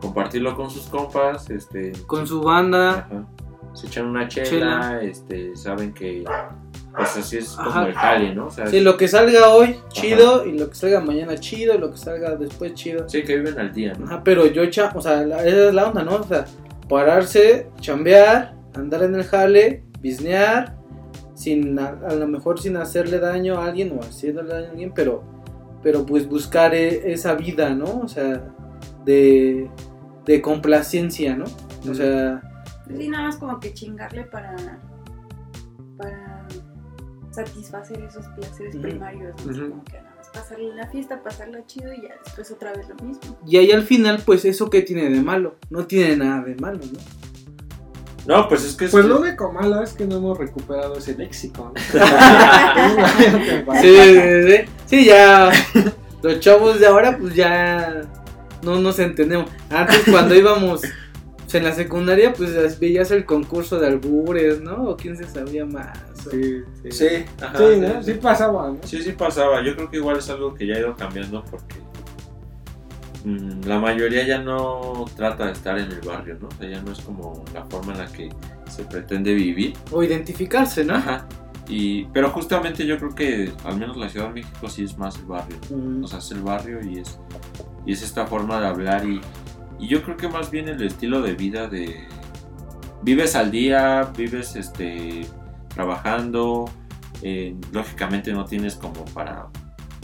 compartirlo 0.00 0.54
con 0.56 0.70
sus 0.70 0.86
compas, 0.86 1.50
este. 1.50 1.92
Con 2.06 2.26
su 2.26 2.40
banda. 2.40 2.90
ajá, 3.10 3.26
se 3.74 3.86
echan 3.86 4.06
una 4.06 4.26
chela, 4.26 4.48
Chela. 4.48 5.02
este, 5.02 5.54
saben 5.56 5.92
que 5.92 6.24
pues 6.96 7.16
así 7.16 7.36
es 7.36 7.50
como 7.50 7.68
Ajá. 7.70 7.86
el 7.86 7.94
jale, 7.94 8.34
¿no? 8.34 8.46
O 8.46 8.50
sea, 8.50 8.66
Sí, 8.66 8.80
lo 8.80 8.96
que 8.96 9.06
salga 9.06 9.50
hoy, 9.50 9.76
chido, 9.90 10.44
y 10.46 10.58
lo 10.58 10.68
que 10.70 10.74
salga 10.74 11.00
mañana, 11.00 11.36
chido, 11.36 11.74
y 11.74 11.78
lo 11.78 11.90
que 11.92 11.98
salga 11.98 12.34
después, 12.34 12.74
chido. 12.74 13.08
sí, 13.08 13.22
que 13.22 13.36
viven 13.36 13.58
al 13.58 13.72
día, 13.72 13.92
¿no? 13.96 14.06
Ajá, 14.06 14.22
pero 14.24 14.46
yo, 14.46 14.62
echa, 14.62 14.90
o 14.96 15.00
sea, 15.00 15.22
la- 15.24 15.44
esa 15.44 15.68
es 15.68 15.74
la 15.74 15.86
onda, 15.88 16.02
¿no? 16.02 16.16
O 16.16 16.22
sea, 16.24 16.46
pararse, 16.88 17.68
chambear, 17.80 18.54
andar 18.74 19.02
en 19.04 19.14
el 19.14 19.24
jale, 19.24 19.84
bisnear, 20.00 20.76
sin, 21.34 21.78
a, 21.78 21.88
a 22.08 22.14
lo 22.14 22.26
mejor 22.26 22.58
sin 22.60 22.76
hacerle 22.76 23.20
daño 23.20 23.58
a 23.58 23.66
alguien 23.66 23.96
o 23.96 24.00
haciéndole 24.02 24.48
daño 24.54 24.66
a 24.66 24.70
alguien, 24.70 24.92
pero, 24.94 25.22
pero 25.82 26.04
pues 26.06 26.28
buscar 26.28 26.74
e- 26.74 27.12
esa 27.12 27.34
vida, 27.34 27.70
¿no? 27.74 28.00
O 28.00 28.08
sea, 28.08 28.44
de, 29.04 29.70
de 30.26 30.42
complacencia, 30.42 31.36
¿no? 31.36 31.44
O 31.90 31.94
sea, 31.94 32.42
Sí, 32.96 33.08
nada 33.08 33.24
más 33.24 33.36
como 33.36 33.60
que 33.60 33.72
chingarle 33.74 34.24
para. 34.24 34.56
para 35.98 36.46
satisfacer 37.30 38.02
esos 38.02 38.26
placeres 38.28 38.76
primarios. 38.76 39.34
¿no? 39.46 39.68
Como 39.68 39.84
que 39.84 39.98
nada 40.00 40.14
más 40.16 40.28
pasarle 40.30 40.74
la 40.74 40.86
fiesta, 40.88 41.22
pasarla 41.22 41.64
chido 41.66 41.92
y 41.92 42.02
ya 42.02 42.14
después 42.24 42.50
otra 42.50 42.72
vez 42.72 42.88
lo 42.88 42.94
mismo. 43.06 43.36
y 43.46 43.56
ahí 43.58 43.70
al 43.72 43.82
final, 43.82 44.22
pues, 44.24 44.44
¿eso 44.44 44.70
qué 44.70 44.82
tiene 44.82 45.08
de 45.10 45.20
malo? 45.20 45.56
No 45.70 45.86
tiene 45.86 46.16
nada 46.16 46.42
de 46.44 46.56
malo, 46.56 46.78
¿no? 46.78 46.98
No, 48.28 48.46
pues 48.46 48.62
es 48.64 48.76
que 48.76 48.84
es 48.84 48.90
Pues 48.90 49.04
que- 49.04 49.08
lo 49.08 49.20
único 49.20 49.50
malo 49.52 49.82
es 49.82 49.94
que 49.94 50.04
no 50.06 50.16
hemos 50.16 50.36
recuperado 50.38 50.98
ese 50.98 51.16
léxico. 51.16 51.72
¿no? 51.74 51.80
Sí, 53.80 53.96
sí, 53.96 54.42
sí. 54.46 54.64
Sí, 54.86 55.04
ya. 55.06 55.50
Los 56.22 56.40
chavos 56.40 56.78
de 56.78 56.86
ahora, 56.86 57.16
pues 57.18 57.34
ya. 57.34 58.02
No 58.62 58.78
nos 58.80 58.98
entendemos. 58.98 59.48
Antes, 59.70 60.02
cuando 60.10 60.34
íbamos 60.34 60.82
en 61.52 61.64
la 61.64 61.72
secundaria, 61.72 62.32
pues 62.34 62.78
veías 62.78 63.10
el 63.12 63.24
concurso 63.24 63.78
de 63.78 63.86
albures, 63.86 64.60
¿no? 64.60 64.90
O 64.90 64.96
quién 64.96 65.16
se 65.16 65.26
sabía 65.28 65.64
más. 65.64 65.96
o- 66.26 66.30
Sí, 66.30 66.60
sí. 66.82 66.90
Sí, 66.92 67.08
ajá, 67.40 67.56
Sí, 67.56 67.80
¿no? 67.80 68.02
Sí 68.02 68.12
pasaba, 68.14 68.68
¿no? 68.68 68.78
Sí, 68.84 69.00
sí 69.02 69.12
pasaba. 69.12 69.62
Yo 69.64 69.74
creo 69.76 69.88
que 69.90 69.96
igual 69.98 70.18
es 70.18 70.28
algo 70.28 70.52
que 70.54 70.66
ya 70.66 70.74
ha 70.74 70.78
ido 70.80 70.94
cambiando 70.96 71.42
porque 71.50 71.76
la 73.24 73.78
mayoría 73.78 74.26
ya 74.26 74.38
no 74.38 75.04
trata 75.16 75.46
de 75.46 75.52
estar 75.52 75.78
en 75.78 75.90
el 75.90 76.00
barrio, 76.00 76.38
¿no? 76.40 76.48
O 76.48 76.52
sea, 76.52 76.68
ya 76.68 76.80
no 76.82 76.92
es 76.92 77.00
como 77.00 77.44
la 77.52 77.64
forma 77.64 77.92
en 77.92 77.98
la 77.98 78.06
que 78.06 78.28
se 78.70 78.84
pretende 78.84 79.34
vivir. 79.34 79.74
O 79.90 80.02
identificarse, 80.02 80.84
¿no? 80.84 80.94
Ajá. 80.94 81.26
Y, 81.68 82.04
pero 82.06 82.30
justamente 82.30 82.86
yo 82.86 82.96
creo 82.96 83.14
que 83.14 83.52
al 83.64 83.76
menos 83.76 83.96
la 83.96 84.08
Ciudad 84.08 84.28
de 84.28 84.34
México 84.34 84.68
sí 84.68 84.84
es 84.84 84.96
más 84.96 85.16
el 85.16 85.26
barrio. 85.26 85.56
Mm, 85.70 86.04
O 86.04 86.06
sea, 86.06 86.20
es 86.20 86.30
el 86.30 86.42
barrio 86.42 86.80
y 86.82 86.98
es, 87.00 87.18
y 87.84 87.92
es 87.92 88.02
esta 88.02 88.26
forma 88.26 88.60
de 88.60 88.66
hablar 88.66 89.06
y, 89.06 89.20
y 89.78 89.88
yo 89.88 90.02
creo 90.02 90.16
que 90.16 90.28
más 90.28 90.50
bien 90.50 90.68
el 90.68 90.82
estilo 90.82 91.20
de 91.20 91.34
vida 91.34 91.68
de... 91.68 92.06
Vives 93.02 93.36
al 93.36 93.50
día, 93.50 94.10
vives 94.16 94.56
este 94.56 95.26
trabajando, 95.74 96.64
eh, 97.22 97.54
lógicamente 97.70 98.32
no 98.32 98.44
tienes 98.44 98.74
como 98.74 99.04
para 99.06 99.46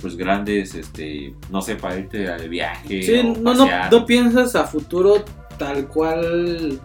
pues 0.00 0.16
grandes, 0.16 0.74
este, 0.74 1.34
no 1.50 1.62
sé, 1.62 1.76
para 1.76 1.98
irte 1.98 2.18
de 2.18 2.48
viaje. 2.48 3.02
Sí, 3.02 3.18
o 3.20 3.24
no, 3.40 3.54
no, 3.54 3.64
pasear. 3.64 3.92
no 3.92 4.06
piensas 4.06 4.54
a 4.56 4.64
futuro 4.64 5.24
tal 5.58 5.88
cual 5.88 6.80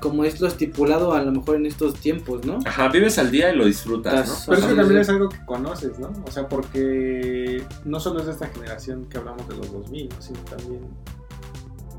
como 0.00 0.24
es 0.24 0.40
lo 0.40 0.48
estipulado 0.48 1.14
a 1.14 1.22
lo 1.22 1.30
mejor 1.30 1.56
en 1.56 1.66
estos 1.66 1.94
tiempos, 1.94 2.44
¿no? 2.44 2.58
Ajá, 2.66 2.88
vives 2.88 3.18
al 3.18 3.30
día 3.30 3.52
y 3.52 3.56
lo 3.56 3.66
disfrutas, 3.66 4.44
Pero 4.46 4.58
es 4.58 4.64
que 4.64 4.70
Sí, 4.70 4.76
también 4.76 5.00
es 5.00 5.08
algo 5.08 5.28
que 5.28 5.44
conoces, 5.46 5.98
¿no? 5.98 6.12
O 6.26 6.30
sea, 6.30 6.48
porque 6.48 7.62
no 7.84 8.00
solo 8.00 8.20
es 8.20 8.26
de 8.26 8.32
esta 8.32 8.48
generación 8.48 9.06
que 9.08 9.18
hablamos 9.18 9.46
de 9.48 9.56
los 9.56 9.72
2000, 9.72 10.08
¿no? 10.08 10.20
sino 10.22 10.40
también, 10.40 10.80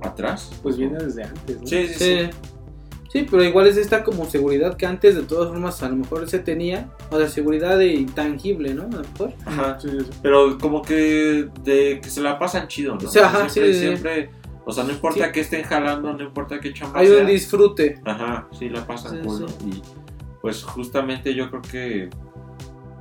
Atrás. 0.01 0.51
pues 0.61 0.77
viene 0.77 0.97
desde 0.97 1.23
antes, 1.23 1.61
¿no? 1.61 1.67
Sí, 1.67 1.87
sí, 1.87 1.93
sí. 1.93 1.97
Sí. 1.99 2.29
Sí, 3.11 3.27
pero 3.29 3.43
igual 3.43 3.67
es 3.67 3.75
esta 3.75 4.03
como 4.05 4.25
seguridad 4.25 4.77
que 4.77 4.85
antes 4.85 5.15
de 5.15 5.23
todas 5.23 5.49
formas 5.49 5.83
a 5.83 5.89
lo 5.89 5.97
mejor 5.97 6.29
se 6.29 6.39
tenía, 6.39 6.89
o 7.09 7.17
sea, 7.17 7.27
seguridad 7.27 7.77
de 7.77 7.87
intangible, 7.93 8.73
¿no? 8.73 8.83
A 8.83 8.87
lo 8.87 9.01
mejor. 9.01 9.33
Ajá. 9.45 9.77
Sí, 9.81 9.89
sí. 9.89 10.05
Pero 10.21 10.57
como 10.57 10.81
que 10.81 11.49
de 11.63 11.99
que 12.01 12.09
se 12.09 12.21
la 12.21 12.39
pasan 12.39 12.69
chido, 12.69 12.95
¿no? 12.95 13.07
O 13.09 13.11
sea, 13.11 13.25
ajá, 13.27 13.49
siempre, 13.49 13.73
sí, 13.73 13.79
sí. 13.79 13.85
siempre, 13.87 14.29
o 14.65 14.71
sea, 14.71 14.85
no 14.85 14.91
importa 14.91 15.25
Sí. 15.25 15.31
que 15.33 15.39
estén 15.41 15.63
jalando, 15.63 16.13
no 16.13 16.23
importa 16.23 16.59
que 16.61 16.71
chamba 16.73 17.01
Hay 17.01 17.07
sea. 17.07 17.19
un 17.21 17.27
disfrute. 17.27 17.99
Ajá, 18.05 18.47
sí 18.57 18.69
la 18.69 18.87
pasan 18.87 19.17
Sí, 19.21 19.27
cool, 19.27 19.37
sí. 19.49 19.55
¿no? 19.65 19.67
Y 19.75 19.81
pues 20.41 20.63
justamente 20.63 21.33
yo 21.35 21.49
creo 21.49 21.61
que 21.63 22.09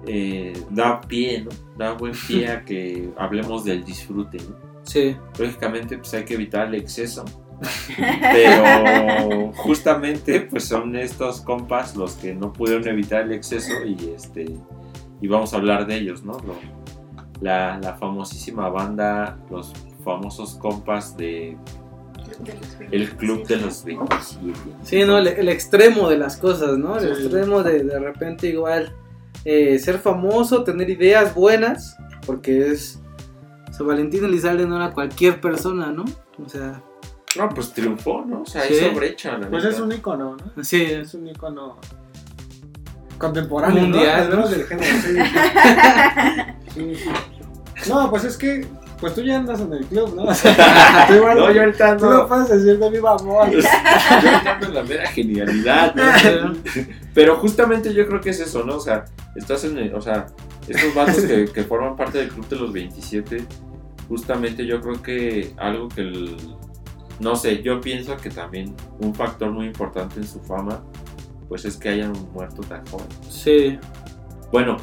eh, 0.07 0.53
da 0.71 1.01
pie, 1.03 1.45
¿no? 1.45 1.51
Da 1.79 1.93
buen 1.93 2.13
pie 2.27 2.49
a 2.49 2.65
que 2.65 3.11
hablemos 3.17 3.65
del 3.65 3.85
disfrute, 3.85 4.39
¿no? 4.39 4.57
Sí. 4.83 5.15
Lógicamente 5.39 5.99
pues 5.99 6.13
hay 6.15 6.25
que 6.25 6.35
evitar 6.35 6.67
el 6.69 6.75
exceso. 6.75 7.25
Pero 7.97 9.53
justamente 9.57 10.41
pues 10.41 10.65
son 10.65 10.97
estos 10.97 11.41
compas 11.41 11.97
los 11.97 12.15
que 12.15 12.35
no 12.35 12.53
pudieron 12.53 12.87
evitar 12.89 13.23
el 13.23 13.33
exceso 13.33 13.73
y 13.85 14.13
este 14.17 14.47
y 15.21 15.29
vamos 15.29 15.53
a 15.53 15.57
hablar 15.59 15.87
de 15.87 15.97
ellos, 15.97 16.25
¿no? 16.25 16.33
Lo- 16.33 16.81
la, 17.43 17.79
la 17.83 17.95
famosísima 17.97 18.69
banda, 18.69 19.39
los 19.51 19.73
famosos 20.05 20.55
compas 20.57 21.17
de 21.17 21.57
el 22.91 23.11
club 23.17 23.47
de 23.47 23.57
los 23.57 23.85
27. 23.85 24.59
Sí, 24.83 25.05
no, 25.05 25.19
el, 25.19 25.27
el 25.29 25.49
extremo 25.49 26.09
de 26.09 26.19
las 26.19 26.37
cosas, 26.37 26.77
¿no? 26.79 26.97
El 26.99 27.15
Sí. 27.17 27.23
extremo 27.23 27.63
de 27.63 27.83
de 27.85 27.99
repente 27.99 28.47
igual 28.49 28.95
eh, 29.45 29.79
ser 29.79 29.99
famoso, 29.99 30.65
tener 30.65 30.89
ideas 30.91 31.35
buenas, 31.35 31.97
porque 32.27 32.71
es... 32.73 33.01
O 33.71 33.73
sea, 33.73 33.87
Valentín 33.87 34.25
Elizalde 34.25 34.67
no 34.67 34.77
era 34.77 34.91
cualquier 34.93 35.41
persona, 35.41 35.91
¿no? 35.93 36.05
O 36.45 36.49
sea, 36.49 36.83
No, 37.37 37.49
pues 37.51 37.73
triunfó, 37.73 38.25
¿no? 38.27 38.43
O 38.43 38.47
sea, 38.47 38.63
Sí. 38.63 38.75
hizo 38.75 38.93
brecha. 38.95 39.39
la 39.39 39.49
Pues 39.49 39.63
neta. 39.65 39.77
es 39.77 39.81
un 39.81 39.93
icono, 39.93 40.37
¿no? 40.57 40.65
sí, 40.65 40.83
Es 40.83 41.15
un 41.15 41.29
icono 41.29 41.77
contemporáneo, 43.19 43.83
Mundial, 43.85 44.31
¿no? 44.31 44.49
del 44.49 44.65
género, 44.67 44.97
sí. 45.03 45.15
Sí, 46.75 46.95
sí. 46.95 47.11
No, 47.91 48.09
pues 48.11 48.25
es 48.25 48.37
que, 48.37 48.67
pues 49.01 49.15
tú 49.15 49.23
ya 49.23 49.37
andas 49.39 49.61
en 49.61 49.73
el 49.73 49.85
club, 49.87 50.15
¿no? 50.15 50.23
O 50.31 50.35
sea, 50.35 51.05
tú 51.09 51.15
igual- 51.15 51.39
No, 51.39 51.51
yo 51.53 51.61
ahorita 51.63 51.97
tú 51.97 52.07
no 52.07 52.27
puedes 52.29 52.49
decir 52.49 52.79
de 52.79 52.91
viva 52.91 53.17
voz. 53.17 53.51
Yo 53.51 53.59
ahorita 53.59 54.53
ando 54.55 54.67
en 54.67 54.75
la 54.75 54.83
mera 54.83 55.07
genialidad, 55.09 55.95
¿no? 55.95 56.03
Pero 57.15 57.37
justamente 57.37 57.93
yo 57.95 58.07
creo 58.07 58.21
que 58.21 58.31
es 58.31 58.41
eso, 58.41 58.65
¿no? 58.65 58.77
O 58.77 58.81
sea, 58.81 59.05
estás 59.37 59.65
en 59.65 59.79
el, 59.79 59.95
o 59.95 60.01
sea, 60.01 60.27
estos 60.69 60.95
vatos 60.95 61.23
que, 61.23 61.47
que 61.47 61.63
forman 61.65 61.97
parte 61.97 62.19
del 62.19 62.29
club 62.29 62.49
de 62.49 62.57
los 62.57 62.73
27, 62.73 63.45
justamente 64.09 64.65
yo 64.67 64.81
creo 64.81 65.03
que 65.03 65.55
algo 65.59 65.89
que 65.89 66.03
el, 66.03 66.37
no 67.21 67.37
sé, 67.37 67.63
yo 67.63 67.81
pienso 67.81 68.17
que 68.17 68.31
también 68.31 68.75
un 69.01 69.15
factor 69.15 69.51
muy 69.51 69.67
importante 69.67 70.17
en 70.21 70.27
su 70.27 70.41
fama, 70.41 70.83
pues 71.49 71.65
es 71.65 71.77
que 71.77 71.89
hayan 71.91 72.13
muerto 72.33 72.63
tan 72.63 72.85
joven. 72.87 73.07
sí. 73.29 73.79
Bueno, 74.53 74.77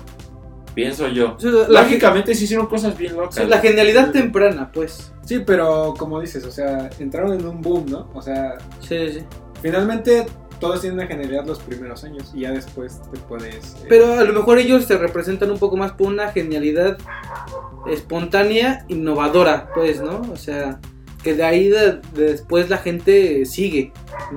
Pienso 0.74 1.08
yo. 1.08 1.34
O 1.34 1.40
sea, 1.40 1.50
la, 1.68 1.82
Lógicamente 1.82 2.36
sí 2.36 2.44
hicieron 2.44 2.68
cosas 2.68 2.96
bien 2.96 3.14
sí, 3.14 3.18
locas. 3.18 3.50
la 3.50 3.58
genialidad 3.58 4.12
temprana, 4.12 4.72
pues. 4.72 5.12
Sí, 5.26 5.40
pero 5.40 5.96
como 5.98 6.22
dices, 6.22 6.46
o 6.46 6.52
sea, 6.52 6.88
entraron 7.00 7.34
en 7.34 7.44
un 7.48 7.64
boom, 7.64 7.88
¿no? 7.90 8.08
O 8.14 8.22
sea, 8.22 8.60
Sí, 8.80 9.10
sí. 9.12 9.20
finalmente 9.60 10.28
todos 10.60 10.82
tienen 10.82 11.00
una 11.00 11.08
genialidad 11.08 11.48
los 11.48 11.58
primeros 11.58 12.04
años 12.04 12.32
y 12.36 12.42
ya 12.42 12.52
después 12.52 13.02
te 13.12 13.18
puedes... 13.22 13.74
eh, 13.74 13.86
Pero 13.90 14.20
a 14.20 14.24
lo 14.24 14.34
mejor 14.34 14.60
ellos 14.60 14.86
se 14.86 15.00
representan 15.00 15.50
un 15.50 15.58
poco 15.58 15.78
más 15.78 15.94
por 15.94 16.08
una 16.10 16.32
genialidad 16.32 17.00
espontánea, 17.88 18.86
innovadora, 18.88 19.70
pues, 19.74 20.00
¿no? 20.02 20.22
O 20.32 20.36
sea, 20.36 20.80
que 21.28 21.34
de 21.36 21.44
ahí 21.44 21.68
de- 21.68 22.00
de 22.14 22.24
después 22.32 22.70
la 22.70 22.78
gente 22.78 23.44
sigue 23.46 23.92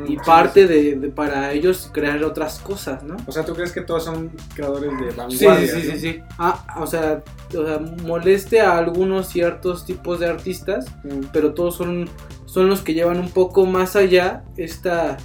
y 0.09 0.12
sí, 0.14 0.16
parte 0.26 0.66
sí. 0.66 0.72
de, 0.74 0.97
de 0.97 1.09
para 1.11 1.53
ellos 1.53 1.88
crear 1.93 2.20
otras 2.24 2.59
cosas, 2.59 3.05
¿no? 3.05 3.16
O 3.28 3.30
sea, 3.30 3.45
¿tú 3.45 3.55
crees 3.55 3.70
que 3.70 3.80
todos 3.82 4.05
son 4.05 4.32
creadores 4.55 4.91
de 4.99 5.11
Sí, 5.12 5.16
vanguardia? 5.47 5.68
sí, 5.74 5.80
sí, 5.82 5.86
¿no? 5.88 5.95
sí, 5.95 6.01
sí. 6.01 6.20
Ah, 6.36 6.66
o 6.80 6.86
sea, 6.88 7.22
o 7.57 7.64
sea, 7.64 7.78
moleste 8.03 8.61
a 8.61 8.76
algunos 8.76 9.28
ciertos 9.28 9.86
tipos 9.86 10.18
de 10.18 10.26
artistas, 10.26 10.86
Mm. 11.05 11.26
pero 11.32 11.55
todos 11.55 11.76
son, 11.76 12.09
son 12.47 12.68
los 12.68 12.80
que 12.82 12.93
llevan 12.95 13.20
un 13.20 13.30
poco 13.30 13.66
más 13.66 13.95
allá 13.95 14.43
esta 14.57 15.16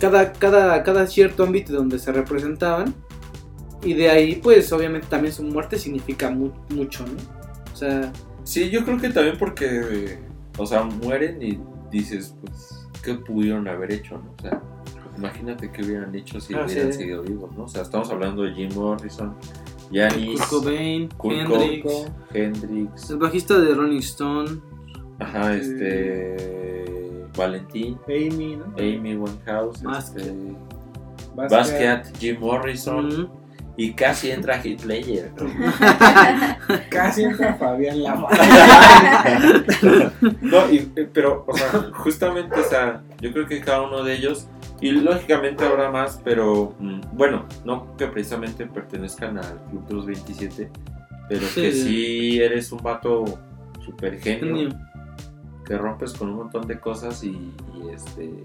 cada, 0.00 0.32
cada, 0.32 0.82
cada 0.82 1.06
cierto 1.06 1.44
ámbito 1.44 1.72
donde 1.72 2.00
se 2.00 2.10
representaban 2.10 2.92
y 3.84 3.94
de 3.94 4.10
ahí 4.10 4.40
pues 4.42 4.72
obviamente 4.72 5.06
también 5.08 5.32
su 5.32 5.44
muerte 5.44 5.78
significa 5.78 6.30
mu- 6.30 6.50
mucho, 6.70 7.04
¿no? 7.06 7.12
O 7.72 7.76
sea, 7.76 8.10
Sí, 8.44 8.70
yo 8.70 8.84
creo 8.84 8.98
que 9.00 9.08
también 9.10 9.38
porque, 9.38 10.18
o 10.58 10.66
sea, 10.66 10.82
mueren 10.84 11.42
y 11.42 11.58
dices, 11.90 12.34
pues, 12.40 12.86
¿qué 13.02 13.14
pudieron 13.14 13.68
haber 13.68 13.92
hecho, 13.92 14.16
no? 14.18 14.30
O 14.38 14.42
sea, 14.42 14.60
imagínate 15.16 15.70
qué 15.70 15.82
hubieran 15.82 16.14
hecho 16.14 16.40
si 16.40 16.54
Ah, 16.54 16.64
hubieran 16.66 16.92
sí. 16.92 16.98
seguido 17.00 17.22
vivos, 17.22 17.50
¿no? 17.56 17.64
O 17.64 17.68
sea, 17.68 17.82
estamos 17.82 18.10
hablando 18.10 18.42
de 18.42 18.52
Jim 18.54 18.70
Morrison, 18.74 19.34
Janis, 19.92 20.40
Kurt 20.40 20.50
Cobain, 20.50 21.08
Kurt 21.18 21.34
Hendrix, 21.36 21.82
Cobain, 21.82 22.12
Hendrix, 22.32 23.10
el 23.10 23.18
bajista 23.18 23.58
de 23.58 23.74
Rolling 23.74 23.98
Stone, 23.98 24.50
ajá, 25.18 25.54
este, 25.54 27.26
Valentín, 27.36 27.98
Amy, 28.06 28.56
¿no? 28.56 28.64
Amy 28.78 29.16
Winehouse, 29.16 29.82
Basquiat. 29.82 30.26
este, 30.26 30.54
Basquiat. 31.34 31.50
Basquiat, 31.50 32.18
Jim 32.18 32.40
Morrison, 32.40 33.06
mm, 33.22 33.28
y 33.76 33.92
casi 33.94 34.30
entra 34.30 34.60
Hitler. 34.64 35.30
Casi 36.90 37.22
entra 37.24 37.54
Fabián 37.54 38.02
Lama. 38.02 38.28
No, 40.40 40.70
y- 40.70 40.90
eh, 40.96 41.08
pero, 41.12 41.44
o 41.46 41.56
sea, 41.56 41.90
justamente, 41.94 42.58
o 42.60 42.64
sea, 42.64 43.02
yo 43.20 43.32
creo 43.32 43.46
que 43.46 43.60
cada 43.60 43.82
uno 43.82 44.02
de 44.04 44.14
ellos, 44.14 44.46
y 44.80 44.90
lógicamente 44.90 45.64
habrá 45.64 45.90
más, 45.90 46.20
pero 46.24 46.74
mm, 46.78 47.00
bueno, 47.12 47.46
no 47.64 47.96
que 47.96 48.06
precisamente 48.06 48.66
pertenezcan 48.66 49.38
al 49.38 49.60
Club 49.70 49.86
de 49.86 49.94
los 49.94 50.06
27, 50.06 50.70
pero 51.28 51.46
Sí, 51.46 51.62
que 51.62 51.72
sí. 51.72 51.82
sí 51.82 52.40
eres 52.42 52.70
un 52.72 52.82
vato 52.82 53.24
super 53.84 54.18
genio, 54.20 54.54
genio. 54.56 54.68
que 55.64 55.76
rompes 55.78 56.12
con 56.12 56.28
un 56.30 56.36
montón 56.36 56.66
de 56.66 56.78
cosas 56.78 57.22
y, 57.24 57.30
y, 57.30 57.88
este. 57.94 58.44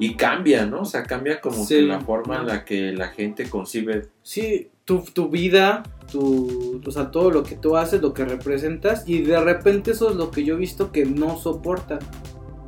Y 0.00 0.14
cambia, 0.16 0.64
¿no? 0.66 0.80
O 0.80 0.84
sea, 0.84 1.04
cambia 1.04 1.40
como 1.40 1.64
Sí. 1.64 1.76
que 1.76 1.82
la 1.82 2.00
forma 2.00 2.38
en 2.38 2.46
la 2.46 2.64
que 2.64 2.92
la 2.92 3.08
gente 3.08 3.48
concibe. 3.48 4.08
Sí, 4.22 4.68
tu, 4.84 5.02
tu 5.02 5.28
vida, 5.28 5.82
tu, 6.10 6.80
o 6.84 6.90
sea, 6.90 7.10
todo 7.10 7.30
lo 7.30 7.42
que 7.44 7.54
tú 7.54 7.76
haces, 7.76 8.00
lo 8.02 8.12
que 8.14 8.24
representas, 8.24 9.04
y 9.06 9.20
de 9.20 9.38
repente 9.40 9.92
eso 9.92 10.10
es 10.10 10.16
lo 10.16 10.30
que 10.32 10.42
yo 10.42 10.54
he 10.54 10.58
visto 10.58 10.90
que 10.90 11.04
no 11.04 11.36
soportan. 11.38 11.98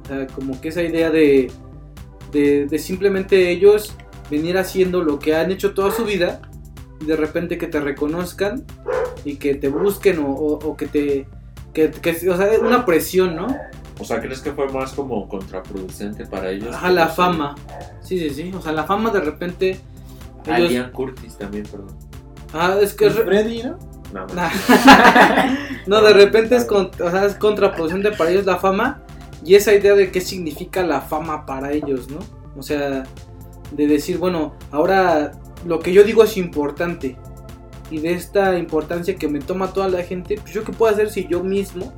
O 0.05 0.07
sea, 0.07 0.26
como 0.28 0.61
que 0.61 0.68
esa 0.68 0.83
idea 0.83 1.11
de, 1.11 1.51
de, 2.33 2.66
de 2.66 2.78
simplemente 2.78 3.51
ellos 3.51 3.95
venir 4.30 4.59
haciendo 4.59 5.03
lo 5.03 5.18
que 5.18 5.35
han 5.35 5.51
hecho 5.51 5.74
toda 5.74 5.91
su 5.91 6.05
vida, 6.05 6.43
y 7.01 7.07
de 7.07 7.16
repente 7.16 7.59
que 7.59 7.66
te 7.66 7.80
reconozcan 7.80 8.64
y 9.24 9.37
que 9.37 9.55
te 9.55 9.68
busquen 9.68 10.18
o, 10.20 10.28
o- 10.30 10.59
o 10.68 10.76
que 10.76 10.87
te... 10.87 11.26
Que, 11.72 11.91
que- 11.91 12.28
o 12.30 12.37
sea, 12.37 12.53
es 12.53 12.61
una 12.61 12.85
presión, 12.85 13.35
¿no? 13.35 13.47
O 14.03 14.05
sea, 14.05 14.20
¿crees 14.20 14.40
que 14.40 14.53
fue 14.53 14.68
más 14.68 14.92
como 14.92 15.28
contraproducente 15.28 16.26
para 16.26 16.50
ellos? 16.50 16.74
Ajá, 16.74 16.90
la 16.90 17.09
fama. 17.09 17.55
Sí, 18.00 18.18
sí, 18.18 18.30
sí. 18.30 18.53
O 18.55 18.61
sea, 18.61 18.72
la 18.72 18.84
fama 18.84 19.11
de 19.11 19.20
repente... 19.20 19.80
A 20.46 20.59
ellos- 20.59 20.70
Liam 20.72 20.90
Curtis 20.90 21.36
también, 21.38 21.64
perdón. 21.64 21.96
Ah, 22.53 22.76
es 22.80 22.94
que... 22.94 23.07
es 23.07 23.16
re- 23.16 23.24
Freddy, 23.24 23.62
¿no? 23.62 23.78
No, 24.12 24.26
no. 24.26 24.42
No, 25.86 26.00
de 26.00 26.12
repente 26.12 26.55
es, 26.57 26.64
con- 26.64 26.90
o 27.00 27.11
sea, 27.11 27.24
es 27.24 27.34
contraproducente 27.34 28.12
para 28.12 28.30
ellos 28.30 28.46
la 28.46 28.57
fama 28.59 29.03
y 29.44 29.55
esa 29.57 29.72
idea 29.74 29.94
de 29.94 30.11
qué 30.12 30.20
significa 30.20 30.82
la 30.84 31.00
fama 31.00 31.44
para 31.46 31.72
ellos, 31.72 32.09
¿no? 32.09 32.18
O 32.57 32.62
sea, 32.62 33.03
de 33.72 33.86
decir, 33.86 34.18
bueno, 34.18 34.55
ahora 34.70 35.32
lo 35.66 35.80
que 35.80 35.92
yo 35.92 36.05
digo 36.05 36.22
es 36.22 36.36
importante 36.36 37.16
y 37.90 37.98
de 37.98 38.12
esta 38.12 38.57
importancia 38.59 39.16
que 39.16 39.28
me 39.28 39.40
toma 39.40 39.72
toda 39.72 39.88
la 39.88 40.03
gente, 40.03 40.36
pues 40.40 40.53
yo 40.55 40.62
qué 40.64 40.72
puedo 40.72 40.92
hacer 40.92 41.11
si 41.11 41.26
yo 41.26 41.42
mismo, 41.42 41.92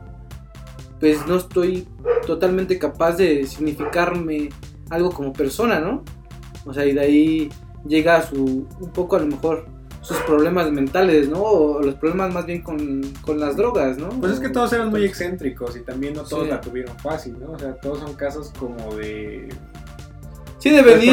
pues 1.05 1.27
no 1.27 1.37
estoy 1.37 1.87
totalmente 2.27 2.79
capaz 2.79 3.19
de 3.19 3.47
significarme 3.47 4.49
algo 4.89 5.11
como 5.11 5.35
persona, 5.35 5.79
¿no? 5.79 6.03
O 6.65 6.73
sea, 6.73 6.87
y 6.87 6.93
de 6.95 7.01
ahí 7.03 7.51
llega 7.87 8.23
su, 8.23 8.67
un 8.81 8.91
poco 8.91 9.17
a 9.17 9.19
lo 9.19 9.27
mejor 9.27 9.67
sus 10.01 10.17
problemas 10.21 10.73
mentales, 10.73 11.29
¿no? 11.29 11.43
O 11.43 11.83
los 11.83 11.97
problemas 11.97 12.33
más 12.33 12.47
bien 12.47 12.63
con, 12.63 13.03
con 13.21 13.39
las 13.39 13.55
drogas, 13.55 13.99
¿no? 13.99 14.09
Pues 14.19 14.33
es 14.33 14.41
que 14.41 14.49
todos 14.49 14.73
eran 14.73 14.89
muy 14.89 15.05
excéntricos 15.05 15.77
y 15.77 15.81
también 15.81 16.15
no 16.15 16.23
todos 16.23 16.45
Sí. 16.45 16.49
la 16.51 16.61
tuvieron 16.63 16.99
fácil, 17.01 17.37
¿no? 17.39 17.53
O 17.53 17.59
sea, 17.59 17.75
todos 17.75 17.99
son 17.99 18.15
casos 18.15 18.51
como 18.59 18.95
de... 18.97 19.51
Sí, 20.59 20.71
de 20.71 20.77
de 20.77 20.83
venir 20.83 21.13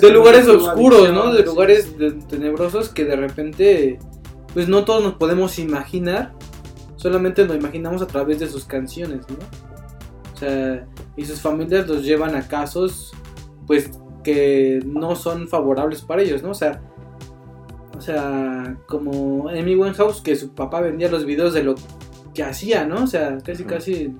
de 0.00 0.10
lugares 0.10 0.48
oscuros, 0.48 1.12
¿no? 1.12 1.32
De 1.32 1.44
lugares 1.44 1.96
de- 1.96 2.10
tenebrosos 2.10 2.88
que 2.88 3.04
de 3.04 3.14
repente, 3.14 4.00
pues 4.52 4.66
no 4.68 4.84
todos 4.84 5.04
nos 5.04 5.14
podemos 5.14 5.60
imaginar, 5.60 6.32
solamente 7.06 7.46
nos 7.46 7.56
imaginamos 7.56 8.02
a 8.02 8.06
través 8.08 8.40
de 8.40 8.48
sus 8.48 8.64
canciones, 8.64 9.20
¿no? 9.28 9.36
O 10.34 10.36
sea, 10.36 10.84
y 11.16 11.24
sus 11.24 11.40
familias 11.40 11.86
los 11.86 12.02
llevan 12.02 12.34
a 12.34 12.48
casos, 12.48 13.12
pues, 13.64 13.92
que 14.24 14.80
no 14.84 15.14
son 15.14 15.46
favorables 15.46 16.02
para 16.02 16.22
ellos, 16.22 16.42
¿no? 16.42 16.50
O 16.50 16.54
sea, 16.54 16.82
o 17.96 18.00
sea, 18.00 18.76
como 18.88 19.48
Amy 19.48 19.76
Winehouse, 19.76 20.20
que 20.20 20.34
su 20.34 20.52
papá 20.52 20.80
vendía 20.80 21.08
los 21.08 21.24
videos 21.24 21.54
de 21.54 21.62
lo 21.62 21.76
que 22.34 22.42
hacía, 22.42 22.84
¿no? 22.84 23.04
O 23.04 23.06
sea, 23.06 23.38
casi, 23.38 23.62
casi, 23.62 24.12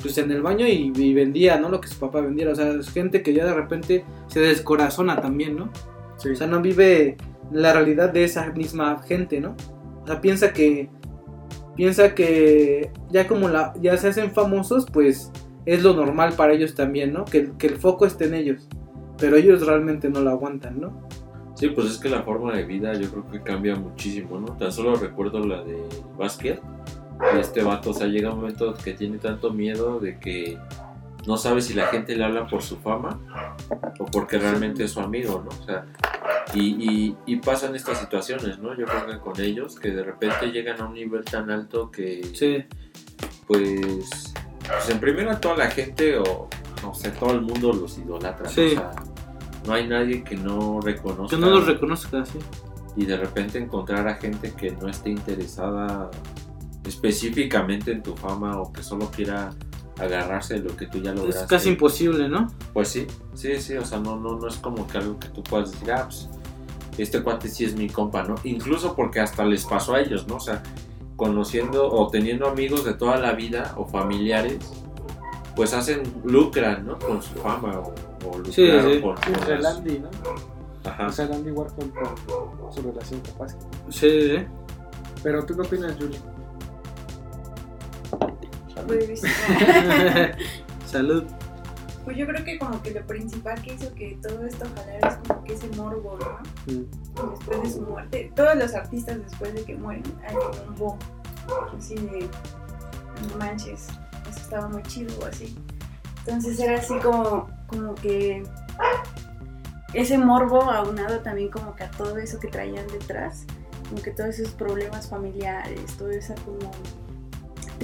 pues 0.00 0.16
en 0.16 0.30
el 0.32 0.40
baño 0.40 0.66
y, 0.66 0.90
y 0.96 1.12
vendía, 1.12 1.58
¿no? 1.58 1.68
Lo 1.68 1.82
que 1.82 1.88
su 1.88 1.98
papá 1.98 2.22
vendiera. 2.22 2.52
O 2.52 2.54
sea, 2.54 2.70
es 2.70 2.88
gente 2.88 3.22
que 3.22 3.34
ya 3.34 3.44
de 3.44 3.52
repente 3.52 4.06
se 4.28 4.40
descorazona 4.40 5.20
también, 5.20 5.54
¿no? 5.54 5.70
Sí. 6.16 6.30
O 6.30 6.34
sea, 6.34 6.46
no 6.46 6.62
vive 6.62 7.18
la 7.52 7.74
realidad 7.74 8.10
de 8.10 8.24
esa 8.24 8.50
misma 8.52 9.02
gente, 9.02 9.38
¿no? 9.38 9.54
O 10.02 10.06
sea, 10.06 10.20
piensa 10.22 10.54
que 10.54 10.88
piensa 11.76 12.14
que 12.14 12.90
ya 13.10 13.28
como 13.28 13.48
la 13.48 13.74
ya 13.80 13.96
se 13.96 14.08
hacen 14.08 14.32
famosos, 14.32 14.86
pues 14.92 15.30
es 15.66 15.82
lo 15.82 15.94
normal 15.94 16.34
para 16.36 16.52
ellos 16.52 16.74
también, 16.74 17.12
¿no? 17.12 17.24
Que, 17.24 17.52
que 17.58 17.66
el 17.66 17.76
foco 17.76 18.06
esté 18.06 18.26
en 18.26 18.34
ellos. 18.34 18.68
Pero 19.18 19.36
ellos 19.36 19.66
realmente 19.66 20.08
no 20.08 20.20
lo 20.20 20.30
aguantan, 20.30 20.80
¿no? 20.80 21.06
Sí, 21.54 21.68
pues 21.68 21.86
es 21.92 21.98
que 21.98 22.10
la 22.10 22.22
forma 22.22 22.54
de 22.54 22.64
vida 22.64 22.92
yo 22.94 23.10
creo 23.10 23.30
que 23.30 23.40
cambia 23.40 23.76
muchísimo, 23.76 24.38
¿no? 24.38 24.56
Tan 24.56 24.70
solo 24.70 24.96
recuerdo 24.96 25.40
la 25.40 25.62
de 25.62 25.82
básquet. 26.18 26.60
Este 27.40 27.62
vato, 27.62 27.90
o 27.90 27.94
sea, 27.94 28.06
llega 28.08 28.30
un 28.30 28.40
momento 28.40 28.74
que 28.74 28.92
tiene 28.92 29.16
tanto 29.16 29.50
miedo 29.50 29.98
de 29.98 30.18
que 30.18 30.58
no 31.26 31.36
sabe 31.36 31.60
si 31.60 31.74
la 31.74 31.86
gente 31.88 32.14
le 32.16 32.24
habla 32.24 32.46
por 32.46 32.62
su 32.62 32.76
fama 32.76 33.18
o 33.98 34.04
porque 34.06 34.38
realmente 34.38 34.84
es 34.84 34.92
su 34.92 35.00
amigo, 35.00 35.42
¿no? 35.44 35.50
O 35.50 35.64
sea, 35.64 35.86
y, 36.54 36.60
y, 36.78 37.16
y 37.26 37.36
pasan 37.36 37.74
estas 37.74 37.98
situaciones, 37.98 38.58
¿no? 38.58 38.76
Yo 38.76 38.86
creo 38.86 39.06
que 39.06 39.18
con 39.18 39.40
ellos, 39.40 39.74
que 39.78 39.90
de 39.90 40.04
repente 40.04 40.46
llegan 40.52 40.80
a 40.80 40.86
un 40.86 40.94
nivel 40.94 41.24
tan 41.24 41.50
alto 41.50 41.90
que, 41.90 42.22
Sí. 42.34 42.64
pues, 43.46 44.32
pues 44.66 44.90
en 44.90 45.00
primera 45.00 45.40
toda 45.40 45.56
la 45.56 45.70
gente 45.70 46.16
o, 46.18 46.48
no 46.82 46.94
sé, 46.94 47.10
todo 47.10 47.32
el 47.32 47.40
mundo 47.42 47.72
los 47.72 47.98
idolatra, 47.98 48.44
¿no? 48.44 48.50
Sí. 48.50 48.66
O 48.66 48.70
sea, 48.70 48.90
no 49.66 49.72
hay 49.74 49.88
nadie 49.88 50.22
que 50.22 50.36
no 50.36 50.80
reconozca 50.80 51.36
Que 51.36 51.42
no 51.42 51.50
los 51.50 51.66
reconozca, 51.66 52.24
sí. 52.24 52.38
y 52.96 53.04
de 53.04 53.16
repente 53.16 53.58
encontrar 53.58 54.06
a 54.06 54.14
gente 54.14 54.52
que 54.54 54.70
no 54.70 54.88
esté 54.88 55.10
interesada 55.10 56.08
específicamente 56.84 57.90
en 57.90 58.02
tu 58.02 58.14
fama 58.16 58.60
o 58.60 58.72
que 58.72 58.82
solo 58.82 59.10
quiera 59.10 59.50
agarrarse 59.98 60.54
de 60.54 60.60
lo 60.68 60.76
que 60.76 60.86
tú 60.86 60.98
ya 60.98 61.12
Es 61.12 61.16
lograste. 61.18 61.46
casi 61.46 61.68
imposible, 61.70 62.28
¿no? 62.28 62.48
Pues 62.72 62.88
sí, 62.88 63.06
sí, 63.34 63.58
sí, 63.60 63.76
o 63.76 63.84
sea, 63.84 63.98
no, 63.98 64.16
no, 64.16 64.36
no 64.38 64.46
es 64.48 64.56
como 64.56 64.86
que 64.86 64.98
algo 64.98 65.18
que 65.18 65.28
tú 65.28 65.42
puedas 65.42 65.72
decir, 65.72 65.90
ah, 65.92 66.04
pues, 66.04 66.28
este 66.98 67.22
cuate 67.22 67.48
sí 67.48 67.64
es 67.64 67.74
mi 67.74 67.88
compa, 67.88 68.22
¿no? 68.22 68.34
Incluso 68.44 68.94
porque 68.94 69.20
hasta 69.20 69.44
les 69.44 69.64
pasó 69.64 69.94
a 69.94 70.00
ellos, 70.00 70.26
¿no? 70.28 70.36
O 70.36 70.40
sea, 70.40 70.62
conociendo 71.16 71.90
o 71.90 72.08
teniendo 72.08 72.46
amigos 72.46 72.84
de 72.84 72.94
toda 72.94 73.16
la 73.18 73.32
vida 73.32 73.74
o 73.76 73.86
familiares, 73.86 74.58
pues 75.54 75.72
hacen, 75.72 76.02
lucran, 76.24 76.86
¿no? 76.86 76.98
Con 76.98 77.22
su 77.22 77.34
fama 77.34 77.80
o, 77.80 77.94
o 78.28 78.44
Sí, 78.50 78.66
lucraron 78.66 78.92
sí. 78.92 79.00
con, 79.00 79.16
Entre 79.34 79.58
las- 79.60 79.74
Landy, 79.76 79.98
¿no? 80.00 80.10
Ajá. 80.90 81.06
O 81.08 81.12
sea, 81.12 81.26
Landy 81.26 81.50
Warhol 81.50 81.74
con 81.90 82.72
su 82.72 82.82
relación 82.82 83.20
con 83.20 83.34
Pascal. 83.34 83.68
Sí, 83.88 84.08
sí. 84.36 84.36
Pero 85.22 85.44
tú 85.44 85.54
qué 85.56 85.62
opinas, 85.62 85.96
Julie? 85.98 86.18
Salud. 90.86 91.24
Pues 92.04 92.16
yo 92.16 92.26
creo 92.26 92.44
que 92.44 92.58
como 92.58 92.80
que 92.82 92.92
lo 92.92 93.04
principal 93.04 93.60
que 93.62 93.74
hizo 93.74 93.92
que 93.94 94.16
todo 94.22 94.46
esto 94.46 94.64
jalara 94.76 95.08
es 95.08 95.16
como 95.26 95.42
que 95.42 95.54
ese 95.54 95.68
morbo, 95.76 96.16
¿no? 96.20 96.72
Mm. 96.72 97.30
Después 97.30 97.62
de 97.62 97.70
su 97.70 97.82
muerte, 97.82 98.32
todos 98.36 98.54
los 98.54 98.74
artistas 98.74 99.18
después 99.18 99.54
de 99.54 99.64
que 99.64 99.74
mueren 99.74 100.04
hay 100.26 100.36
un 100.68 100.74
boom, 100.76 100.98
así 101.76 101.96
de, 101.96 102.28
manches, 103.38 103.88
eso 104.30 104.40
estaba 104.40 104.68
muy 104.68 104.82
chido 104.84 105.12
o 105.20 105.26
así. 105.26 105.56
Entonces 106.18 106.60
era 106.60 106.78
así 106.78 106.94
como, 107.00 107.48
como 107.66 107.94
que 107.96 108.44
ese 109.94 110.18
morbo 110.18 110.62
aunado 110.62 111.20
también 111.20 111.50
como 111.50 111.74
que 111.74 111.84
a 111.84 111.90
todo 111.90 112.18
eso 112.18 112.38
que 112.38 112.48
traían 112.48 112.86
detrás, 112.88 113.46
como 113.88 114.00
que 114.00 114.12
todos 114.12 114.38
esos 114.38 114.52
problemas 114.52 115.08
familiares, 115.08 115.96
toda 115.96 116.14
esa 116.14 116.36
como 116.36 116.70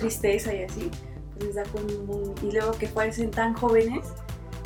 tristeza 0.03 0.55
y 0.55 0.63
así, 0.65 0.91
pues 1.35 1.47
les 1.47 1.55
da 1.55 1.63
como 1.65 2.13
un. 2.15 2.35
Y 2.43 2.53
luego 2.53 2.73
que 2.73 2.87
fuesen 2.89 3.31
tan 3.31 3.55
jóvenes, 3.55 4.13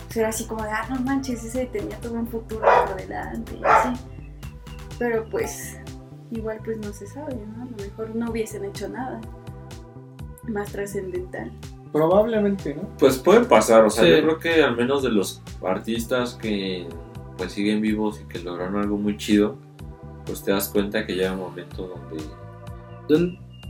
pues 0.06 0.16
era 0.16 0.28
así 0.28 0.44
como 0.46 0.62
de, 0.62 0.70
ah, 0.70 0.86
no 0.90 1.00
manches, 1.00 1.44
ese 1.44 1.66
tenía 1.66 1.96
todo 1.98 2.14
un 2.14 2.26
futuro 2.26 2.62
por 2.86 2.96
delante 2.96 3.56
y 3.56 3.64
así. 3.64 4.00
Pero 4.98 5.28
pues, 5.30 5.78
igual 6.30 6.58
pues 6.64 6.78
no 6.78 6.92
se 6.92 7.06
sabe, 7.06 7.34
¿no? 7.36 7.62
A 7.62 7.66
lo 7.66 7.76
mejor 7.76 8.14
no 8.16 8.30
hubiesen 8.30 8.64
hecho 8.64 8.88
nada 8.88 9.20
más 10.48 10.72
trascendental. 10.72 11.52
Probablemente, 11.92 12.74
¿no? 12.74 12.88
Pues 12.98 13.18
puede 13.18 13.44
pasar, 13.44 13.84
o 13.84 13.90
sea, 13.90 14.04
Sí. 14.04 14.10
yo 14.10 14.22
creo 14.22 14.38
que 14.38 14.62
al 14.62 14.76
menos 14.76 15.02
de 15.02 15.10
los 15.10 15.42
artistas 15.64 16.34
que 16.34 16.88
pues 17.36 17.52
siguen 17.52 17.80
vivos 17.82 18.20
y 18.20 18.24
que 18.28 18.38
lograron 18.38 18.76
algo 18.76 18.96
muy 18.96 19.16
chido, 19.18 19.56
pues 20.24 20.42
te 20.42 20.50
das 20.52 20.68
cuenta 20.70 21.04
que 21.06 21.14
llega 21.14 21.32
un 21.32 21.40
momento 21.40 21.88
donde... 21.88 22.24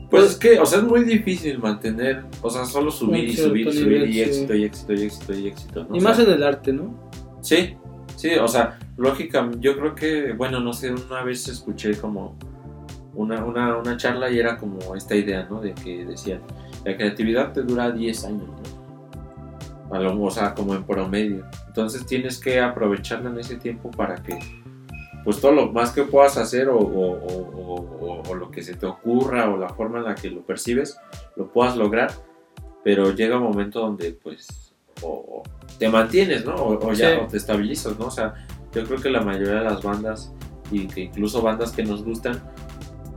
Don- 0.07 0.11
Pues 0.11 0.25
es 0.33 0.37
que, 0.37 0.59
o 0.61 0.67
sea, 0.67 0.79
es 0.79 0.85
muy 0.85 1.03
difícil 1.05 1.59
mantener, 1.59 2.25
o 2.43 2.49
sea, 2.51 2.65
solo 2.65 2.91
subir 2.91 3.25
y 3.25 3.37
subir 3.49 3.67
y 3.69 3.73
subir 3.73 4.03
y 4.09 4.21
éxito 4.21 4.55
y 4.55 4.65
éxito 4.65 4.93
y 4.95 5.03
éxito 5.05 5.35
y 5.35 5.47
éxito. 5.49 5.85
¿no? 5.89 5.97
Y 5.97 6.01
más 6.01 6.19
en 6.21 6.31
el 6.31 6.43
arte, 6.43 6.73
¿no? 6.73 6.95
Sí, 7.41 7.75
sí, 8.17 8.31
o 8.41 8.47
sea, 8.49 8.79
lógica, 8.97 9.51
yo 9.61 9.77
creo 9.77 9.95
que, 9.95 10.33
bueno, 10.33 10.61
no 10.61 10.73
sé, 10.73 10.93
una 10.93 11.23
vez 11.25 11.49
escuché 11.49 11.97
como 11.97 12.37
una, 13.15 13.45
una, 13.45 13.77
una 13.79 13.97
charla 13.97 14.31
y 14.31 14.39
era 14.39 14.57
como 14.59 14.95
esta 14.95 15.15
idea, 15.17 15.47
¿no? 15.51 15.61
De 15.61 15.73
que 15.75 16.05
decían, 16.05 16.41
la 16.85 16.97
creatividad 16.97 17.53
te 17.53 17.63
dura 17.63 17.91
10 17.91 18.25
años, 18.25 18.45
¿no? 18.49 19.95
A 19.97 19.99
lo- 20.01 20.21
o 20.23 20.31
sea, 20.31 20.55
como 20.55 20.75
en 20.75 20.85
promedio. 20.85 21.45
Entonces 21.69 22.05
tienes 22.07 22.39
que 22.39 22.61
aprovecharla 22.61 23.31
en 23.31 23.39
ese 23.39 23.57
tiempo 23.57 23.91
para 23.91 24.17
que, 24.17 24.39
pues 25.27 25.41
todo 25.41 25.53
lo 25.53 25.73
más 25.73 25.91
que 25.91 26.05
puedas 26.05 26.39
hacer 26.39 26.69
o, 26.69 26.79
o- 26.79 27.27
o- 27.27 28.23
o- 28.31 28.35
lo 28.35 28.51
que 28.51 28.63
se 28.63 28.75
te 28.75 28.87
ocurra 28.87 29.51
o 29.51 29.57
la 29.59 29.69
forma 29.69 29.99
en 29.99 30.05
la 30.05 30.15
que 30.15 30.31
lo 30.31 30.41
percibes, 30.43 30.97
lo 31.37 31.53
puedas 31.53 31.77
lograr, 31.77 32.13
pero 32.85 33.11
llega 33.13 33.37
un 33.37 33.43
momento 33.43 33.81
donde, 33.81 34.13
pues, 34.13 34.73
o, 35.03 35.43
te 35.79 35.89
mantienes, 35.89 36.45
¿no? 36.47 36.55
O, 36.55 36.93
ya 36.93 37.11
Sí. 37.11 37.27
te 37.29 37.37
estabilizas, 37.37 37.99
¿no? 37.99 38.07
O 38.07 38.11
sea, 38.11 38.35
yo 38.73 38.85
creo 38.85 39.01
que 39.01 39.11
la 39.11 39.21
mayoría 39.21 39.55
de 39.57 39.65
las 39.65 39.83
bandas 39.83 40.33
y 40.71 40.87
que 40.87 41.03
incluso 41.03 41.43
bandas 41.43 41.73
que 41.73 41.83
nos 41.85 42.05
gustan, 42.05 42.41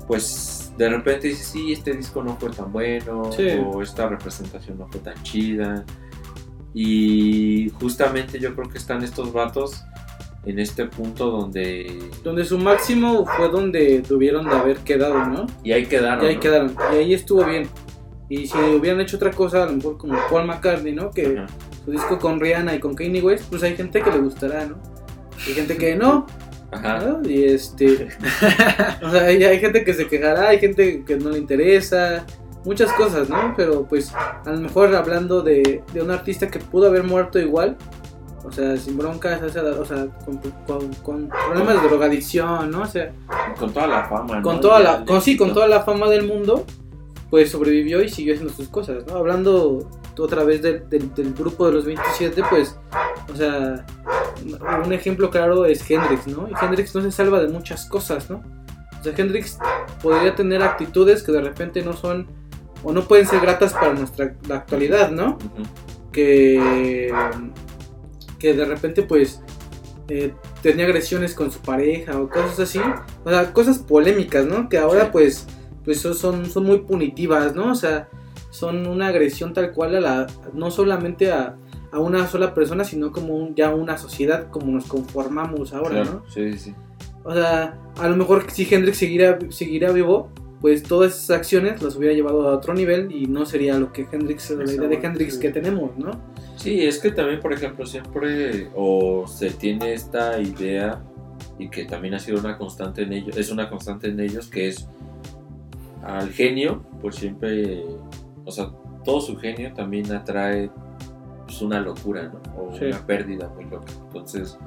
pues 0.08 0.74
de 0.78 0.90
repente 0.90 1.28
dices, 1.28 1.46
sí, 1.48 1.72
este 1.74 1.94
disco 1.94 2.24
no 2.24 2.36
fue 2.38 2.50
tan 2.50 2.72
bueno, 2.72 3.32
Sí. 3.32 3.48
o 3.66 3.82
esta 3.84 4.10
representación 4.10 4.78
no 4.80 4.88
fue 4.88 5.00
tan 5.02 5.22
chida. 5.24 5.86
Y 6.74 7.70
justamente 7.80 8.40
yo 8.40 8.56
creo 8.56 8.70
que 8.70 8.78
están 8.78 9.04
estos 9.04 9.32
vatos 9.34 9.84
en 10.46 10.60
este 10.60 10.86
punto 10.86 11.30
donde... 11.30 12.00
Donde 12.24 12.46
su 12.46 12.58
máximo 12.58 13.26
fue 13.26 13.50
donde 13.50 14.02
tuvieron 14.08 14.48
de 14.48 14.56
haber 14.56 14.78
quedado, 14.78 15.26
¿no? 15.26 15.48
Y 15.64 15.72
ahí 15.72 15.86
quedaron. 15.86 16.24
Y 16.26 16.28
ahí 16.28 16.36
¿no? 16.36 16.42
quedaron. 16.42 16.76
Y 16.94 16.96
ahí 16.96 17.14
estuvo 17.14 17.44
bien. 17.46 17.68
Y 18.30 18.48
si 18.48 18.58
hubieran 18.58 19.02
hecho 19.02 19.18
otra 19.18 19.32
cosa, 19.32 19.64
a 19.64 19.66
lo 19.66 19.74
mejor 19.74 19.98
como 19.98 20.18
Paul 20.30 20.46
McCartney, 20.46 20.94
¿no? 20.94 21.10
Que 21.10 21.40
Ajá. 21.40 21.48
su 21.84 21.92
disco 21.92 22.20
con 22.20 22.40
Rihanna 22.40 22.76
y 22.76 22.80
con 22.80 22.94
Kanye 22.94 23.22
West, 23.22 23.46
pues 23.50 23.64
hay 23.64 23.76
gente 23.76 24.02
que 24.02 24.12
le 24.12 24.20
gustará, 24.20 24.66
¿no? 24.66 24.78
Hay 25.48 25.54
gente 25.54 25.78
que 25.78 25.96
no, 25.96 26.28
Ajá. 26.72 27.00
¿no? 27.00 27.28
Y 27.28 27.46
este. 27.46 28.08
o 29.02 29.10
sea, 29.10 29.24
hay, 29.24 29.44
hay 29.44 29.60
gente 29.60 29.84
que 29.84 29.94
se 29.96 30.08
quejará, 30.08 30.50
hay 30.50 30.60
gente 30.60 31.04
que 31.04 31.18
no 31.18 31.32
le 31.32 31.40
interesa, 31.40 32.24
muchas 32.66 32.94
cosas, 32.94 33.30
¿no? 33.30 33.56
Pero 33.58 33.88
pues 33.88 34.14
a 34.14 34.52
lo 34.52 34.60
mejor 34.60 34.94
hablando 34.96 35.42
de, 35.42 35.82
de 35.92 36.02
un 36.02 36.12
artista 36.12 36.48
que 36.50 36.60
pudo 36.60 36.88
haber 36.88 37.04
muerto 37.04 37.40
igual, 37.40 37.78
o 38.44 38.52
sea, 38.52 38.76
sin 38.78 38.98
broncas, 38.98 39.42
o 39.44 39.50
sea, 39.50 39.64
o 39.64 39.86
sea, 39.86 40.08
con, 40.26 40.38
con- 40.66 40.94
con 40.96 41.30
problemas 41.48 41.82
de 41.82 41.88
drogadicción, 41.90 42.72
¿no? 42.72 42.82
O 42.82 42.86
sea, 42.88 43.12
Con 43.58 43.72
toda 43.74 43.88
la 43.88 44.04
fama. 44.08 44.38
¿no? 44.38 44.42
con 44.44 44.62
toda 44.62 44.80
la, 44.80 45.06
con, 45.06 45.22
sí, 45.22 45.36
con 45.38 45.54
toda 45.54 45.68
la 45.68 45.82
fama 45.84 46.08
del 46.10 46.26
mundo, 46.28 46.66
pues 47.30 47.52
sobrevivió 47.52 48.02
y 48.04 48.10
siguió 48.10 48.34
haciendo 48.34 48.54
sus 48.54 48.70
cosas, 48.70 49.06
¿no? 49.08 49.16
Hablando 49.16 49.88
otra 50.18 50.44
vez 50.44 50.62
del, 50.62 50.90
del- 50.90 51.14
del 51.14 51.34
grupo 51.34 51.66
de 51.68 51.74
los 51.74 51.86
27, 51.86 52.44
pues, 52.50 52.78
o 53.32 53.36
sea, 53.36 53.86
un 54.86 54.92
ejemplo 54.94 55.30
claro 55.30 55.66
es 55.66 55.90
Hendrix, 55.90 56.28
¿no? 56.28 56.48
Y 56.50 56.54
Hendrix 56.62 56.94
no 56.96 57.02
se 57.02 57.12
salva 57.12 57.40
de 57.42 57.48
muchas 57.50 57.86
cosas, 57.86 58.30
¿no? 58.30 58.42
O 59.00 59.04
sea, 59.04 59.14
Hendrix 59.16 59.58
podría 60.02 60.36
tener 60.36 60.62
actitudes 60.62 61.24
que 61.24 61.32
de 61.32 61.40
repente 61.42 61.82
no 61.84 61.94
son 61.94 62.28
o 62.84 62.92
no 62.92 63.04
pueden 63.04 63.28
ser 63.28 63.40
gratas 63.42 63.74
para 63.74 63.94
nuestra 63.94 64.34
la 64.48 64.56
actualidad, 64.56 65.12
¿no? 65.12 65.38
Que, 66.12 67.10
que 68.40 68.54
de 68.54 68.66
repente 68.66 69.04
pues 69.04 69.42
eh, 70.08 70.34
tenía 70.64 70.86
agresiones 70.86 71.36
con 71.36 71.52
su 71.52 71.60
pareja 71.60 72.20
o 72.20 72.30
cosas 72.30 72.60
así, 72.62 72.80
o 73.24 73.30
sea, 73.30 73.54
cosas 73.54 73.78
polémicas, 73.80 74.46
¿no? 74.48 74.68
Que 74.70 74.78
ahora 74.80 75.04
Sí. 75.06 75.10
pues, 75.12 75.48
pues 75.86 76.00
son- 76.02 76.16
son, 76.16 76.46
son 76.48 76.66
muy 76.66 76.80
punitivas, 76.80 77.54
¿no? 77.56 77.72
O 77.72 77.76
sea, 77.76 78.10
son 78.50 78.88
una 78.88 79.08
agresión 79.08 79.54
tal 79.54 79.72
cual 79.72 79.96
a 79.98 80.02
la, 80.02 80.28
no 80.54 80.72
solamente 80.72 81.32
a, 81.32 81.56
a 81.92 82.00
una 82.00 82.28
sola 82.28 82.54
persona, 82.56 82.84
sino 82.84 83.12
como 83.12 83.36
un- 83.36 83.54
ya 83.54 83.70
una 83.76 83.98
sociedad 84.00 84.50
como 84.50 84.72
nos 84.72 84.86
conformamos 84.86 85.74
ahora, 85.74 86.02
Claro, 86.02 86.24
Sí, 86.28 86.54
sí, 86.54 86.60
sí. 86.60 86.72
¿no? 86.72 87.30
O 87.30 87.34
sea, 87.36 87.78
a 87.98 88.08
lo 88.08 88.16
mejor 88.16 88.46
si 88.50 88.68
Hendrix 88.74 88.98
seguirá, 88.98 89.38
seguirá 89.50 89.92
vivo, 89.92 90.32
pues 90.62 90.84
todas 90.84 91.14
esas 91.16 91.38
acciones 91.38 91.82
las 91.84 91.96
hubiera 91.96 92.14
llevado 92.16 92.50
a 92.50 92.56
otro 92.56 92.74
nivel 92.74 93.12
y 93.12 93.28
no 93.28 93.46
sería 93.46 93.78
lo 93.78 93.94
que 93.94 94.08
Hendrix, 94.12 94.50
la 94.52 94.64
idea 94.72 94.88
de 94.88 94.96
Hendrix 94.96 95.38
que 95.38 95.50
tenemos, 95.52 95.92
¿no? 95.98 96.12
Sí, 96.60 96.84
es 96.84 97.00
que 97.00 97.12
también, 97.12 97.40
por 97.40 97.54
ejemplo, 97.54 97.86
siempre 97.86 98.70
o 98.76 99.26
se 99.28 99.50
tiene 99.52 99.94
esta 99.94 100.42
idea 100.42 101.02
y 101.58 101.70
que 101.70 101.86
también 101.86 102.16
ha 102.16 102.20
sido 102.20 102.38
una 102.38 102.58
constante 102.58 103.04
en 103.04 103.14
ellos, 103.14 103.38
es 103.38 103.50
una 103.50 103.70
constante 103.70 104.10
en 104.10 104.20
ellos 104.20 104.48
que 104.50 104.68
es 104.68 104.86
al 106.04 106.30
genio, 106.32 106.84
pues 107.02 107.16
siempre, 107.16 107.86
o 108.44 108.52
sea, 108.52 108.72
todo 109.06 109.22
su 109.22 109.38
genio 109.38 109.72
también 109.74 110.12
atrae 110.12 110.70
pues, 111.46 111.62
una 111.62 111.80
locura, 111.80 112.24
¿no? 112.24 112.42
O 112.62 112.76
Sí. 112.78 112.86
una 112.86 113.06
pérdida 113.06 113.48
muy 113.56 113.64
loca. 113.64 113.92
Entonces, 114.08 114.58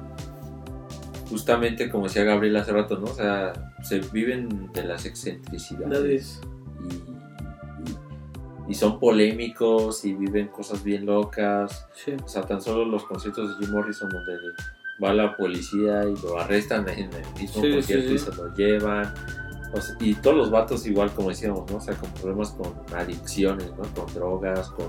justamente 1.29 1.91
como 1.91 2.05
decía 2.05 2.23
Gabriel 2.23 2.55
hace 2.57 2.71
rato, 2.71 2.97
¿no? 2.97 3.05
O 3.05 3.13
sea, 3.13 3.53
se 3.83 3.99
viven 3.99 4.71
de 4.73 4.83
las 4.83 5.05
excentricidades 5.05 6.41
y, 6.89 7.22
y- 8.67 8.73
son 8.75 8.99
polémicos 8.99 10.05
y 10.05 10.13
viven 10.13 10.47
cosas 10.47 10.83
bien 10.83 11.05
locas. 11.05 11.87
Sí. 11.93 12.13
O 12.23 12.27
sea, 12.27 12.43
tan 12.43 12.61
solo 12.61 12.85
los 12.85 13.03
conciertos 13.05 13.57
de 13.59 13.65
Jim 13.65 13.73
Morrison 13.75 14.09
donde 14.09 14.33
va 15.03 15.13
la 15.13 15.35
policía 15.35 16.03
y 16.05 16.15
lo 16.21 16.39
arrestan 16.39 16.87
en 16.89 17.11
el 17.13 17.25
mismo 17.39 17.61
Sí, 17.63 17.71
concierto 17.73 18.07
sí, 18.09 18.13
y 18.13 18.17
se 18.19 18.35
lo 18.35 18.53
llevan. 18.55 19.13
O 19.73 19.81
sea, 19.81 19.95
y 19.99 20.13
todos 20.15 20.37
los 20.37 20.51
vatos 20.51 20.85
igual, 20.85 21.11
como 21.13 21.29
decíamos, 21.29 21.69
¿no? 21.71 21.77
O 21.77 21.81
sea, 21.81 21.95
con 21.95 22.09
problemas 22.11 22.51
con 22.51 22.73
adicciones, 22.95 23.71
¿no? 23.71 23.83
Con 23.95 24.13
drogas, 24.13 24.69
con... 24.69 24.87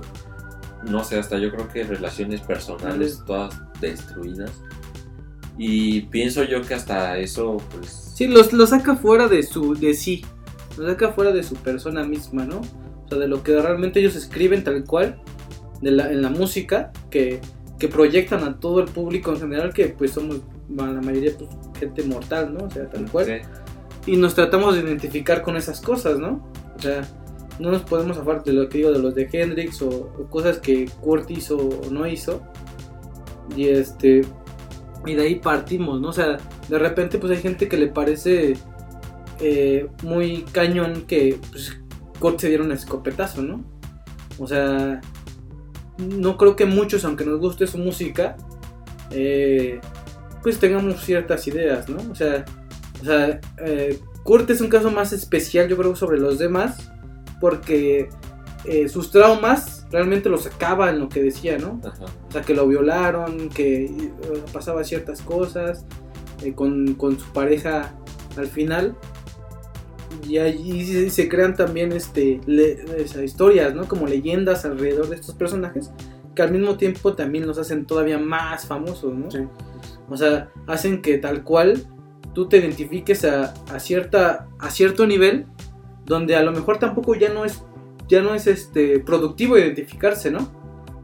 No 0.90 1.02
sé, 1.02 1.18
hasta 1.18 1.38
yo 1.38 1.50
creo 1.50 1.66
que 1.68 1.84
relaciones 1.84 2.42
personales 2.42 3.22
todas 3.26 3.58
destruidas. 3.80 4.52
Y 5.56 6.02
pienso 6.02 6.42
yo 6.44 6.60
que 6.62 6.74
hasta 6.74 7.16
eso, 7.16 7.56
pues... 7.70 8.12
Sí, 8.14 8.26
los, 8.26 8.52
lo 8.52 8.66
saca 8.66 8.94
fuera 8.96 9.26
de 9.28 9.42
su 9.42 9.74
de 9.74 9.94
sí. 9.94 10.24
Lo 10.76 10.86
saca 10.86 11.12
fuera 11.12 11.30
de 11.32 11.42
su 11.42 11.54
persona 11.54 12.04
misma, 12.04 12.44
¿no? 12.44 12.60
Sea, 13.14 13.20
de 13.20 13.28
lo 13.28 13.42
que 13.42 13.60
realmente 13.60 14.00
ellos 14.00 14.16
escriben 14.16 14.64
tal 14.64 14.84
cual 14.84 15.20
de 15.80 15.90
la, 15.90 16.10
en 16.10 16.22
la 16.22 16.30
música, 16.30 16.92
que, 17.10 17.40
que 17.78 17.88
proyectan 17.88 18.44
a 18.44 18.58
todo 18.58 18.80
el 18.80 18.86
público 18.86 19.32
en 19.32 19.40
general, 19.40 19.72
que 19.72 19.88
pues 19.88 20.12
somos 20.12 20.40
la 20.68 21.00
mayoría 21.00 21.32
pues, 21.36 21.50
gente 21.78 22.02
mortal, 22.04 22.54
¿no? 22.54 22.64
O 22.64 22.70
sea, 22.70 22.88
tal 22.88 23.10
cual. 23.10 23.26
sí. 23.26 23.32
Y 24.06 24.16
nos 24.16 24.34
tratamos 24.34 24.74
de 24.74 24.82
identificar 24.82 25.42
con 25.42 25.56
esas 25.56 25.80
cosas, 25.80 26.18
¿no? 26.18 26.46
O 26.76 26.80
sea, 26.80 27.02
no 27.58 27.70
nos 27.70 27.82
podemos 27.82 28.16
zafar 28.16 28.42
de 28.44 28.52
lo 28.52 28.68
que 28.68 28.78
digo 28.78 28.92
de 28.92 28.98
los 28.98 29.14
de 29.14 29.28
Hendrix 29.32 29.80
o, 29.82 29.88
o 29.88 30.28
cosas 30.28 30.58
que 30.58 30.86
Kurt 31.00 31.30
hizo 31.30 31.56
o 31.56 31.90
no 31.90 32.06
hizo. 32.06 32.42
Y 33.56 33.68
este. 33.68 34.22
Y 35.06 35.14
de 35.14 35.22
ahí 35.22 35.34
partimos, 35.36 36.00
¿no? 36.00 36.08
O 36.08 36.12
sea, 36.12 36.38
de 36.68 36.78
repente 36.78 37.18
pues 37.18 37.32
hay 37.32 37.38
gente 37.38 37.68
que 37.68 37.76
le 37.76 37.88
parece 37.88 38.54
eh, 39.40 39.88
muy 40.02 40.42
cañón 40.52 41.04
que 41.06 41.38
pues, 41.50 41.78
Kurt 42.18 42.40
se 42.40 42.48
diera 42.48 42.64
un 42.64 42.72
escopetazo, 42.72 43.42
¿no? 43.42 43.64
O 44.38 44.46
sea, 44.46 45.00
no 45.98 46.36
creo 46.36 46.56
que 46.56 46.66
muchos, 46.66 47.04
aunque 47.04 47.24
nos 47.24 47.40
guste 47.40 47.66
su 47.66 47.78
música, 47.78 48.36
eh, 49.10 49.80
pues 50.42 50.58
tengamos 50.58 51.02
ciertas 51.04 51.46
ideas, 51.46 51.88
¿no? 51.88 51.98
O 52.10 52.14
sea, 52.14 52.44
o 53.00 53.04
sea 53.04 53.40
eh, 53.64 53.98
Kurt 54.22 54.50
es 54.50 54.60
un 54.60 54.68
caso 54.68 54.90
más 54.90 55.12
especial, 55.12 55.68
yo 55.68 55.76
creo, 55.76 55.94
sobre 55.96 56.18
los 56.18 56.38
demás, 56.38 56.90
porque 57.40 58.08
eh, 58.64 58.88
sus 58.88 59.10
traumas 59.10 59.86
realmente 59.90 60.28
los 60.28 60.42
sacaba 60.42 60.90
en 60.90 60.98
lo 60.98 61.08
que 61.08 61.22
decía, 61.22 61.58
¿no? 61.58 61.80
Ajá. 61.84 62.04
O 62.28 62.32
sea, 62.32 62.42
que 62.42 62.54
lo 62.54 62.66
violaron, 62.66 63.48
que 63.48 64.10
pasaba 64.52 64.82
ciertas 64.84 65.20
cosas 65.20 65.84
con, 66.56 66.94
con 66.94 67.18
su 67.18 67.32
pareja 67.32 67.94
al 68.36 68.46
final. 68.46 68.96
Y 70.26 70.38
allí 70.38 70.84
se, 70.86 71.10
se 71.10 71.28
crean 71.28 71.54
también 71.54 71.92
este, 71.92 72.40
le- 72.46 72.84
historias, 73.24 73.74
¿no? 73.74 73.86
Como 73.86 74.06
leyendas 74.06 74.64
alrededor 74.64 75.08
de 75.08 75.16
estos 75.16 75.34
personajes 75.34 75.90
que 76.34 76.42
al 76.42 76.50
mismo 76.50 76.76
tiempo 76.76 77.14
también 77.14 77.46
los 77.46 77.58
hacen 77.58 77.84
todavía 77.86 78.18
más 78.18 78.66
famosos, 78.66 79.14
¿no? 79.14 79.30
Sí. 79.30 79.38
O 80.08 80.16
sea, 80.16 80.50
hacen 80.66 81.00
que 81.00 81.18
tal 81.18 81.44
cual 81.44 81.84
tú 82.34 82.48
te 82.48 82.58
identifiques 82.58 83.24
a, 83.24 83.54
a 83.72 83.78
cierta, 83.78 84.48
a 84.58 84.70
cierto 84.70 85.06
nivel 85.06 85.46
donde 86.04 86.34
a 86.34 86.42
lo 86.42 86.50
mejor 86.52 86.78
tampoco 86.78 87.14
ya 87.14 87.32
no 87.32 87.44
es, 87.44 87.62
ya 88.08 88.20
no 88.20 88.34
es 88.34 88.46
este, 88.46 88.98
productivo 88.98 89.56
identificarse, 89.56 90.30
¿no? 90.30 90.50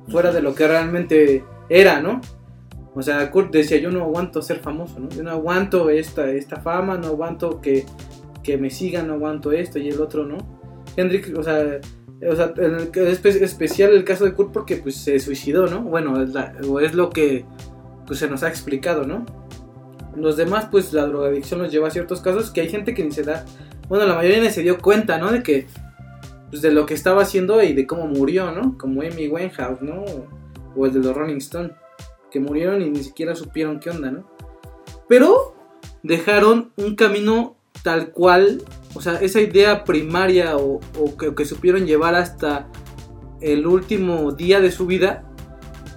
Fuera 0.08 0.32
de 0.32 0.42
lo 0.42 0.54
que 0.54 0.66
realmente 0.66 1.44
era, 1.68 2.00
¿no? 2.00 2.20
O 2.94 3.02
sea, 3.02 3.30
Kurt 3.30 3.52
decía, 3.52 3.78
yo 3.78 3.92
no 3.92 4.02
aguanto 4.02 4.42
ser 4.42 4.58
famoso, 4.58 4.98
¿no? 4.98 5.08
Yo 5.10 5.22
no 5.22 5.30
aguanto 5.30 5.90
esta, 5.90 6.28
esta 6.28 6.56
fama, 6.60 6.98
no 6.98 7.06
aguanto 7.06 7.60
que, 7.60 7.86
que 8.42 8.56
me 8.58 8.70
sigan, 8.70 9.08
no 9.08 9.14
aguanto 9.14 9.52
esto 9.52 9.78
y 9.78 9.88
el 9.88 10.00
otro, 10.00 10.24
¿no? 10.24 10.38
Hendrik, 10.96 11.36
o 11.36 11.42
sea, 11.42 11.80
o 12.28 12.36
sea 12.36 12.52
es 12.56 13.22
espe- 13.22 13.42
especial 13.42 13.92
el 13.92 14.04
caso 14.04 14.24
de 14.24 14.32
Kurt 14.34 14.52
porque 14.52 14.76
pues 14.76 14.96
se 14.96 15.18
suicidó, 15.20 15.66
¿no? 15.66 15.82
Bueno, 15.82 16.22
es, 16.22 16.32
la- 16.34 16.54
o 16.68 16.80
es 16.80 16.94
lo 16.94 17.10
que 17.10 17.44
pues 18.06 18.18
se 18.18 18.28
nos 18.28 18.42
ha 18.42 18.48
explicado, 18.48 19.06
¿no? 19.06 19.24
Los 20.16 20.36
demás, 20.36 20.66
pues 20.70 20.92
la 20.92 21.06
drogadicción 21.06 21.60
los 21.62 21.70
lleva 21.70 21.88
a 21.88 21.90
ciertos 21.92 22.20
casos 22.20 22.50
que 22.50 22.60
hay 22.62 22.68
gente 22.68 22.94
que 22.94 23.04
ni 23.04 23.12
se 23.12 23.22
da, 23.22 23.44
bueno, 23.88 24.06
la 24.06 24.14
mayoría 24.14 24.40
ni 24.40 24.50
se 24.50 24.62
dio 24.62 24.78
cuenta, 24.78 25.18
¿no? 25.18 25.30
De 25.30 25.42
que, 25.42 25.66
pues 26.50 26.62
de 26.62 26.72
lo 26.72 26.84
que 26.86 26.94
estaba 26.94 27.22
haciendo 27.22 27.62
y 27.62 27.72
de 27.74 27.86
cómo 27.86 28.06
murió, 28.08 28.50
¿no? 28.50 28.76
Como 28.76 29.02
Amy 29.02 29.28
Winehouse, 29.28 29.82
¿no? 29.82 30.04
O 30.76 30.86
el 30.86 30.92
de 30.92 30.98
los 30.98 31.16
Rolling 31.16 31.36
Stone, 31.36 31.70
que 32.32 32.40
murieron 32.40 32.82
y 32.82 32.90
ni 32.90 33.04
siquiera 33.04 33.36
supieron 33.36 33.78
qué 33.78 33.90
onda, 33.90 34.10
¿no? 34.10 34.28
Pero 35.08 35.54
dejaron 36.02 36.72
un 36.76 36.96
camino 36.96 37.56
tal 37.82 38.10
cual, 38.10 38.62
o 38.94 39.00
sea, 39.00 39.14
esa 39.20 39.40
idea 39.40 39.84
primaria 39.84 40.56
o, 40.56 40.80
o 40.98 41.16
que, 41.16 41.34
que 41.34 41.44
supieron 41.44 41.86
llevar 41.86 42.14
hasta 42.14 42.68
el 43.40 43.66
último 43.66 44.32
día 44.32 44.60
de 44.60 44.70
su 44.70 44.86
vida, 44.86 45.24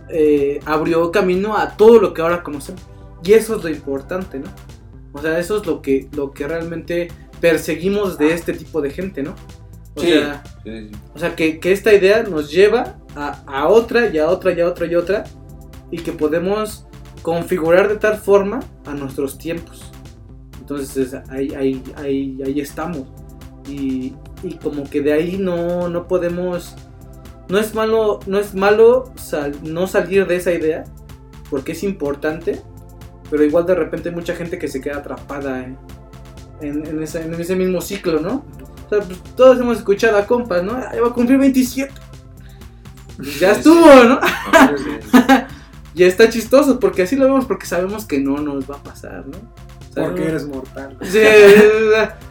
eh, 0.09 0.59
abrió 0.65 1.11
camino 1.11 1.57
a 1.57 1.75
todo 1.75 1.99
lo 1.99 2.13
que 2.13 2.21
ahora 2.21 2.43
conocemos. 2.43 2.81
Y 3.23 3.33
eso 3.33 3.57
es 3.57 3.63
lo 3.63 3.69
importante, 3.69 4.39
¿no? 4.39 4.47
O 5.13 5.21
sea, 5.21 5.39
eso 5.39 5.57
es 5.57 5.65
lo 5.65 5.81
que, 5.81 6.09
lo 6.13 6.31
que 6.31 6.47
realmente 6.47 7.09
perseguimos 7.39 8.17
de 8.17 8.33
este 8.33 8.53
tipo 8.53 8.81
de 8.81 8.89
gente, 8.89 9.23
¿no? 9.23 9.35
O 9.95 10.01
Sí. 10.01 10.07
sea, 10.07 10.43
Sí, 10.63 10.89
sí. 10.89 10.91
o 11.13 11.19
sea 11.19 11.35
que, 11.35 11.59
que 11.59 11.71
esta 11.71 11.93
idea 11.93 12.23
nos 12.23 12.49
lleva 12.51 12.95
a, 13.15 13.43
a 13.45 13.67
otra 13.67 14.07
y 14.07 14.17
a 14.17 14.29
otra 14.29 14.51
y 14.53 14.61
a 14.61 14.67
otra 14.67 14.85
y 14.87 14.95
otra 14.95 15.23
y 15.91 15.97
que 15.99 16.11
podemos 16.13 16.87
configurar 17.21 17.89
de 17.89 17.97
tal 17.97 18.17
forma 18.17 18.61
a 18.85 18.93
nuestros 18.93 19.37
tiempos. 19.37 19.91
Entonces 20.63 20.95
es- 21.13 21.29
ahí, 21.29 21.53
ahí, 21.55 21.83
ahí, 21.97 22.37
ahí 22.45 22.61
estamos. 22.61 23.03
Y, 23.67 24.13
y 24.43 24.55
como 24.63 24.85
que 24.89 25.01
de 25.01 25.11
ahí 25.11 25.37
no, 25.37 25.89
no 25.89 26.07
podemos... 26.07 26.73
No 27.49 27.57
es 27.59 27.75
malo, 27.75 28.21
no 28.27 28.39
es 28.39 28.55
malo 28.55 29.11
sal- 29.15 29.57
no 29.61 29.87
salir 29.87 30.25
de 30.25 30.37
esa 30.37 30.53
idea 30.53 30.85
porque 31.49 31.73
es 31.73 31.83
importante, 31.83 32.61
pero 33.29 33.43
igual 33.43 33.65
de 33.65 33.75
repente 33.75 34.07
hay 34.07 34.15
mucha 34.15 34.33
gente 34.35 34.57
que 34.57 34.69
se 34.69 34.79
queda 34.79 34.99
atrapada 34.99 35.65
en, 35.65 35.77
en, 36.61 36.85
en 36.87 37.03
esa- 37.03 37.21
en 37.21 37.33
ese 37.33 37.57
mismo 37.57 37.81
ciclo, 37.81 38.21
¿no? 38.21 38.45
O 38.85 38.89
sea, 38.89 38.99
pues, 39.01 39.21
todos 39.35 39.59
hemos 39.59 39.79
escuchado 39.79 40.17
a 40.17 40.25
compas, 40.25 40.63
¿no? 40.63 40.79
Ya 40.79 41.01
va 41.01 41.09
a 41.09 41.13
cumplir 41.13 41.37
27. 41.39 41.91
Pues 43.17 43.37
ya 43.39 43.51
estuvo, 43.51 43.85
¿no? 44.05 44.19
Ya 45.95 46.07
está 46.07 46.27
chistoso, 46.27 46.79
porque 46.79 47.03
así 47.03 47.15
lo 47.15 47.25
vemos, 47.25 47.45
porque 47.45 47.67
sabemos 47.67 48.05
que 48.05 48.19
no 48.19 48.37
nos 48.39 48.67
va 48.69 48.77
a 48.77 48.83
pasar, 48.83 49.27
¿no? 49.27 49.37
Porque 49.95 50.21
no- 50.21 50.27
eres 50.27 50.47
mortal. 50.47 50.97
Sí, 51.03 51.19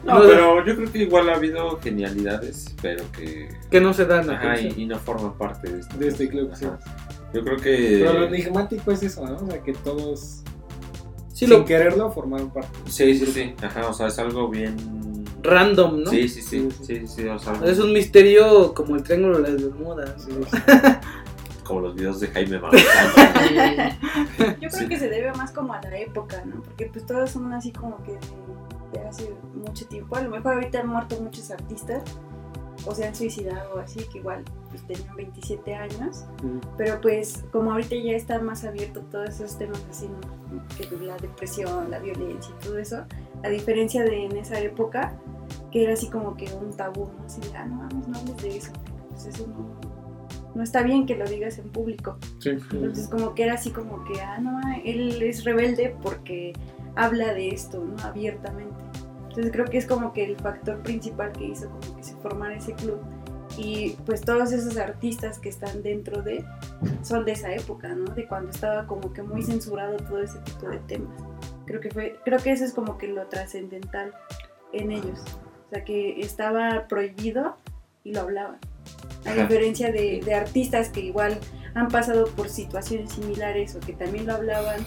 No, 0.04 0.18
no, 0.18 0.26
pero 0.26 0.66
yo 0.66 0.74
creo 0.76 0.90
que 0.92 0.98
igual 0.98 1.28
ha 1.28 1.36
habido 1.36 1.78
genialidades, 1.80 2.74
pero 2.82 3.04
que. 3.12 3.48
que 3.70 3.80
no 3.80 3.92
se 3.94 4.04
dan 4.06 4.28
Ajá, 4.30 4.60
y, 4.60 4.74
y 4.76 4.86
no 4.86 4.98
forman 4.98 5.34
parte 5.38 5.70
de 5.70 5.80
este, 5.80 5.96
De 5.96 6.08
este 6.08 6.28
club, 6.28 6.50
sí. 6.54 6.66
Yo 7.34 7.42
creo 7.44 7.56
que. 7.58 7.98
Pero 8.00 8.12
lo 8.18 8.24
enigmático 8.26 8.90
es 8.92 9.02
eso, 9.04 9.24
¿no? 9.26 9.36
O 9.36 9.50
sea, 9.50 9.62
que 9.62 9.72
todos, 9.74 10.42
Sí, 11.28 11.46
sin 11.46 11.50
lo 11.50 11.64
quererlo, 11.64 12.10
formaron 12.10 12.50
parte. 12.52 12.76
Sí, 12.88 13.16
sí, 13.16 13.26
sí. 13.26 13.54
Ajá, 13.62 13.86
o 13.88 13.94
sea, 13.94 14.08
es 14.08 14.18
algo 14.18 14.48
bien. 14.48 14.76
random, 15.42 16.02
¿no? 16.02 16.10
Sí, 16.10 16.28
sí, 16.28 16.42
sí. 16.42 16.68
Sí, 16.70 16.84
Sí, 16.84 16.96
sí, 17.06 17.06
sí, 17.22 17.28
o 17.28 17.38
sea, 17.38 17.54
Es 17.64 17.78
un 17.78 17.92
misterio 17.92 18.74
como 18.74 18.96
el 18.96 19.02
triángulo 19.02 19.38
de 19.40 19.50
las 19.52 19.62
Bermudas. 19.62 20.10
Sí, 20.18 20.30
como 21.64 21.80
los 21.80 21.94
videos 21.94 22.20
de 22.20 22.28
Jaime 22.28 22.58
Maussan. 22.58 22.82
Yo 24.60 24.68
creo 24.68 24.70
Sí. 24.70 24.88
que 24.88 24.98
se 24.98 25.08
debe 25.08 25.32
más 25.32 25.52
como 25.52 25.72
a 25.74 25.80
la 25.82 25.96
época, 25.98 26.42
¿no? 26.44 26.60
Porque 26.62 26.86
pues 26.86 27.06
todos 27.06 27.30
son 27.30 27.52
así 27.52 27.72
como 27.72 27.96
que 28.02 28.12
de, 28.12 28.18
de 29.00 29.08
hace 29.08 29.34
mucho 29.54 29.86
tiempo. 29.86 30.16
A 30.16 30.22
lo 30.22 30.30
mejor 30.30 30.54
ahorita 30.54 30.80
han 30.80 30.88
muerto 30.88 31.20
muchos 31.20 31.50
artistas 31.50 32.02
o 32.84 32.94
se 32.94 33.06
han 33.06 33.14
suicidado 33.14 33.78
así, 33.78 34.00
que 34.10 34.18
igual 34.18 34.44
pues 34.70 34.82
tenían 34.86 35.14
27 35.14 35.74
años. 35.74 36.24
Pero 36.76 37.00
pues 37.00 37.44
como 37.52 37.72
ahorita 37.72 37.94
ya 37.96 38.12
está 38.12 38.38
más 38.40 38.64
abierto 38.64 39.00
todos 39.10 39.28
esos 39.28 39.56
temas 39.58 39.82
así, 39.90 40.08
¿no? 40.08 40.42
que 40.76 40.88
la 41.04 41.16
depresión, 41.16 41.90
la 41.90 41.98
violencia 41.98 42.52
y 42.60 42.64
todo 42.64 42.78
eso, 42.78 43.04
a 43.44 43.48
diferencia 43.48 44.02
de 44.04 44.26
en 44.26 44.36
esa 44.36 44.58
época, 44.60 45.14
que 45.70 45.84
era 45.84 45.94
así 45.94 46.08
como 46.10 46.36
que 46.36 46.52
un 46.54 46.72
tabú, 46.76 47.08
¿no? 47.18 47.24
Así 47.24 47.40
de, 47.40 47.56
ah, 47.56 47.64
no 47.66 47.76
mames, 47.76 48.08
no 48.08 48.18
hables 48.18 48.36
de 48.38 48.56
eso, 48.58 48.72
pues 49.10 49.26
eso 49.26 49.46
no, 49.46 49.91
no 50.54 50.62
está 50.62 50.82
bien 50.82 51.06
que 51.06 51.16
lo 51.16 51.24
digas 51.24 51.58
en 51.58 51.68
público. 51.68 52.18
sí. 52.38 52.50
Entonces 52.50 53.08
como 53.08 53.34
que 53.34 53.44
era 53.44 53.54
así 53.54 53.70
como 53.70 54.04
que, 54.04 54.20
ah, 54.20 54.38
no, 54.38 54.60
él 54.84 55.22
es 55.22 55.44
rebelde 55.44 55.96
porque 56.02 56.52
habla 56.96 57.32
de 57.32 57.48
esto, 57.48 57.82
¿no? 57.84 57.96
Abiertamente. 58.04 58.84
Entonces 59.28 59.50
creo 59.52 59.64
que 59.64 59.78
es 59.78 59.86
como 59.86 60.12
que 60.12 60.24
el 60.24 60.36
factor 60.36 60.82
principal 60.82 61.32
que 61.32 61.44
hizo 61.44 61.70
como 61.70 61.96
que 61.96 62.02
se 62.02 62.14
formara 62.16 62.54
ese 62.54 62.74
club. 62.74 63.00
Y 63.56 63.96
pues 64.06 64.22
todos 64.22 64.52
esos 64.52 64.76
artistas 64.78 65.38
que 65.38 65.48
están 65.48 65.82
dentro 65.82 66.22
de 66.22 66.44
son 67.02 67.24
de 67.24 67.32
esa 67.32 67.54
época, 67.54 67.88
¿no? 67.88 68.12
De 68.14 68.26
cuando 68.26 68.50
estaba 68.50 68.86
como 68.86 69.12
que 69.12 69.22
muy 69.22 69.42
censurado 69.42 69.96
todo 69.96 70.22
ese 70.22 70.38
tipo 70.40 70.68
de 70.68 70.78
temas. 70.80 71.14
Creo 71.66 71.80
que 71.80 71.90
fue, 71.90 72.18
creo 72.24 72.38
que 72.38 72.52
eso 72.52 72.64
es 72.64 72.72
como 72.72 72.98
que 72.98 73.08
lo 73.08 73.26
trascendental 73.26 74.12
en 74.72 74.90
ellos. 74.90 75.20
O 75.66 75.70
sea 75.70 75.84
que 75.84 76.20
estaba 76.20 76.86
prohibido 76.88 77.56
y 78.04 78.12
lo 78.12 78.22
hablaban. 78.22 78.58
A 79.24 79.30
Ajá. 79.30 79.42
diferencia 79.42 79.92
de, 79.92 80.20
de 80.24 80.34
artistas 80.34 80.88
que 80.88 81.00
igual 81.00 81.38
han 81.74 81.88
pasado 81.88 82.24
por 82.26 82.48
situaciones 82.48 83.12
similares 83.12 83.76
o 83.76 83.80
que 83.80 83.92
también 83.92 84.26
lo 84.26 84.34
hablaban 84.34 84.80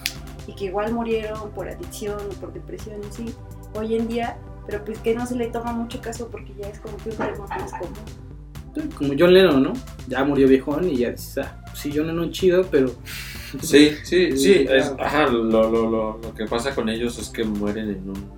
y 0.47 0.53
que 0.53 0.65
igual 0.65 0.93
murieron 0.93 1.51
por 1.51 1.69
adicción 1.69 2.17
o 2.29 2.33
por 2.39 2.53
depresión 2.53 2.97
y 3.01 3.13
sí, 3.15 3.33
hoy 3.73 3.95
en 3.95 4.07
día, 4.07 4.37
pero 4.67 4.83
pues 4.83 4.99
que 4.99 5.15
no 5.15 5.25
se 5.25 5.35
le 5.35 5.47
toma 5.47 5.71
mucho 5.73 6.01
caso 6.01 6.27
porque 6.29 6.53
ya 6.59 6.67
es 6.67 6.79
como 6.79 6.97
que 6.97 7.09
un 7.09 7.15
tema 7.15 7.47
más 7.47 7.71
común. 7.71 8.89
Como 8.97 9.13
John 9.17 9.33
Lennon, 9.33 9.63
¿no? 9.63 9.73
Ya 10.09 10.23
murió 10.25 10.47
viejón 10.49 10.89
y 10.89 10.97
ya 10.97 11.11
dices, 11.11 11.37
ah, 11.39 11.63
sí, 11.73 11.91
John 11.95 12.07
Lennon 12.07 12.31
chido, 12.31 12.65
pero 12.69 12.91
Sí, 13.61 13.91
sí, 14.03 14.35
sí. 14.37 14.65
es- 14.69 14.91
ajá, 14.99 15.27
lo, 15.27 15.43
lo, 15.45 15.69
lo, 15.71 16.17
lo 16.17 16.33
que 16.35 16.45
pasa 16.45 16.75
con 16.75 16.89
ellos 16.89 17.17
es 17.17 17.29
que 17.29 17.45
mueren 17.45 17.89
en 17.89 18.09
un. 18.09 18.31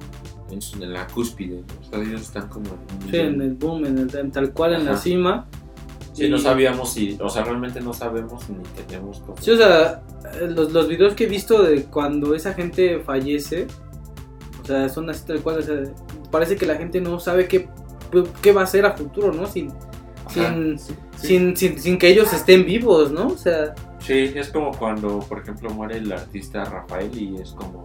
En, 0.52 0.62
su- 0.62 0.82
en 0.82 0.94
la 0.94 1.08
cúspide. 1.08 1.58
¿no? 1.68 1.88
O 1.88 1.90
sea, 1.90 2.02
ellos 2.08 2.22
están 2.22 2.48
como 2.50 2.68
en 2.68 3.06
un. 3.06 3.12
sí, 3.12 3.18
en 3.18 3.42
el 3.42 3.54
boom, 3.56 3.86
en 3.86 3.98
el, 3.98 4.16
en 4.16 4.32
tal 4.32 4.54
cual 4.54 4.76
en 4.76 4.86
la 4.86 4.96
cima. 4.96 5.48
Sí, 6.18 6.30
no 6.30 6.38
sabíamos 6.38 6.94
si. 6.94 7.18
O 7.22 7.30
sea, 7.30 7.44
realmente 7.44 7.80
no 7.80 7.94
sabemos 7.94 8.50
ni 8.50 8.64
tenemos 8.86 9.20
como. 9.20 9.38
Sí, 9.38 9.52
o 9.52 9.58
sea, 9.58 10.02
los, 10.48 10.72
los 10.72 10.88
videos 10.88 11.14
que 11.14 11.26
he 11.26 11.28
visto 11.28 11.62
de 11.64 11.84
cuando 11.84 12.34
esa 12.34 12.54
gente 12.54 13.00
fallece, 13.00 13.68
o 14.62 14.66
sea, 14.66 14.90
son 14.90 15.10
así 15.10 15.26
tal 15.26 15.42
cual, 15.42 15.60
o 15.60 15.62
sea, 15.62 15.76
parece 16.32 16.56
que 16.56 16.66
la 16.66 16.76
gente 16.76 17.00
no 17.02 17.20
sabe 17.20 17.48
qué, 17.48 17.70
qué 18.42 18.52
va 18.52 18.62
a 18.62 18.64
hacer 18.64 18.86
a 18.86 18.94
futuro, 18.94 19.32
¿no? 19.32 19.46
Sin, 19.46 19.70
Ajá. 20.26 20.34
sin, 20.34 20.80
sin, 21.18 21.56
sin, 21.56 21.80
sin 21.80 21.98
que 21.98 22.10
ellos 22.10 22.34
estén 22.34 22.66
vivos, 22.66 23.12
¿no? 23.12 23.28
O 23.28 23.38
sea, 23.38 23.76
Sí, 24.00 24.32
es 24.36 24.50
como 24.50 24.72
cuando, 24.72 25.20
por 25.20 25.40
ejemplo, 25.40 25.70
muere 25.70 25.98
el 25.98 26.12
artista 26.12 26.64
Rafael 26.64 27.12
y 27.14 27.42
es 27.42 27.52
como. 27.52 27.84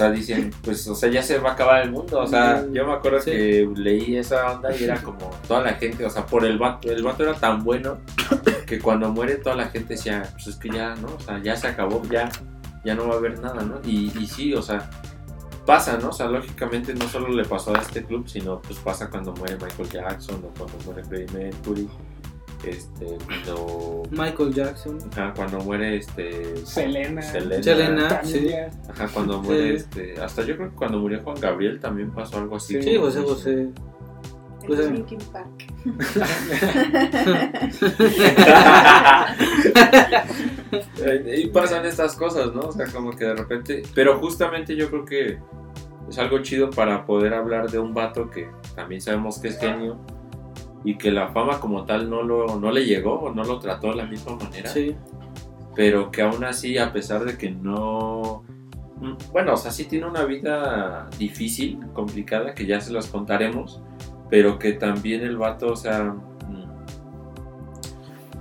O 0.00 0.02
sea, 0.02 0.10
dicen, 0.12 0.50
pues, 0.62 0.88
o 0.88 0.94
sea, 0.94 1.10
ya 1.10 1.22
se 1.22 1.38
va 1.38 1.50
a 1.50 1.52
acabar 1.52 1.82
el 1.82 1.90
mundo. 1.90 2.20
O 2.20 2.26
sea, 2.26 2.64
yo 2.72 2.86
me 2.86 2.92
acuerdo 2.94 3.20
Sí. 3.20 3.32
que 3.32 3.68
leí 3.76 4.16
esa 4.16 4.52
onda 4.52 4.74
y 4.74 4.84
era 4.84 4.96
como 5.02 5.28
toda 5.46 5.60
la 5.60 5.74
gente, 5.74 6.06
o 6.06 6.08
sea, 6.08 6.24
por 6.24 6.46
el 6.46 6.56
vato, 6.58 6.90
el 6.90 7.02
vato 7.02 7.22
era 7.22 7.34
tan 7.34 7.62
bueno 7.62 7.98
que 8.66 8.78
cuando 8.78 9.10
muere 9.12 9.34
toda 9.36 9.56
la 9.56 9.66
gente 9.66 9.92
decía, 9.94 10.22
pues 10.32 10.46
es 10.46 10.56
que 10.56 10.70
ya, 10.70 10.94
¿no? 10.94 11.08
O 11.08 11.20
sea, 11.20 11.38
ya 11.42 11.54
se 11.54 11.66
acabó, 11.66 12.00
ya, 12.10 12.30
ya 12.82 12.94
no 12.94 13.08
va 13.08 13.16
a 13.16 13.18
haber 13.18 13.38
nada, 13.40 13.62
¿no? 13.62 13.78
Y, 13.84 14.10
y 14.18 14.26
sí, 14.26 14.54
o 14.54 14.62
sea, 14.62 14.88
pasa, 15.66 15.98
¿no? 15.98 16.08
O 16.08 16.12
sea, 16.14 16.28
lógicamente 16.28 16.94
no 16.94 17.06
solo 17.06 17.28
le 17.28 17.44
pasó 17.44 17.76
a 17.76 17.80
este 17.80 18.02
club, 18.02 18.26
sino 18.26 18.58
pues 18.62 18.78
pasa 18.78 19.10
cuando 19.10 19.34
muere 19.34 19.56
Michael 19.62 19.90
Jackson 19.90 20.36
o 20.36 20.48
cuando 20.58 20.78
muere 20.86 21.04
Freddie 21.04 21.26
Mercury, 21.38 21.88
este, 22.64 23.16
cuando 23.26 24.02
Michael 24.10 24.54
Jackson. 24.54 24.98
Ajá, 25.12 25.32
cuando 25.34 25.58
muere 25.60 25.96
este. 25.96 26.56
Selena. 26.66 27.22
Selena. 27.22 27.62
Selena. 27.62 28.08
Tania. 28.08 28.70
Ajá, 28.88 29.08
cuando 29.12 29.40
muere 29.42 29.78
Sí. 29.78 29.84
este. 29.84 30.20
Hasta 30.20 30.42
yo 30.42 30.56
creo 30.56 30.70
que 30.70 30.76
cuando 30.76 30.98
murió 30.98 31.20
Juan 31.22 31.40
Gabriel 31.40 31.78
también 31.80 32.10
pasó 32.10 32.38
algo 32.38 32.56
así. 32.56 32.74
Sí, 32.74 32.82
Sí, 32.82 32.96
José 32.96 33.20
eso. 33.20 33.28
José. 33.28 33.52
El 33.62 33.72
Pues, 34.66 34.78
de 34.78 34.86
eh. 34.86 34.90
Linkin 34.90 35.18
Park. 35.32 35.66
Y 41.36 41.46
pasan 41.48 41.84
estas 41.86 42.14
cosas, 42.14 42.54
¿no? 42.54 42.62
O 42.62 42.72
sea, 42.72 42.86
como 42.86 43.10
que 43.10 43.24
de 43.24 43.34
repente. 43.34 43.82
Pero 43.94 44.18
justamente 44.18 44.76
yo 44.76 44.88
creo 44.90 45.04
que 45.04 45.38
es 46.08 46.18
algo 46.18 46.40
chido 46.40 46.70
para 46.70 47.04
poder 47.06 47.34
hablar 47.34 47.70
de 47.70 47.78
un 47.78 47.94
vato 47.94 48.30
que 48.30 48.48
también 48.74 49.00
sabemos 49.00 49.38
que 49.38 49.48
es 49.48 49.58
genio 49.58 49.98
y 50.84 50.96
que 50.96 51.10
la 51.10 51.28
fama 51.28 51.60
como 51.60 51.84
tal 51.84 52.08
no, 52.08 52.22
lo, 52.22 52.58
no 52.58 52.70
le 52.70 52.84
llegó 52.86 53.14
o 53.20 53.34
no 53.34 53.44
lo 53.44 53.58
trató 53.58 53.88
de 53.90 53.96
la 53.96 54.06
misma 54.06 54.36
manera. 54.36 54.70
Sí. 54.70 54.96
Pero 55.74 56.10
que 56.10 56.22
aún 56.22 56.42
así, 56.44 56.78
a 56.78 56.92
pesar 56.92 57.24
de 57.24 57.36
que 57.38 57.50
no. 57.50 58.42
mm, 59.00 59.12
Bueno, 59.32 59.54
o 59.54 59.56
sea, 59.56 59.70
sí 59.70 59.84
tiene 59.84 60.06
una 60.06 60.24
vida 60.24 61.08
difícil, 61.18 61.78
complicada, 61.92 62.54
que 62.54 62.66
ya 62.66 62.80
se 62.80 62.92
las 62.92 63.06
contaremos. 63.06 63.82
Pero 64.30 64.58
que 64.58 64.72
también 64.72 65.22
el 65.22 65.36
vato, 65.36 65.72
o 65.72 65.76
sea. 65.76 66.04
mm, 66.04 66.64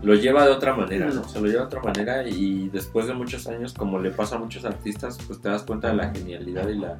Lo 0.03 0.15
lleva 0.15 0.45
de 0.45 0.51
otra 0.51 0.73
manera, 0.75 1.07
¿no? 1.07 1.23
Se 1.27 1.39
lo 1.41 1.47
lleva 1.47 1.61
de 1.61 1.65
otra 1.67 1.81
manera 1.83 2.27
y 2.27 2.69
después 2.69 3.05
de 3.07 3.13
muchos 3.13 3.47
años, 3.47 3.73
como 3.73 3.99
le 3.99 4.11
pasa 4.11 4.37
a 4.37 4.39
muchos 4.39 4.63
artistas, 4.65 5.17
pues 5.27 5.41
te 5.41 5.49
das 5.49 5.63
cuenta 5.63 5.89
de 5.89 5.95
la 5.95 6.09
genialidad 6.11 6.67
y 6.69 6.75
la, 6.75 6.97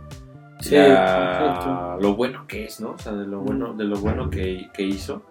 Sí, 0.60 0.76
la- 0.76 1.98
lo 2.02 2.16
bueno 2.16 2.46
que 2.48 2.66
es, 2.66 2.80
¿no? 2.82 2.92
O 2.92 2.98
sea, 2.98 3.14
de 3.14 3.26
lo 3.26 3.40
bueno, 3.40 3.74
de 3.74 3.86
lo 3.86 3.98
bueno 3.98 4.30
que, 4.30 4.70
que 4.74 4.84
hizo. 4.84 5.24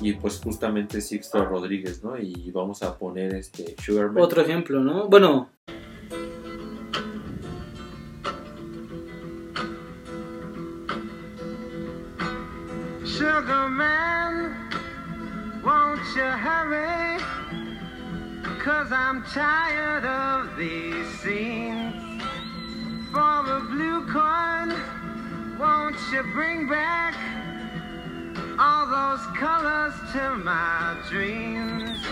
Y 0.00 0.12
pues 0.14 0.40
justamente 0.42 1.00
Sixto 1.00 1.44
Rodríguez, 1.44 2.02
¿no? 2.04 2.18
Y 2.18 2.50
vamos 2.50 2.82
a 2.82 2.98
poner 2.98 3.34
este 3.34 3.74
Sugarman. 3.82 4.22
Otro 4.22 4.42
ejemplo, 4.42 4.80
¿no? 4.80 5.08
Bueno, 5.08 5.48
Sugar 13.04 13.68
man, 13.70 14.52
won't 15.64 16.00
you 16.14 16.22
hurry? 16.22 17.18
Cause 18.62 18.90
I'm 18.92 19.22
tired 19.32 20.04
of 20.04 20.56
these 20.58 21.06
scenes. 21.20 22.02
For 23.16 23.22
a 23.22 23.60
blue 23.60 24.06
coin, 24.12 24.78
won't 25.58 25.96
you 26.12 26.22
bring 26.34 26.68
back 26.68 27.14
all 28.58 28.84
those 28.86 29.24
colors 29.38 29.94
to 30.12 30.36
my 30.44 30.98
dreams? 31.08 32.04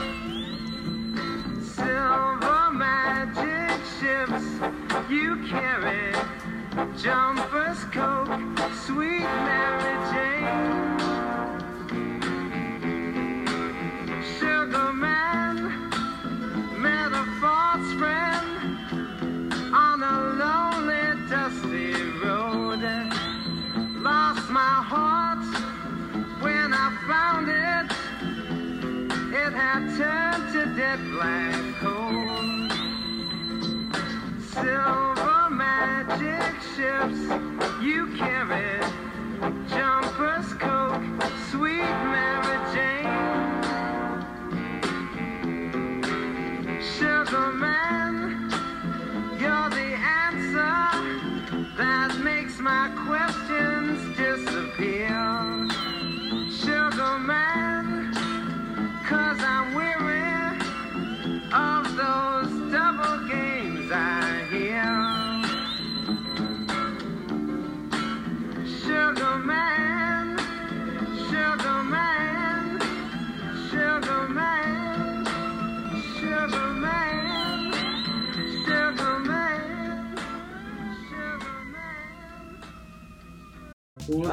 Silver 1.75 2.71
magic 2.73 3.79
ships 4.01 4.47
you 5.11 5.45
carry, 5.47 6.15
jumpers, 6.97 7.85
coke, 7.93 8.14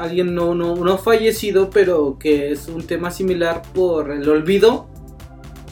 alguien 0.04 0.34
no, 0.34 0.54
no, 0.54 0.74
no 0.76 0.98
fallecido, 0.98 1.70
pero 1.70 2.16
que 2.18 2.52
es 2.52 2.68
un 2.68 2.86
tema 2.86 3.10
similar 3.10 3.62
por 3.74 4.10
el 4.10 4.28
olvido, 4.28 4.88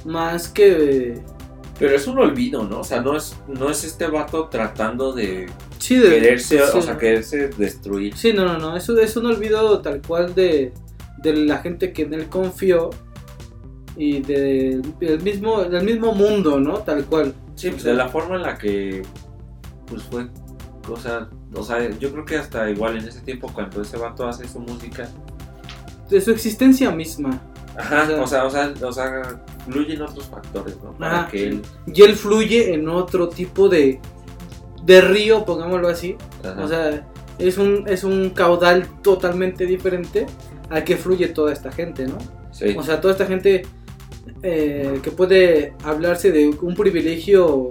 más 0.05 0.49
que... 0.49 1.21
Pero 1.79 1.97
es 1.97 2.07
un 2.07 2.19
olvido, 2.19 2.63
¿no? 2.65 2.81
O 2.81 2.85
sea, 2.85 3.01
no 3.01 3.17
es, 3.17 3.37
no 3.49 3.71
es 3.71 3.85
este 3.85 4.07
vato 4.07 4.49
tratando 4.49 5.13
de 5.13 5.47
Sí, 5.79 5.97
de, 5.97 6.11
quererse, 6.11 6.59
sí. 6.59 6.79
o 6.79 6.83
sea, 6.83 6.99
quererse 6.99 7.49
destruir. 7.49 8.15
Sí, 8.17 8.35
no, 8.35 8.45
no, 8.45 8.59
no, 8.59 8.77
eso 8.77 8.99
es 9.01 9.17
un 9.17 9.25
olvido 9.27 9.81
tal 9.81 10.03
cual 10.03 10.35
de, 10.35 10.75
de 11.23 11.33
la 11.37 11.59
gente 11.59 11.93
que 11.95 12.03
en 12.03 12.13
él 12.13 12.29
confió 12.29 12.91
y 13.97 14.21
de- 14.21 14.83
del 15.01 15.23
mismo, 15.23 15.65
del 15.65 15.85
mismo 15.85 16.13
mundo, 16.15 16.61
¿no? 16.61 16.79
Tal 16.81 17.07
cual. 17.07 17.35
Sí, 17.55 17.71
pues 17.71 17.83
de 17.85 17.95
la 17.95 18.09
forma 18.09 18.37
en 18.37 18.43
la 18.43 18.59
que 18.59 19.03
pues 19.87 20.03
fue 20.03 20.29
cosa, 20.87 21.31
o 21.55 21.63
sea, 21.63 21.89
yo 21.99 22.13
creo 22.13 22.25
que 22.25 22.37
hasta 22.37 22.71
igual 22.71 22.97
en 22.99 23.09
ese 23.09 23.21
tiempo 23.21 23.51
cuando 23.53 23.83
ese 23.83 23.97
vato 23.97 24.27
hace 24.29 24.47
su 24.49 24.61
música, 24.61 25.09
De 26.09 26.21
su 26.21 26.31
existencia 26.33 26.91
misma. 26.91 27.41
ajá, 27.77 28.09
O 28.21 28.27
sea, 28.27 28.45
o 28.45 28.51
sea, 28.51 28.73
o 28.83 28.93
sea, 28.93 29.43
fluyen 29.67 30.03
otros 30.03 30.27
factores, 30.29 30.77
¿no? 30.83 30.93
Para 30.99 31.23
Ajá, 31.23 31.29
que 31.31 31.49
él, 31.49 31.63
Y 31.87 32.03
él 32.03 32.17
fluye 32.17 32.75
en 32.75 32.89
otro 32.89 33.29
tipo 33.29 33.69
de, 33.69 34.01
de 34.85 35.01
río, 35.01 35.45
pongámoslo 35.45 35.89
así. 35.89 36.17
ajá, 36.43 36.65
O 36.65 36.69
sea, 36.69 37.07
es 37.39 37.59
un, 37.59 37.85
es 37.89 38.05
un 38.05 38.31
caudal 38.31 38.87
totalmente 39.03 39.67
diferente 39.67 40.27
al 40.69 40.85
que 40.85 40.97
fluye 40.97 41.29
toda 41.29 41.53
esta 41.53 41.73
gente, 41.73 42.07
¿no? 42.07 42.19
sí, 42.53 42.75
O 42.77 42.83
sea, 42.83 43.01
toda 43.01 43.13
esta 43.15 43.27
gente 43.27 43.63
eh, 44.43 45.01
que 45.03 45.11
puede 45.11 45.75
hablarse 45.85 46.33
de 46.33 46.49
un 46.63 46.75
privilegio 46.75 47.71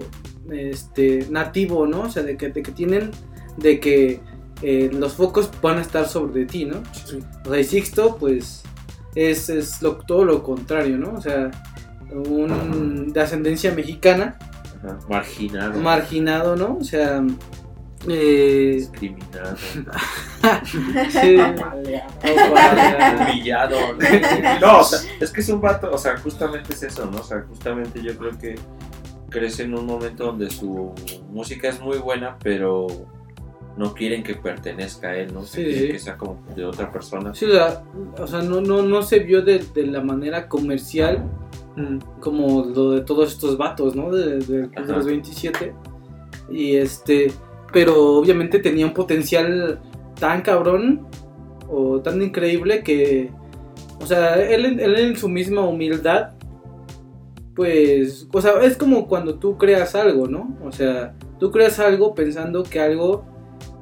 este, 0.51 1.27
nativo, 1.29 1.85
¿no? 1.87 2.01
O 2.03 2.09
sea, 2.09 2.23
de 2.23 2.37
que, 2.37 2.49
de 2.49 2.63
que 2.63 2.71
tienen, 2.71 3.11
de 3.59 3.79
que 3.79 4.19
eh, 4.61 4.89
los 4.93 5.13
focos 5.13 5.49
van 5.61 5.77
a 5.77 5.81
estar 5.81 6.07
sobre 6.07 6.45
ti, 6.45 6.65
¿no? 6.65 6.77
O 7.45 7.49
sea, 7.49 7.59
y 7.59 7.63
Sixto, 7.63 8.17
pues, 8.17 8.63
es, 9.15 9.49
es 9.49 9.81
lo- 9.81 9.97
todo 9.97 10.25
lo 10.25 10.43
contrario, 10.43 10.97
¿no? 10.97 11.13
O 11.13 11.21
sea, 11.21 11.49
un, 12.11 13.11
de 13.13 13.21
ascendencia 13.21 13.73
mexicana, 13.73 14.37
ajá, 14.83 14.99
marginado, 15.09 15.79
marginado, 15.79 16.55
¿no? 16.55 16.77
O 16.79 16.83
sea, 16.83 17.23
eh, 18.07 18.73
discriminado, 18.77 19.55
sí, 21.11 21.37
humillado. 23.19 23.77
¿no? 23.93 23.99
No, 24.61 24.79
o 24.79 24.83
sea, 24.83 24.99
es 25.19 25.31
que 25.31 25.41
es 25.41 25.49
un 25.49 25.61
vato, 25.61 25.89
o 25.91 25.97
sea, 25.97 26.17
justamente 26.17 26.73
es 26.73 26.83
eso, 26.83 27.05
¿no? 27.05 27.19
O 27.19 27.23
sea, 27.23 27.41
justamente 27.47 28.01
yo 28.01 28.17
creo 28.17 28.37
que 28.37 28.55
crece 29.29 29.63
en 29.63 29.75
un 29.75 29.85
momento 29.85 30.25
donde 30.25 30.49
su 30.49 30.93
música 31.29 31.69
es 31.69 31.79
muy 31.79 31.97
buena, 31.97 32.37
pero 32.41 32.87
no 33.77 33.93
quieren 33.93 34.23
que 34.23 34.35
pertenezca 34.35 35.09
a 35.09 35.17
él, 35.17 35.33
¿no? 35.33 35.43
Sí, 35.43 35.63
quieren 35.63 35.91
que 35.91 35.99
sea 35.99 36.17
como 36.17 36.39
de 36.55 36.65
otra 36.65 36.91
persona. 36.91 37.33
Sí, 37.33 37.45
o 37.45 37.51
sea, 37.51 37.83
o 38.19 38.27
sea, 38.27 38.41
no, 38.41 38.59
no, 38.61 38.81
no 38.81 39.01
se 39.03 39.19
vio 39.19 39.41
de, 39.41 39.59
de 39.73 39.87
la 39.87 40.01
manera 40.01 40.47
comercial 40.47 41.23
Mm. 41.75 41.99
como 42.19 42.65
lo 42.65 42.91
de 42.91 43.01
todos 43.01 43.31
estos 43.31 43.57
vatos, 43.57 43.95
¿no? 43.95 44.11
De, 44.11 44.39
de- 44.39 44.69
los 44.87 45.05
27. 45.05 45.73
Y 46.49 46.75
este, 46.75 47.31
pero 47.71 48.17
obviamente 48.17 48.59
tenía 48.59 48.85
un 48.87 48.93
potencial 48.93 49.79
tan 50.19 50.41
cabrón 50.41 51.07
o 51.69 52.01
tan 52.01 52.21
increíble 52.21 52.83
que, 52.83 53.29
o 54.01 54.05
sea, 54.05 54.35
él, 54.43 54.79
él 54.79 54.95
en 54.97 55.15
su 55.15 55.29
misma 55.29 55.61
humildad, 55.61 56.31
pues, 57.55 58.27
o 58.31 58.41
sea, 58.41 58.53
es 58.63 58.77
como 58.77 59.07
cuando 59.07 59.35
tú 59.35 59.57
creas 59.57 59.95
algo, 59.95 60.27
¿no? 60.27 60.57
O 60.63 60.71
sea, 60.71 61.13
tú 61.39 61.51
creas 61.51 61.79
algo 61.79 62.15
pensando 62.15 62.63
que 62.63 62.79
algo, 62.79 63.25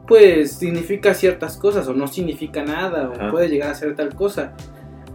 pues, 0.07 0.53
significa 0.53 1.13
ciertas 1.13 1.57
cosas 1.57 1.87
o 1.87 1.93
no 1.93 2.07
significa 2.07 2.63
nada 2.63 3.09
o 3.09 3.31
puede 3.31 3.49
llegar 3.49 3.71
a 3.71 3.75
ser 3.75 3.95
tal 3.95 4.15
cosa. 4.15 4.53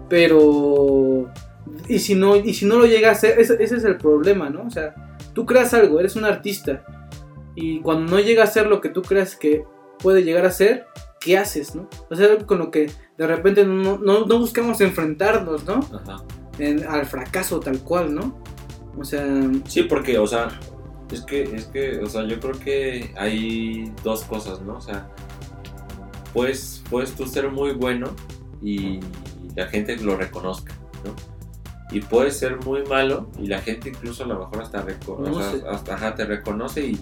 Pero, 0.08 1.30
y 1.88 1.98
si 1.98 2.14
no, 2.14 2.36
y 2.36 2.52
si 2.54 2.66
no 2.66 2.78
lo 2.78 2.84
llega 2.86 3.10
a 3.10 3.14
ser, 3.14 3.40
ese, 3.40 3.56
ese 3.62 3.76
es 3.76 3.84
el 3.84 3.96
problema, 3.96 4.50
¿no? 4.50 4.64
O 4.66 4.70
sea, 4.70 4.94
tú 5.32 5.46
creas 5.46 5.72
algo, 5.74 5.98
eres 6.00 6.16
un 6.16 6.24
artista 6.24 6.84
y 7.54 7.80
cuando 7.80 8.12
no 8.12 8.20
llega 8.20 8.44
a 8.44 8.46
ser 8.46 8.66
lo 8.66 8.80
que 8.80 8.88
tú 8.90 9.02
crees 9.02 9.36
que 9.36 9.64
puede 9.98 10.22
llegar 10.22 10.44
a 10.44 10.50
ser, 10.50 10.84
¿qué 11.20 11.38
haces, 11.38 11.74
no? 11.74 11.88
O 12.10 12.14
sea, 12.16 12.36
con 12.46 12.58
lo 12.58 12.70
que 12.70 12.90
de 13.16 13.26
repente 13.26 13.64
no, 13.64 13.98
no, 13.98 14.26
no 14.26 14.38
buscamos 14.38 14.80
enfrentarnos, 14.80 15.64
¿no? 15.64 15.74
Ajá. 15.76 16.22
En- 16.58 16.84
al 16.86 17.06
fracaso 17.06 17.60
tal 17.60 17.78
cual, 17.80 18.14
¿no? 18.14 18.38
O 18.98 19.04
sea, 19.04 19.24
Sí, 19.66 19.84
porque, 19.84 20.18
o 20.18 20.26
sea, 20.26 20.48
es 21.12 21.20
que, 21.22 21.42
es 21.42 21.66
que, 21.66 21.98
o 22.00 22.06
sea, 22.08 22.24
yo 22.24 22.38
creo 22.40 22.58
que 22.58 23.12
hay 23.16 23.92
dos 24.02 24.24
cosas, 24.24 24.60
¿no? 24.62 24.76
O 24.76 24.80
sea, 24.80 25.08
puedes, 26.32 26.82
puedes 26.90 27.12
tú 27.12 27.26
ser 27.26 27.50
muy 27.50 27.72
bueno 27.72 28.10
y 28.62 29.00
la 29.54 29.66
gente 29.66 29.96
lo 29.96 30.16
reconozca, 30.16 30.74
¿no? 31.04 31.14
Y 31.94 32.00
puedes 32.00 32.38
ser 32.38 32.56
muy 32.64 32.82
malo 32.84 33.28
y 33.38 33.46
la 33.48 33.60
gente 33.60 33.90
incluso 33.90 34.24
a 34.24 34.26
lo 34.26 34.38
mejor 34.38 34.62
hasta, 34.62 34.84
reco- 34.86 35.18
o 35.18 35.24
sea, 35.24 35.32
Conoce. 35.52 35.62
hasta 35.68 35.94
ajá, 35.94 36.14
te 36.14 36.24
reconoce 36.24 36.86
y, 36.86 37.00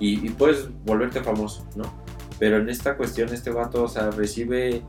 y, 0.00 0.26
y 0.26 0.30
puedes 0.30 0.68
volverte 0.84 1.22
famoso, 1.22 1.64
¿no? 1.76 1.84
Pero 2.40 2.56
en 2.56 2.68
esta 2.68 2.96
cuestión 2.96 3.32
este 3.32 3.50
vato, 3.50 3.84
o 3.84 3.88
sea, 3.88 4.10
recibe 4.10 4.82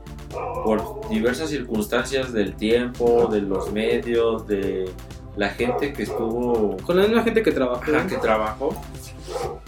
por 0.63 1.07
diversas 1.09 1.49
circunstancias 1.51 2.33
del 2.33 2.55
tiempo, 2.55 3.27
de 3.31 3.41
los 3.41 3.71
medios, 3.71 4.47
de 4.47 4.89
la 5.35 5.49
gente 5.49 5.93
que 5.93 6.03
estuvo 6.03 6.77
con 6.77 6.97
la 6.97 7.03
misma 7.03 7.23
gente 7.23 7.41
que 7.43 7.51
trabajó. 7.51 7.81
Ajá, 7.95 8.07
que 8.07 8.17
trabajó. 8.17 8.69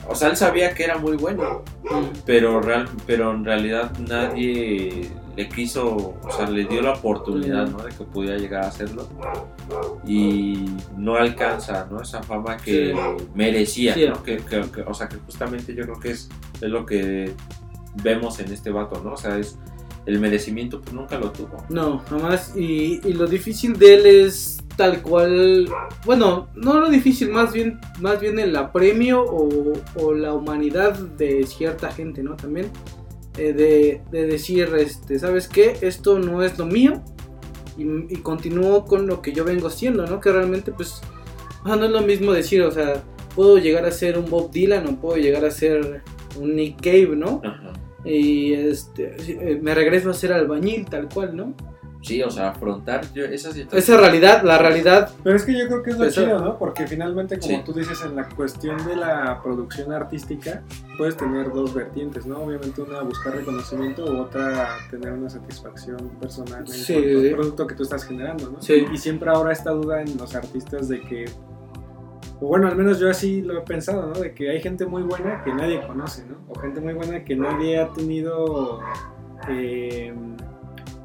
O 0.07 0.13
sea, 0.15 0.29
él 0.29 0.37
sabía 0.37 0.73
que 0.75 0.83
era 0.83 0.97
muy 0.97 1.17
bueno, 1.17 1.63
Mm. 1.83 2.05
pero, 2.25 2.61
real, 2.61 2.87
pero 3.07 3.31
en 3.31 3.43
realidad 3.45 3.91
nadie 4.07 5.09
le 5.35 5.49
quiso, 5.49 6.13
o 6.21 6.31
sea, 6.31 6.47
le 6.49 6.65
dio 6.65 6.81
la 6.81 6.93
oportunidad, 6.93 7.67
¿no? 7.67 7.79
De 7.79 7.89
que 7.91 8.03
pudiera 8.03 8.37
llegar 8.37 8.63
a 8.63 8.67
hacerlo. 8.67 9.07
Y 10.07 10.65
no 10.97 11.15
alcanza, 11.15 11.87
¿no? 11.91 12.01
Esa 12.01 12.21
fama 12.23 12.57
que 12.57 12.93
Sí. 12.93 13.25
merecía, 13.33 13.93
Sí. 13.93 14.05
¿no? 14.07 14.21
Que, 14.23 14.37
que- 14.37 14.61
que- 14.71 14.81
o 14.81 14.93
sea, 14.93 15.07
que 15.09 15.17
justamente 15.17 15.73
yo 15.73 15.83
creo 15.83 15.99
que 15.99 16.11
es, 16.11 16.29
es 16.61 16.69
lo 16.69 16.85
que 16.85 17.31
vemos 18.03 18.39
en 18.39 18.51
este 18.51 18.69
vato, 18.69 19.01
¿no? 19.03 19.13
O 19.13 19.17
sea, 19.17 19.37
es 19.37 19.57
el 20.05 20.19
merecimiento, 20.19 20.79
pues 20.81 20.93
nunca 20.93 21.17
lo 21.17 21.31
tuvo. 21.31 21.57
No, 21.69 21.99
jamás. 22.09 22.55
Y, 22.55 23.01
y 23.07 23.13
lo 23.13 23.25
difícil 23.25 23.77
de 23.77 23.95
él 23.95 24.05
es 24.05 24.59
tal 24.77 25.01
cual. 25.01 25.67
Bueno, 26.05 26.49
no 26.55 26.79
lo 26.79 26.89
difícil, 26.89 27.29
más 27.31 27.53
bien, 27.53 27.79
más 27.99 28.19
bien 28.19 28.39
el 28.39 28.55
apremio 28.55 29.23
o, 29.23 29.73
o 29.95 30.13
la 30.13 30.33
humanidad 30.33 30.93
de 30.97 31.45
cierta 31.47 31.91
gente, 31.91 32.23
¿no? 32.23 32.35
También. 32.35 32.71
eh, 33.37 33.53
de, 33.53 34.01
de 34.11 34.27
decir, 34.27 34.69
este, 34.77 35.19
¿sabes 35.19 35.47
qué? 35.49 35.77
Esto 35.81 36.19
no 36.19 36.43
es 36.43 36.57
lo 36.57 36.65
mío. 36.65 37.03
Y, 37.77 37.83
y 38.13 38.17
continúo 38.21 38.85
con 38.85 39.07
lo 39.07 39.21
que 39.21 39.33
yo 39.33 39.43
vengo 39.43 39.67
haciendo, 39.67 40.05
¿no? 40.07 40.19
Que 40.21 40.31
realmente, 40.31 40.71
pues. 40.71 41.01
o 41.63 41.67
sea, 41.67 41.75
no 41.75 41.85
es 41.85 41.91
lo 41.91 42.01
mismo 42.01 42.31
decir, 42.33 42.61
o 42.63 42.71
sea, 42.71 43.03
puedo 43.35 43.57
llegar 43.57 43.85
a 43.85 43.91
ser 43.91 44.17
un 44.17 44.29
Bob 44.29 44.51
Dylan 44.51 44.87
o 44.87 44.99
puedo 45.01 45.17
llegar 45.17 45.43
a 45.45 45.51
ser 45.51 46.03
un 46.37 46.55
Nick 46.55 46.81
Cave, 46.81 47.15
¿no? 47.15 47.41
Ajá. 47.43 47.73
Y 48.05 48.53
este, 48.53 49.15
eh, 49.27 49.59
me 49.61 49.73
regreso 49.75 50.09
a 50.09 50.13
ser 50.13 50.31
albañil, 50.33 50.85
tal 50.85 51.09
cual, 51.09 51.35
¿no? 51.35 51.55
Sí, 52.05 52.21
o 52.21 52.29
sea, 52.29 52.49
afrontar 52.49 53.01
yo, 53.13 53.25
esa 53.25 53.51
situación. 53.51 53.79
Esa 53.79 53.97
realidad, 53.97 54.43
la 54.43 54.57
realidad, 54.59 55.09
Pero 55.23 55.35
es 55.35 55.43
que 55.43 55.57
yo 55.57 55.67
creo 55.67 55.81
que 55.83 55.89
es 55.91 55.97
lo 55.97 56.05
Eso- 56.05 56.23
chido, 56.23 56.39
¿no? 56.39 56.57
Porque 56.59 56.85
finalmente, 56.85 57.39
como 57.39 57.57
Sí. 57.57 57.61
tú 57.65 57.73
dices, 57.73 57.99
en 58.05 58.15
la 58.15 58.29
cuestión 58.29 58.77
de 58.85 58.95
la 58.95 59.41
producción 59.41 59.91
artística, 59.91 60.61
puedes 60.97 61.17
tener 61.17 61.51
dos 61.51 61.73
vertientes, 61.73 62.25
¿no? 62.25 62.37
Obviamente 62.39 62.81
una 62.81 63.01
buscar 63.01 63.35
reconocimiento 63.35 64.05
u 64.05 64.17
otra 64.19 64.67
tener 64.91 65.13
una 65.13 65.29
satisfacción 65.29 65.97
personal 66.21 66.59
en 66.61 66.67
Sí, 66.67 66.93
al 66.95 67.21
sí. 67.21 67.29
producto 67.33 67.65
que 67.65 67.75
tú 67.75 67.83
estás 67.83 68.05
generando, 68.05 68.51
¿no? 68.51 68.61
Sí. 68.61 68.85
Y 68.93 68.97
siempre 68.97 69.29
ahora 69.31 69.51
esta 69.51 69.71
duda 69.71 70.01
en 70.01 70.15
los 70.17 70.35
artistas 70.35 70.87
de 70.87 71.01
que, 71.01 71.25
o 72.39 72.47
bueno, 72.47 72.67
al 72.67 72.75
menos 72.75 72.99
yo 72.99 73.09
así 73.09 73.41
lo 73.41 73.57
he 73.57 73.61
pensado, 73.61 74.05
¿no? 74.07 74.19
De 74.19 74.33
que 74.33 74.49
hay 74.51 74.61
gente 74.61 74.85
muy 74.85 75.01
buena 75.03 75.43
que 75.43 75.53
nadie 75.53 75.81
conoce, 75.87 76.25
¿no? 76.27 76.35
O 76.49 76.59
gente 76.59 76.81
muy 76.81 76.93
buena 76.93 77.23
que 77.23 77.35
nadie 77.35 77.79
ha 77.79 77.87
tenido... 77.93 78.79
eh, 79.49 80.13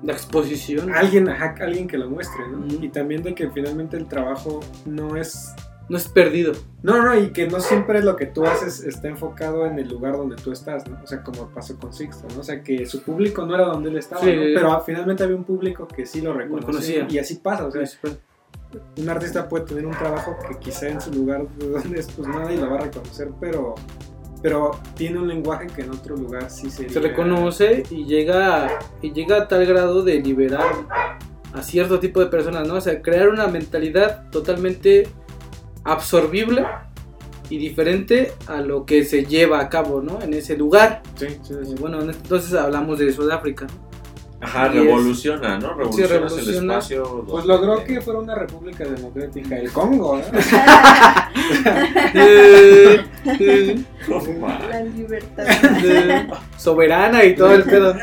la 0.03 0.13
exposición. 0.13 0.95
alguien, 0.95 1.29
ajá, 1.29 1.55
alguien 1.61 1.87
que 1.87 1.99
lo 1.99 2.09
muestre, 2.09 2.47
¿no? 2.49 2.65
Y 2.67 2.89
también 2.89 3.23
de 3.23 3.35
que 3.35 3.51
finalmente 3.51 3.97
el 3.97 4.07
trabajo 4.07 4.61
no 4.87 5.17
es 5.17 5.55
No 5.89 5.97
es 5.97 6.09
perdido. 6.09 6.53
no, 6.83 7.03
no, 7.03 7.19
y 7.19 7.31
que 7.33 7.49
no 7.49 7.61
siempre 7.61 8.03
lo 8.03 8.17
que 8.17 8.27
tú 8.27 8.45
haces 8.47 8.85
está 8.85 9.09
enfocado 9.09 9.67
en 9.67 9.79
el 9.79 9.89
lugar 9.89 10.17
donde 10.17 10.37
tú 10.37 10.53
estás, 10.53 10.89
¿no? 10.89 10.99
O 11.03 11.07
sea, 11.07 11.23
como 11.23 11.49
pasó 11.51 11.77
con 11.79 11.93
Sixto, 11.93 12.27
¿no? 12.35 12.41
O 12.41 12.45
sea, 12.45 12.63
que 12.63 12.87
su 12.87 13.03
público 13.03 13.45
no 13.45 13.55
era 13.57 13.67
donde 13.67 13.91
él 13.91 13.99
estaba, 13.99 14.23
Sí. 14.23 14.35
¿no? 14.35 14.43
Pero 14.55 14.81
finalmente 14.87 15.25
había 15.25 15.37
un 15.37 15.45
público 15.45 15.87
que 15.89 16.07
sí 16.07 16.21
lo 16.21 16.33
reconocía. 16.33 17.01
conocía. 17.01 17.07
Y 17.11 17.19
así 17.19 17.37
pasa, 17.37 17.67
o 17.67 17.71
sea, 17.71 17.83
pues, 18.01 18.19
un 18.99 19.09
artista 19.09 19.49
puede 19.49 19.65
tener 19.65 19.85
un 19.85 19.93
trabajo 19.97 20.37
que 20.49 20.57
quizá 20.61 20.89
en 20.89 21.01
su 21.01 21.13
lugar 21.13 21.47
de 21.59 21.69
donde 21.71 21.99
es, 21.99 22.07
pues 22.13 22.29
nadie 22.29 22.57
lo 22.57 22.71
va 22.71 22.77
a 22.77 22.81
reconocer, 22.83 23.29
pero, 23.41 23.75
pero 24.43 24.71
tiene 24.95 25.19
un 25.19 25.29
lenguaje 25.29 25.67
que 25.67 25.83
en 25.83 25.91
otro 25.91 26.17
lugar 26.17 26.51
sí 26.51 26.71
sería... 26.71 26.93
Se 26.93 27.01
reconoce 27.01 27.83
y 27.91 28.05
llega, 28.05 28.79
y 29.03 29.13
llega 29.13 29.37
a 29.43 29.49
tal 29.49 29.67
grado 29.67 30.03
de 30.03 30.21
liberar 30.21 30.65
a 31.53 31.63
cierto 31.63 31.99
tipo 32.01 32.21
de 32.21 32.27
personas, 32.27 32.67
¿no? 32.67 32.75
O 32.75 32.81
sea, 32.81 33.03
crear 33.03 33.29
una 33.29 33.47
mentalidad 33.49 34.31
totalmente 34.31 35.09
absorbible 35.85 36.65
y 37.49 37.59
diferente 37.59 38.33
a 38.47 38.61
lo 38.61 38.87
que 38.87 39.05
se 39.05 39.25
lleva 39.25 39.61
a 39.61 39.69
cabo, 39.69 40.01
¿no? 40.01 40.23
En 40.23 40.33
ese 40.35 40.57
lugar. 40.57 41.03
Sí, 41.17 41.27
sí, 41.43 41.55
sí. 41.65 41.73
Y 41.73 41.81
bueno, 41.81 42.01
en 42.01 42.11
este- 42.11 42.23
entonces 42.23 42.55
hablamos 42.55 42.99
de 43.01 43.13
Sudáfrica, 43.13 43.67
¿no? 43.67 43.90
Ajá, 44.43 44.67
Y 44.73 44.79
es- 44.79 44.85
revoluciona, 44.85 45.59
¿no? 45.59 45.75
Revoluciona 45.75 46.15
el 46.15 46.23
revoluciona. 46.23 46.73
espacio. 46.79 47.25
Pues 47.29 47.45
logró 47.45 47.85
que 47.85 48.01
fuera 48.01 48.21
una 48.21 48.35
república 48.35 48.85
democrática, 48.85 49.59
el 49.59 49.71
Congo, 49.71 50.17
¿no? 50.33 50.39
Eh, 52.15 53.05
No. 54.09 54.49
La 54.69 54.83
libertad. 54.83 55.45
soberana 56.57 57.25
y 57.25 57.35
todo 57.35 57.55
el 57.55 57.65
pedo. 57.65 57.95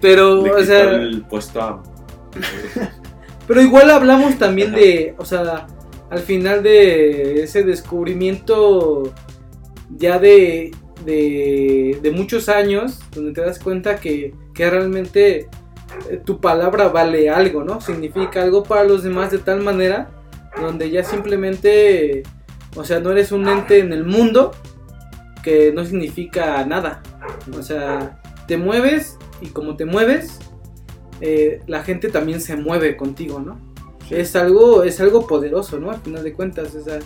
Pero, 0.00 0.42
Le 0.42 0.50
o 0.52 0.64
sea, 0.64 0.90
el 0.92 1.22
puesto 1.22 1.60
a. 1.60 1.82
Pero 3.46 3.60
igual 3.60 3.90
hablamos 3.90 4.38
también 4.38 4.72
de, 4.72 5.14
o 5.18 5.24
sea, 5.24 5.66
al 6.10 6.20
final 6.20 6.62
de 6.62 7.42
ese 7.42 7.62
descubrimiento 7.64 9.12
ya 9.90 10.18
de, 10.18 10.70
de, 11.04 11.98
de 12.00 12.10
muchos 12.12 12.48
años, 12.48 13.00
donde 13.14 13.32
te 13.32 13.40
das 13.42 13.58
cuenta 13.58 13.96
que, 13.96 14.32
que 14.54 14.68
realmente 14.68 15.48
eh, 16.10 16.20
tu 16.24 16.40
palabra 16.40 16.88
vale 16.88 17.30
algo, 17.30 17.64
¿no? 17.64 17.80
Significa 17.80 18.42
algo 18.42 18.62
para 18.62 18.84
los 18.84 19.02
demás 19.02 19.30
de 19.30 19.38
tal 19.38 19.62
manera 19.62 20.10
donde 20.60 20.90
ya 20.90 21.02
simplemente, 21.02 22.22
o 22.76 22.84
sea, 22.84 23.00
no 23.00 23.10
eres 23.10 23.32
un 23.32 23.48
ente 23.48 23.78
en 23.78 23.92
el 23.92 24.04
mundo 24.04 24.52
que 25.42 25.72
no 25.72 25.84
significa 25.84 26.64
nada. 26.64 27.02
O 27.56 27.62
sea, 27.62 28.20
te 28.46 28.56
mueves 28.56 29.18
y 29.40 29.48
como 29.48 29.76
te 29.76 29.84
mueves, 29.84 30.38
eh, 31.20 31.60
la 31.66 31.82
gente 31.82 32.08
también 32.08 32.40
se 32.40 32.56
mueve 32.56 32.96
contigo, 32.96 33.40
¿no? 33.40 33.58
Es 34.10 34.36
algo, 34.36 34.82
es 34.82 35.00
algo 35.00 35.26
poderoso, 35.26 35.78
¿no? 35.78 35.90
Al 35.90 36.00
final 36.00 36.22
de 36.22 36.32
cuentas, 36.32 36.74
o 36.74 36.84
sea, 36.84 36.98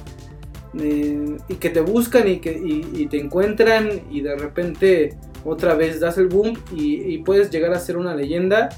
eh, 0.79 1.37
y 1.49 1.55
que 1.55 1.71
te 1.71 1.81
buscan 1.81 2.29
y 2.29 2.39
que 2.39 2.53
y, 2.53 3.03
y 3.03 3.07
te 3.07 3.19
encuentran 3.19 4.03
y 4.11 4.21
de 4.21 4.37
repente 4.37 5.17
otra 5.45 5.75
vez 5.75 6.01
das 6.01 6.19
el 6.19 6.29
boom 6.29 6.55
y, 6.75 7.15
y 7.15 7.19
puedes 7.19 7.51
llegar 7.51 7.73
a 7.73 7.79
ser 7.79 7.97
una 7.97 8.15
leyenda 8.15 8.69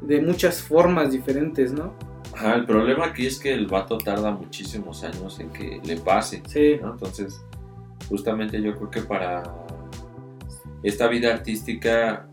de 0.00 0.20
muchas 0.20 0.60
formas 0.60 1.12
diferentes, 1.12 1.72
¿no? 1.72 1.94
Ajá, 2.34 2.54
el 2.54 2.64
problema 2.64 3.06
aquí 3.06 3.26
es 3.26 3.38
que 3.38 3.52
el 3.52 3.66
vato 3.66 3.98
tarda 3.98 4.30
muchísimos 4.30 5.04
años 5.04 5.38
en 5.38 5.50
que 5.50 5.80
le 5.84 5.96
pase. 5.98 6.42
Sí, 6.46 6.78
¿no? 6.80 6.92
Entonces, 6.92 7.40
justamente 8.08 8.60
yo 8.60 8.74
creo 8.76 8.90
que 8.90 9.02
para 9.02 9.42
esta 10.82 11.08
vida 11.08 11.32
artística, 11.32 12.26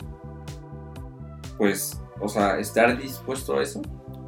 pues, 1.57 2.01
o 2.20 2.28
sea, 2.28 2.59
estar 2.59 2.97
dispuesto 2.97 3.57
a 3.57 3.61
eso, 3.63 3.82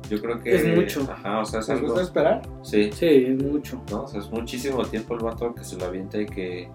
yo 0.09 0.21
creo 0.21 0.41
que... 0.41 0.55
Es 0.55 0.75
mucho. 0.75 1.09
Ajá, 1.09 1.39
o 1.39 1.45
sea, 1.45 1.61
es 1.61 1.69
¿Les 1.69 1.77
algo... 1.77 1.87
gusta 1.87 2.03
esperar? 2.03 2.41
Sí, 2.63 2.91
sí, 2.91 3.05
es 3.05 3.41
mucho. 3.41 3.81
¿no? 3.89 4.03
O 4.03 4.07
sea, 4.07 4.19
es 4.19 4.29
muchísimo 4.29 4.83
tiempo 4.85 5.13
el 5.15 5.21
vato 5.21 5.55
que 5.55 5.63
se 5.63 5.77
lo 5.77 5.85
avienta 5.85 6.19
y 6.19 6.25
que 6.25 6.69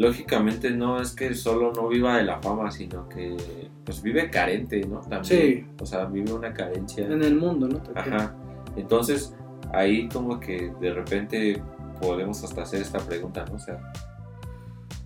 lógicamente 0.00 0.70
no 0.70 0.98
es 0.98 1.14
que 1.14 1.34
solo 1.34 1.72
no 1.74 1.86
viva 1.86 2.16
de 2.16 2.24
la 2.24 2.40
fama, 2.40 2.70
sino 2.70 3.06
que 3.06 3.36
pues 3.84 4.02
vive 4.02 4.30
carente, 4.30 4.80
¿no? 4.86 5.00
También. 5.00 5.24
Sí. 5.24 5.66
O 5.78 5.84
sea, 5.84 6.06
vive 6.06 6.32
una 6.32 6.54
carencia. 6.54 7.04
En 7.04 7.22
el 7.22 7.36
mundo, 7.36 7.68
¿no? 7.68 7.82
Ajá. 7.94 8.34
Entonces, 8.76 9.36
ahí 9.74 10.08
como 10.08 10.40
que 10.40 10.72
de 10.80 10.94
repente 10.94 11.62
podemos 12.00 12.42
hasta 12.42 12.62
hacer 12.62 12.80
esta 12.80 12.98
pregunta, 13.00 13.44
¿no? 13.44 13.56
O 13.56 13.58
sea, 13.58 13.92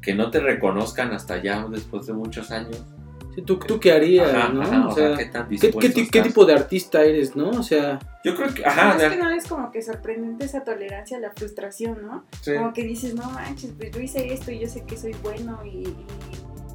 que 0.01 0.15
no 0.15 0.31
te 0.31 0.39
reconozcan 0.39 1.13
hasta 1.13 1.43
ya 1.43 1.67
después 1.67 2.07
de 2.07 2.13
muchos 2.13 2.53
años. 2.53 2.85
Sí, 3.35 3.43
¿tú, 3.43 3.59
¿Tú 3.59 3.81
qué 3.81 3.93
harías, 3.93 4.33
Ajá, 4.33 4.49
no? 4.51 4.63
ajá, 4.63 4.87
o 4.89 4.95
sea, 4.95 5.17
qué 5.17 5.25
tan 5.27 5.49
¿qué, 5.49 5.71
qué, 5.73 6.09
qué 6.09 6.23
tipo 6.23 6.45
de 6.45 6.55
artista 6.55 7.03
eres, 7.05 7.35
no? 7.35 7.51
O 7.51 7.63
sea, 7.63 7.99
Yo 8.25 8.35
creo 8.37 8.53
que, 8.55 8.65
ajá, 8.65 8.89
Más 8.91 8.99
de- 9.01 9.11
que 9.11 9.17
nada 9.17 9.37
es 9.37 9.47
como 9.47 9.71
que 9.73 9.83
sorprendente 9.83 10.45
esa 10.45 10.63
tolerancia 10.65 11.17
a 11.17 11.21
la 11.21 11.31
frustración, 11.33 12.07
¿no? 12.07 12.25
Sí. 12.43 12.55
Como 12.55 12.73
que 12.73 12.85
dices, 12.85 13.15
no 13.15 13.29
manches, 13.31 13.73
pues 13.77 13.91
yo 13.91 14.01
hice 14.01 14.33
esto 14.33 14.51
y 14.51 14.61
yo 14.61 14.69
sé 14.69 14.85
que 14.85 14.97
soy 14.97 15.15
bueno 15.23 15.61
y, 15.65 15.69
y 15.89 15.97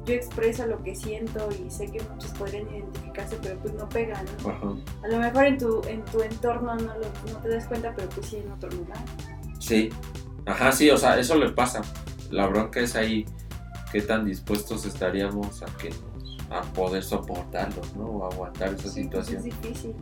yo 0.06 0.14
expreso 0.14 0.66
lo 0.66 0.82
que 0.82 0.94
siento 0.94 1.48
y 1.64 1.70
sé 1.70 1.86
que 1.90 2.00
muchos 2.12 2.30
podrían 2.32 2.68
identificarse, 2.70 3.36
pero 3.42 3.58
pues 3.60 3.74
no 3.74 3.88
pegan, 3.88 4.24
¿no? 4.44 4.50
Ajá. 4.50 4.66
A 5.04 5.08
lo 5.08 5.18
mejor 5.18 5.44
en 5.46 5.58
tu, 5.58 5.82
en 5.88 6.04
tu 6.06 6.20
entorno 6.22 6.74
no, 6.74 6.94
lo, 6.94 7.32
no 7.32 7.38
te 7.42 7.48
das 7.48 7.66
cuenta, 7.66 7.92
pero 7.94 8.08
pues 8.10 8.26
sí 8.26 8.36
en 8.36 8.50
otro 8.52 8.70
lugar. 8.70 8.98
Sí, 9.58 9.90
ajá, 10.46 10.72
sí, 10.72 10.90
o 10.90 10.96
sea, 10.96 11.18
eso 11.18 11.36
le 11.36 11.50
pasa. 11.50 11.80
La 12.30 12.46
bronca 12.46 12.80
es 12.80 12.96
ahí 12.96 13.24
qué 13.92 14.00
tan 14.02 14.24
dispuestos 14.24 14.86
estaríamos 14.86 15.62
a 15.62 15.66
que 15.76 15.90
a 16.50 16.62
poder 16.62 17.02
soportarlo, 17.02 17.80
¿no? 17.96 18.04
O 18.06 18.24
aguantar 18.32 18.74
esa 18.74 18.88
Sí, 18.88 19.02
situación. 19.04 19.38
es 19.38 19.44
difícil. 19.44 19.94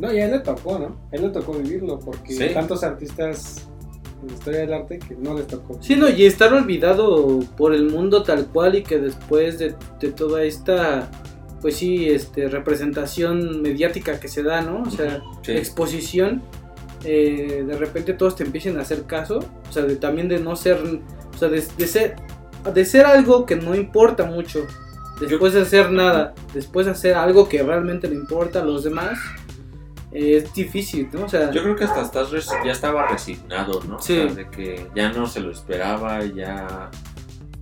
No, 0.00 0.12
y 0.12 0.18
a 0.18 0.24
él 0.24 0.30
le 0.32 0.38
tocó, 0.40 0.78
¿no? 0.78 0.86
A 1.12 1.16
él 1.16 1.22
le 1.22 1.28
tocó 1.28 1.52
vivirlo 1.52 1.98
porque 2.00 2.32
Sí. 2.32 2.42
hay 2.42 2.54
tantos 2.54 2.82
artistas 2.82 3.68
en 4.22 4.28
la 4.28 4.34
historia 4.34 4.60
del 4.60 4.72
arte 4.72 4.98
que 4.98 5.14
no 5.16 5.34
les 5.34 5.46
tocó. 5.46 5.76
Sí, 5.80 5.96
no, 5.96 6.08
y 6.08 6.24
estar 6.24 6.52
olvidado 6.54 7.40
por 7.56 7.74
el 7.74 7.90
mundo 7.90 8.22
tal 8.22 8.46
cual 8.46 8.74
y 8.76 8.82
que 8.82 8.98
después 8.98 9.58
de, 9.58 9.74
de 10.00 10.12
toda 10.12 10.42
esta, 10.44 11.10
pues 11.60 11.76
sí, 11.76 12.08
este, 12.08 12.48
representación 12.48 13.60
mediática 13.62 14.18
que 14.18 14.28
se 14.28 14.42
da, 14.42 14.62
¿no? 14.62 14.82
O 14.82 14.90
sea, 14.90 15.22
Sí. 15.42 15.52
exposición, 15.52 16.42
eh, 17.04 17.64
de 17.66 17.76
repente 17.76 18.14
todos 18.14 18.36
te 18.36 18.44
empiecen 18.44 18.78
a 18.78 18.82
hacer 18.82 19.04
caso, 19.04 19.40
o 19.68 19.72
sea, 19.72 19.82
de, 19.82 19.96
también 19.96 20.28
de 20.28 20.38
no 20.40 20.56
ser, 20.56 20.78
o 21.34 21.38
sea, 21.38 21.48
de, 21.48 21.62
de 21.76 21.86
ser, 21.86 22.16
de 22.72 22.84
ser 22.84 23.06
algo 23.06 23.44
que 23.44 23.56
no 23.56 23.74
importa 23.74 24.24
mucho, 24.24 24.60
después 25.20 25.52
de 25.54 25.62
hacer 25.62 25.90
nada, 25.90 26.34
después 26.54 26.86
de 26.86 26.92
hacer 26.92 27.14
algo 27.14 27.48
que 27.48 27.62
realmente 27.62 28.08
le 28.08 28.14
importa 28.16 28.60
a 28.60 28.64
los 28.64 28.84
demás, 28.84 29.18
eh, 30.12 30.36
es 30.38 30.52
difícil, 30.52 31.08
¿no? 31.12 31.24
O 31.24 31.28
sea, 31.28 31.50
Yo 31.50 31.62
creo 31.62 31.76
que 31.76 31.84
hasta 31.84 32.02
estás 32.02 32.30
res- 32.30 32.50
ya 32.64 32.72
estaba 32.72 33.06
resignado, 33.08 33.80
¿no? 33.88 33.96
O 33.96 34.00
Sí. 34.00 34.14
sea, 34.14 34.26
de 34.26 34.48
que 34.50 34.86
ya 34.94 35.10
no 35.12 35.26
se 35.26 35.40
lo 35.40 35.50
esperaba, 35.50 36.24
ya 36.24 36.90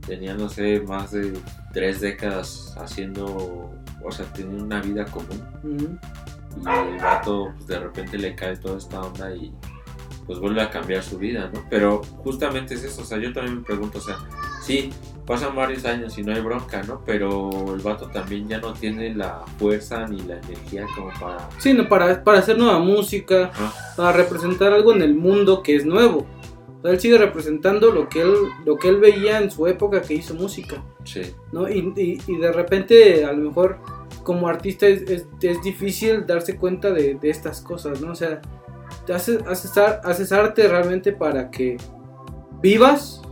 tenía, 0.06 0.34
no 0.34 0.48
sé, 0.48 0.80
más 0.80 1.12
de 1.12 1.32
tres 1.72 2.00
décadas 2.00 2.74
haciendo, 2.78 3.70
o 4.04 4.10
sea, 4.10 4.26
tenía 4.32 4.62
una 4.62 4.80
vida 4.80 5.04
común. 5.04 6.00
Y 6.56 6.68
el 6.94 6.98
vato, 7.00 7.52
pues 7.54 7.66
de 7.68 7.78
repente 7.78 8.18
le 8.18 8.34
cae 8.34 8.56
toda 8.56 8.78
esta 8.78 9.00
onda 9.00 9.32
y 9.34 9.52
pues 10.26 10.38
vuelve 10.40 10.62
a 10.62 10.70
cambiar 10.70 11.02
su 11.04 11.18
vida, 11.18 11.48
¿no? 11.54 11.62
Pero 11.70 12.02
justamente 12.18 12.74
es 12.74 12.82
eso, 12.84 13.02
o 13.02 13.04
sea, 13.04 13.18
yo 13.18 13.32
también 13.32 13.58
me 13.58 13.62
pregunto, 13.62 13.98
o 13.98 14.00
sea, 14.00 14.16
sí, 14.62 14.90
pasan 15.30 15.54
varios 15.54 15.84
años 15.84 16.18
y 16.18 16.24
no 16.24 16.32
hay 16.34 16.40
bronca, 16.40 16.82
¿no? 16.82 17.02
Pero 17.06 17.50
el 17.72 17.80
vato 17.82 18.08
también 18.08 18.48
ya 18.48 18.58
no 18.58 18.72
tiene 18.72 19.14
la 19.14 19.44
fuerza 19.58 20.04
ni 20.08 20.20
la 20.22 20.38
energía 20.38 20.86
como 20.96 21.10
para... 21.20 21.48
Sí, 21.58 21.72
no, 21.72 21.88
para, 21.88 22.24
para 22.24 22.40
hacer 22.40 22.58
nueva 22.58 22.80
música, 22.80 23.44
Ajá. 23.54 23.72
para 23.96 24.12
representar 24.12 24.72
algo 24.72 24.92
en 24.92 25.02
el 25.02 25.14
mundo 25.14 25.62
que 25.62 25.76
es 25.76 25.86
nuevo. 25.86 26.26
O 26.78 26.82
sea, 26.82 26.90
él 26.90 26.98
sigue 26.98 27.16
representando 27.16 27.92
lo 27.92 28.08
que 28.08 28.22
él, 28.22 28.34
lo 28.64 28.74
que 28.76 28.88
él 28.88 28.96
veía 28.98 29.38
en 29.38 29.52
su 29.52 29.68
época 29.68 30.02
que 30.02 30.14
hizo 30.14 30.34
música, 30.34 30.82
Sí, 31.04 31.22
¿no? 31.52 31.68
Y, 31.68 31.92
y- 31.96 32.20
y 32.26 32.36
de 32.38 32.50
repente, 32.52 33.24
a 33.24 33.32
lo 33.32 33.38
mejor, 33.50 33.78
como 34.24 34.48
artista 34.48 34.88
es, 34.88 35.02
es- 35.02 35.26
es 35.42 35.62
difícil 35.62 36.26
darse 36.26 36.56
cuenta 36.56 36.90
de, 36.90 37.14
de 37.14 37.30
estas 37.30 37.60
cosas, 37.60 38.00
¿no? 38.00 38.10
O 38.10 38.14
sea, 38.16 38.40
haces, 39.14 39.40
haces, 39.46 39.78
haces 39.78 40.32
arte 40.32 40.66
realmente 40.66 41.12
para 41.12 41.50
que 41.52 41.76
vivas, 42.62 43.22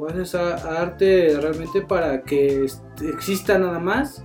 o 0.00 0.08
haces 0.08 0.34
a- 0.34 0.80
arte 0.82 1.36
realmente 1.40 1.82
para 1.82 2.22
que 2.22 2.66
exista 3.14 3.58
nada 3.58 3.78
más. 3.78 4.24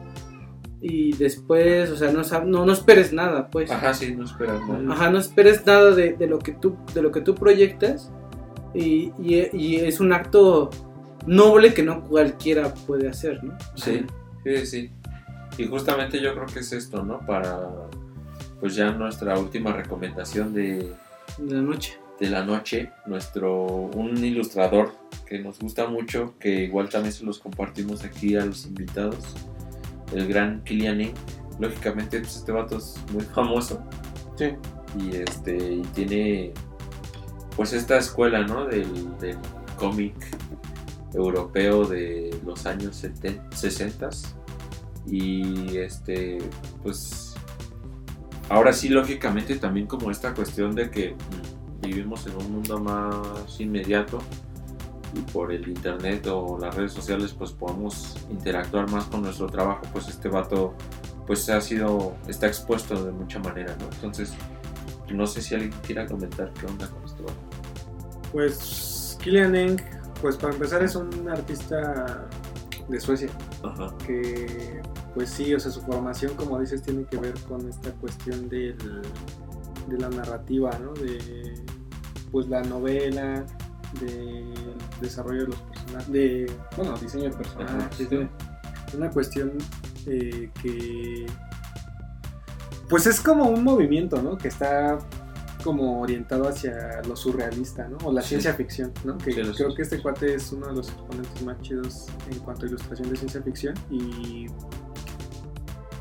Y 0.82 1.14
después, 1.14 1.90
o 1.90 1.98
sea, 1.98 2.12
no, 2.12 2.22
no, 2.46 2.66
no 2.66 2.72
esperes 2.74 3.12
nada, 3.12 3.48
pues. 3.50 3.72
ajá, 3.72 3.94
sí, 3.94 4.14
no 4.16 4.26
esperas 4.26 4.62
nada. 4.68 4.94
Ajá, 4.94 5.10
no 5.10 5.18
esperes 5.18 5.66
nada 5.66 5.92
de, 5.92 6.14
de 6.14 6.28
lo 6.28 6.38
que 6.40 6.52
tú 6.52 6.78
de 6.94 7.02
lo 7.02 7.12
que 7.12 7.22
tú 7.22 7.34
proyectas 7.34 8.12
y, 8.74 9.12
y- 9.20 9.50
y 9.54 9.76
es 9.78 10.00
un 10.00 10.14
acto 10.14 10.70
noble 11.26 11.74
que 11.74 11.82
no 11.82 12.04
cualquiera 12.04 12.72
puede 12.74 13.08
hacer, 13.10 13.44
¿no? 13.44 13.58
Sí, 13.76 14.06
sí, 14.44 14.66
sí. 14.68 14.92
Y 15.58 15.66
justamente 15.68 16.20
yo 16.22 16.34
creo 16.36 16.46
que 16.46 16.60
es 16.60 16.72
esto, 16.72 17.02
¿no? 17.04 17.20
Para, 17.26 17.68
pues 18.60 18.76
ya 18.76 18.92
nuestra 18.92 19.40
última 19.40 19.72
recomendación 19.74 20.54
de, 20.54 20.92
De 21.40 21.56
la 21.56 21.62
noche. 21.62 21.98
De 22.20 22.30
la 22.30 22.46
noche, 22.46 22.92
nuestro, 23.06 23.66
un 23.66 24.18
ilustrador 24.24 24.94
que 25.26 25.40
nos 25.40 25.60
gusta 25.60 25.88
mucho, 25.88 26.36
que 26.40 26.64
igual 26.64 26.90
también 26.90 27.14
se 27.14 27.26
los 27.26 27.40
compartimos 27.40 28.04
aquí 28.04 28.36
a 28.36 28.46
los 28.46 28.66
invitados, 28.66 29.36
el 30.14 30.28
gran 30.28 30.64
Killian 30.64 31.02
Ing. 31.02 31.14
Lógicamente, 31.60 32.20
pues 32.20 32.38
este 32.38 32.52
vato 32.52 32.78
es 32.78 32.96
muy 33.14 33.24
famoso 33.24 33.82
Sí. 34.38 34.52
y 35.00 35.16
este 35.16 35.76
y 35.76 35.82
tiene 35.94 36.52
pues 37.56 37.72
esta 37.72 37.98
escuela, 37.98 38.46
¿no? 38.46 38.66
Del, 38.66 39.18
del 39.20 39.38
cómic 39.78 40.16
europeo 41.14 41.86
de 41.86 42.38
los 42.46 42.66
años 42.66 42.98
70, 42.98 43.56
60 43.56 44.10
y 45.08 45.78
este 45.78 46.40
pues 46.84 47.36
ahora 48.50 48.74
sí 48.74 48.90
lógicamente 48.90 49.56
también 49.56 49.88
como 49.88 50.12
esta 50.12 50.34
cuestión 50.34 50.76
de 50.76 50.90
que 50.92 51.12
mm, 51.14 51.55
vivimos 51.86 52.26
en 52.28 52.36
un 52.36 52.52
mundo 52.52 52.80
más 52.80 53.60
inmediato 53.60 54.20
y 55.14 55.20
por 55.32 55.52
el 55.52 55.68
internet 55.68 56.28
o 56.28 56.58
las 56.60 56.76
redes 56.76 56.94
sociales 56.94 57.34
pues 57.38 57.52
podemos 57.52 58.16
interactuar 58.30 58.90
más 58.92 59.06
con 59.06 59.22
nuestro 59.22 59.48
trabajo 59.48 59.82
pues 59.94 60.08
este 60.08 60.28
vato 60.30 60.74
pues 61.26 61.50
ha 61.50 61.62
sido 61.62 62.16
está 62.28 62.48
expuesto 62.48 63.04
de 63.04 63.12
mucha 63.12 63.40
manera 63.40 63.76
no 63.80 63.86
entonces 63.94 64.34
no 65.12 65.26
sé 65.28 65.42
si 65.42 65.56
alguien 65.56 65.74
quiera 65.86 66.06
comentar 66.06 66.52
qué 66.54 66.66
onda 66.66 66.88
con 66.88 67.04
este 67.04 67.22
vato 67.22 67.36
Pues 68.32 69.18
Killian 69.22 69.56
Eng, 69.56 69.78
pues 70.22 70.36
para 70.36 70.54
empezar 70.54 70.84
es 70.84 70.96
un 70.96 71.30
artista 71.30 72.28
de 72.88 73.00
Suecia, 73.00 73.30
Ajá. 73.64 73.96
que 74.06 74.82
pues 75.16 75.30
sí, 75.30 75.54
o 75.56 75.60
sea, 75.60 75.72
su 75.72 75.82
formación, 75.82 76.36
como 76.36 76.60
dices, 76.60 76.82
tiene 76.84 77.06
que 77.06 77.18
ver 77.18 77.34
con 77.48 77.68
esta 77.70 77.92
cuestión 77.94 78.50
del, 78.50 78.78
de 79.88 79.98
la 79.98 80.10
narrativa, 80.10 80.78
¿no? 80.80 80.94
De 80.94 81.54
pues 82.32 82.48
la 82.48 82.62
novela, 82.64 83.46
del 84.02 84.54
desarrollo 85.00 85.44
de 85.44 85.48
los 85.48 85.60
personajes, 85.62 86.12
de, 86.12 86.52
bueno, 86.76 86.98
diseño 86.98 87.26
de 87.26 87.30
personajes, 87.32 87.98
sí. 87.98 88.08
Una 88.98 89.10
cuestión 89.10 89.54
eh, 90.08 90.50
que 90.62 91.26
pues 92.90 93.08
es 93.08 93.20
como 93.20 93.46
un 93.50 93.64
movimiento, 93.64 94.22
¿no? 94.22 94.38
Que 94.38 94.48
está 94.50 95.00
como 95.64 96.02
orientado 96.02 96.48
hacia 96.48 97.02
lo 97.08 97.16
surrealista, 97.16 97.88
¿no? 97.88 97.98
O 98.04 98.12
la 98.14 98.22
Sí. 98.22 98.30
ciencia 98.30 98.54
ficción, 98.54 98.92
¿no? 99.04 99.18
Que 99.18 99.32
Sí, 99.32 99.42
creo 99.42 99.54
sé. 99.72 99.76
que 99.76 99.82
este 99.82 100.02
cuate 100.02 100.36
es 100.36 100.52
uno 100.52 100.68
de 100.68 100.74
los 100.76 100.90
exponentes 100.90 101.42
más 101.44 101.60
chidos 101.62 102.06
en 102.30 102.38
cuanto 102.40 102.66
a 102.66 102.70
ilustración 102.70 103.10
de 103.10 103.16
ciencia 103.16 103.42
ficción 103.42 103.74
y 103.90 104.46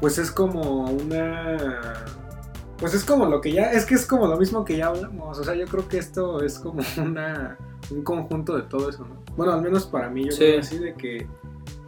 pues 0.01 0.19
es 0.19 0.31
como 0.31 0.85
una 0.91 1.57
pues 2.79 2.95
es 2.95 3.05
como 3.05 3.27
lo 3.27 3.41
que 3.41 3.53
ya 3.53 3.73
es 3.73 3.85
que 3.87 3.95
es 3.95 4.07
como 4.07 4.27
lo 4.27 4.37
mismo 4.37 4.65
que 4.65 4.77
ya 4.77 4.87
hablamos, 4.89 5.39
o 5.39 5.45
sea, 5.45 5.55
yo 5.55 5.67
creo 5.67 5.89
que 5.89 5.99
esto 5.99 6.43
es 6.43 6.59
como 6.59 6.81
una 7.05 7.57
un 7.91 8.03
conjunto 8.03 8.57
de 8.57 8.63
todo 8.63 8.89
eso, 8.91 9.05
¿no? 9.05 9.17
Bueno, 9.37 9.53
al 9.53 9.63
menos 9.63 9.87
para 9.87 10.09
mí 10.09 10.25
yo 10.25 10.33
Sí. 10.33 10.39
creo 10.39 10.61
así 10.61 10.79
de 10.79 10.95
que 10.95 11.27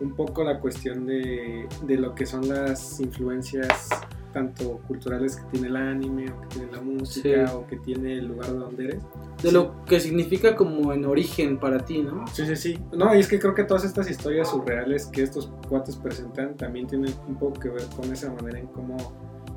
un 0.00 0.14
poco 0.14 0.44
la 0.44 0.60
cuestión 0.60 1.06
de, 1.06 1.66
de 1.86 1.96
lo 1.96 2.14
que 2.14 2.26
son 2.26 2.46
las 2.48 3.00
influencias 3.00 3.88
tanto 4.32 4.80
culturales 4.86 5.36
que 5.36 5.44
tiene 5.52 5.68
el 5.68 5.76
anime 5.76 6.30
o 6.30 6.40
que 6.42 6.46
tiene 6.48 6.70
la 6.72 6.82
música 6.82 7.46
Sí. 7.48 7.54
o 7.54 7.66
que 7.66 7.76
tiene 7.78 8.18
el 8.18 8.26
lugar 8.26 8.50
de 8.52 8.58
donde 8.58 8.84
eres. 8.84 9.02
De 9.42 9.50
lo 9.50 9.82
que 9.86 9.98
significa 9.98 10.54
como 10.54 10.92
en 10.92 11.06
origen 11.06 11.58
para 11.58 11.78
ti, 11.78 12.02
¿no? 12.02 12.26
Sí, 12.34 12.44
sí, 12.44 12.54
sí. 12.56 12.78
No, 12.92 13.14
y 13.14 13.20
es 13.20 13.28
que 13.28 13.38
creo 13.38 13.54
que 13.54 13.64
todas 13.64 13.84
estas 13.84 14.10
historias 14.10 14.50
surreales 14.50 15.06
que 15.06 15.22
estos 15.22 15.50
cuates 15.70 15.96
presentan 15.96 16.54
también 16.54 16.86
tienen 16.86 17.14
un 17.26 17.36
poco 17.36 17.58
que 17.58 17.70
ver 17.70 17.84
con 17.96 18.12
esa 18.12 18.30
manera 18.34 18.58
en 18.58 18.66
cómo 18.66 18.98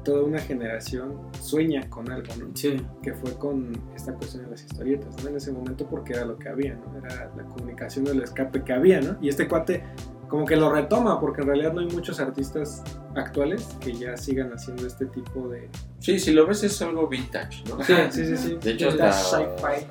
toda 0.04 0.24
una 0.24 0.39
generación 0.39 1.18
sueña 1.41 1.89
con 1.89 2.12
algo, 2.12 2.34
¿no? 2.38 2.52
Sí. 2.56 2.78
Que 3.02 3.14
fue 3.14 3.34
con 3.36 3.72
esta 3.95 4.14
cuestión 4.14 4.43
de 4.43 4.52
las 4.52 4.64
historietas, 4.64 5.24
¿no? 5.24 5.30
En 5.30 5.38
ese 5.38 5.52
momento 5.52 5.88
porque 5.88 6.14
era 6.14 6.26
lo 6.26 6.38
que 6.38 6.50
había, 6.50 6.76
¿no? 6.76 6.97
Era 6.97 7.32
la 7.36 7.43
comunicación 7.43 8.06
del 8.06 8.22
escape 8.22 8.64
que 8.64 8.74
había, 8.74 9.02
¿no? 9.02 9.18
Y 9.22 9.30
este 9.30 9.47
cuate 9.47 9.84
como 10.30 10.45
que 10.45 10.56
lo 10.56 10.72
retoma 10.72 11.20
porque 11.20 11.41
en 11.41 11.47
realidad 11.47 11.74
no 11.74 11.82
hay 11.82 11.88
muchos 11.88 12.20
artistas 12.20 12.84
actuales 13.16 13.68
que 13.82 13.93
ya 13.93 14.16
sigan 14.16 14.54
haciendo 14.54 14.86
este 14.86 15.08
tipo 15.08 15.50
de... 15.50 15.68
sí 15.97 16.20
si 16.20 16.32
lo 16.32 16.45
ves 16.45 16.64
es 16.64 16.80
algo 16.84 17.08
vintage 17.08 17.64
no 17.68 17.84
Sí. 17.84 17.95
Sí, 18.12 18.26
sí, 18.26 18.38
sí. 18.38 18.58
De 18.62 18.72
hecho, 18.72 18.91
sci-fi. 18.91 19.88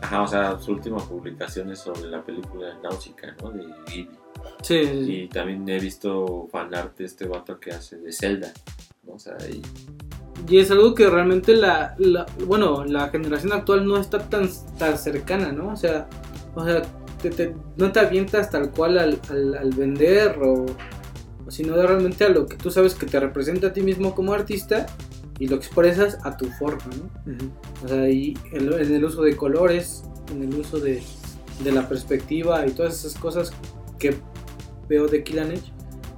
Ajá, 0.00 0.22
o 0.22 0.26
sea, 0.26 0.58
su 0.58 0.72
última 0.72 0.98
publicación 0.98 1.70
es 1.70 1.80
sobre 1.80 2.08
la 2.08 2.22
película 2.22 2.78
Náusica, 2.82 3.34
¿no? 3.42 3.50
De 3.50 3.64
Ghibli. 3.86 4.18
Sí, 4.62 4.84
sí, 4.84 5.04
sí. 5.04 5.12
Y 5.22 5.28
también 5.28 5.68
he 5.68 5.78
visto 5.78 6.48
fanart 6.52 6.96
de 6.98 7.04
este 7.04 7.26
vato 7.26 7.58
que 7.58 7.72
hace 7.72 7.96
de 7.98 8.12
Zelda. 8.12 8.52
O 9.12 9.18
sea, 9.18 9.36
y 9.50 9.62
Y 10.48 10.58
es 10.58 10.70
algo 10.70 10.94
que 10.94 11.08
realmente 11.10 11.54
la, 11.56 11.94
la- 11.98 12.26
bueno, 12.46 12.84
la 12.84 13.08
generación 13.08 13.52
actual 13.52 13.86
no 13.86 13.96
está 13.98 14.18
tan, 14.30 14.48
tan 14.78 14.96
cercana, 14.96 15.52
¿no? 15.52 15.72
O 15.72 15.76
sea, 15.76 16.08
o 16.54 16.64
sea 16.64 16.82
te- 17.20 17.30
te- 17.30 17.54
no 17.76 17.90
te 17.92 18.00
avientas 18.00 18.50
tal 18.50 18.70
cual 18.70 18.98
al, 18.98 19.20
al- 19.30 19.54
al 19.56 19.70
vender 19.70 20.38
o, 20.40 20.66
o 21.46 21.50
sino 21.50 21.74
realmente 21.74 22.24
a 22.24 22.28
lo 22.28 22.46
que 22.46 22.56
tú 22.56 22.70
sabes 22.70 22.94
que 22.94 23.06
te 23.06 23.18
representa 23.18 23.68
a 23.68 23.72
ti 23.72 23.80
mismo 23.82 24.14
como 24.14 24.32
artista 24.32 24.86
y 25.40 25.48
lo 25.48 25.56
expresas 25.56 26.18
a 26.24 26.36
tu 26.36 26.46
forma, 26.52 26.84
¿no? 26.96 27.32
Ujú. 27.32 27.50
O 27.84 27.88
sea, 27.88 28.08
y 28.08 28.36
en, 28.52 28.72
en 28.72 28.94
el 28.94 29.04
uso 29.04 29.22
de 29.22 29.36
colores, 29.36 30.04
en 30.32 30.42
el 30.44 30.54
uso 30.54 30.78
de, 30.78 31.02
de 31.64 31.72
la 31.72 31.88
perspectiva 31.88 32.64
y 32.66 32.70
todas 32.70 33.04
esas 33.04 33.20
cosas 33.20 33.52
que 33.98 34.16
veo 34.88 35.06
de 35.08 35.22
Kill 35.24 35.40
and 35.40 35.52
Edge, 35.52 35.72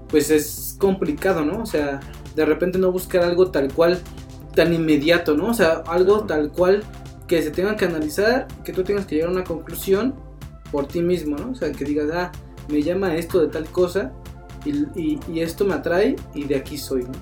pues 0.09 0.30
es 0.30 0.76
complicado, 0.78 1.45
¿no? 1.45 1.62
O 1.62 1.66
sea, 1.66 2.01
de 2.41 2.47
repente 2.47 2.78
no 2.78 2.91
buscar 2.91 3.22
algo 3.22 3.51
tal 3.51 3.72
cual, 3.72 3.99
tan 4.55 4.72
inmediato, 4.74 5.36
¿no? 5.36 5.49
O 5.49 5.55
sea, 5.55 5.82
algo 5.86 6.20
tal 6.24 6.51
cual 6.51 6.82
que 7.26 7.43
se 7.43 7.51
tenga 7.51 7.76
que 7.76 7.84
analizar, 7.84 8.49
que 8.64 8.72
tú 8.72 8.82
tengas 8.82 9.07
que 9.07 9.14
llegar 9.16 9.30
a 9.30 9.32
una 9.32 9.45
conclusión 9.45 10.14
por 10.72 10.86
ti 10.86 11.01
mismo, 11.03 11.36
¿no? 11.36 11.51
O 11.53 11.55
sea, 11.55 11.70
que 11.72 11.84
digas, 11.84 12.09
ah, 12.12 12.32
me 12.68 12.82
llama 12.82 13.14
esto 13.14 13.41
de 13.41 13.49
tal 13.49 13.64
cosa 13.66 14.12
y, 14.64 14.70
y- 15.01 15.20
y 15.32 15.41
esto 15.41 15.64
me 15.64 15.74
atrae 15.74 16.16
y 16.34 16.45
de 16.45 16.57
aquí 16.57 16.76
soy, 16.78 17.05
¿no? 17.05 17.12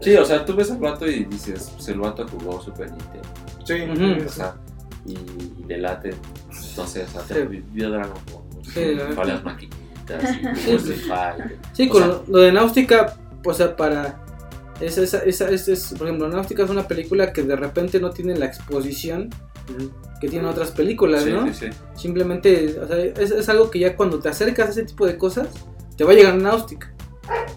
Sí, 0.00 0.16
o 0.16 0.24
sea, 0.24 0.44
tú 0.44 0.54
ves 0.56 0.70
al 0.70 0.78
vato 0.78 1.06
y 1.06 1.24
dices, 1.24 1.70
pues 1.74 1.88
el 1.88 2.00
vato 2.00 2.26
jugó 2.28 2.60
Super 2.60 2.90
Nintendo. 2.90 3.28
Sí. 3.64 4.24
O 4.26 4.28
sea, 4.28 4.56
y, 5.06 5.12
y 5.12 5.64
le 5.68 5.78
late, 5.78 6.10
no 6.76 6.86
sé, 6.86 7.04
o 7.04 7.06
sea, 7.08 7.20
Sí. 7.22 7.34
te 7.34 7.44
vivió 7.46 7.90
Dragon 7.90 8.12
Ball, 8.32 8.64
Sí, 8.64 8.94
verdad. 8.94 9.24
las 9.26 9.44
maquinitas, 9.44 10.36
y 10.66 10.78
Sí, 10.78 10.94
Fighter. 11.08 11.88
Con 11.88 11.98
sea, 12.02 12.06
lo- 12.08 12.24
lo 12.28 12.38
de 12.40 12.52
Náutica, 12.52 13.16
o 13.44 13.54
sea, 13.54 13.76
para... 13.76 14.18
Esa, 14.82 15.02
esa, 15.02 15.18
esa, 15.18 15.48
esa 15.50 15.72
es, 15.72 15.94
por 15.96 16.06
ejemplo, 16.06 16.28
Náutica 16.28 16.64
es 16.64 16.70
una 16.70 16.88
película 16.88 17.32
que 17.32 17.42
de 17.42 17.56
repente 17.56 18.00
no 18.00 18.10
tiene 18.10 18.36
la 18.36 18.46
exposición 18.46 19.30
que 20.20 20.28
tienen 20.28 20.48
otras 20.48 20.70
películas, 20.70 21.24
sí, 21.24 21.30
¿no? 21.30 21.46
sí, 21.48 21.54
sí. 21.54 21.66
Simplemente, 21.94 22.78
o 22.80 22.86
sea, 22.86 22.98
es, 22.98 23.30
es 23.30 23.48
algo 23.48 23.70
que 23.70 23.78
ya 23.78 23.96
cuando 23.96 24.18
te 24.18 24.28
acercas 24.28 24.68
a 24.68 24.70
ese 24.70 24.84
tipo 24.84 25.06
de 25.06 25.16
cosas, 25.16 25.48
te 25.96 26.04
va 26.04 26.12
a 26.12 26.14
llegar 26.14 26.36
Náutica. 26.36 26.92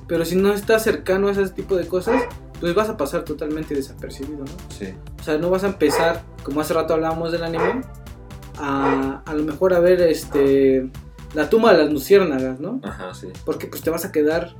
Pero 0.07 0.25
si 0.25 0.35
no 0.35 0.53
estás 0.53 0.83
cercano 0.83 1.27
a 1.27 1.31
ese 1.31 1.47
tipo 1.49 1.75
de 1.75 1.87
cosas, 1.87 2.23
pues 2.59 2.73
vas 2.73 2.89
a 2.89 2.97
pasar 2.97 3.23
totalmente 3.23 3.75
desapercibido, 3.75 4.39
¿no? 4.39 4.51
sí. 4.69 4.93
O 5.19 5.23
sea, 5.23 5.37
no 5.37 5.49
vas 5.49 5.63
a 5.63 5.67
empezar, 5.67 6.23
como 6.43 6.61
hace 6.61 6.73
rato 6.73 6.93
hablábamos 6.93 7.31
del 7.31 7.43
anime, 7.43 7.81
a, 8.57 9.23
a 9.25 9.33
lo 9.33 9.43
mejor 9.43 9.73
a 9.73 9.79
ver 9.79 10.01
este 10.01 10.89
la 11.33 11.49
tumba 11.49 11.73
de 11.73 11.83
las 11.83 11.91
luciérnagas, 11.91 12.59
¿no? 12.59 12.79
Ajá, 12.83 13.13
sí. 13.13 13.27
Porque 13.43 13.67
pues 13.67 13.81
te 13.81 13.89
vas 13.89 14.05
a 14.05 14.11
quedar, 14.11 14.55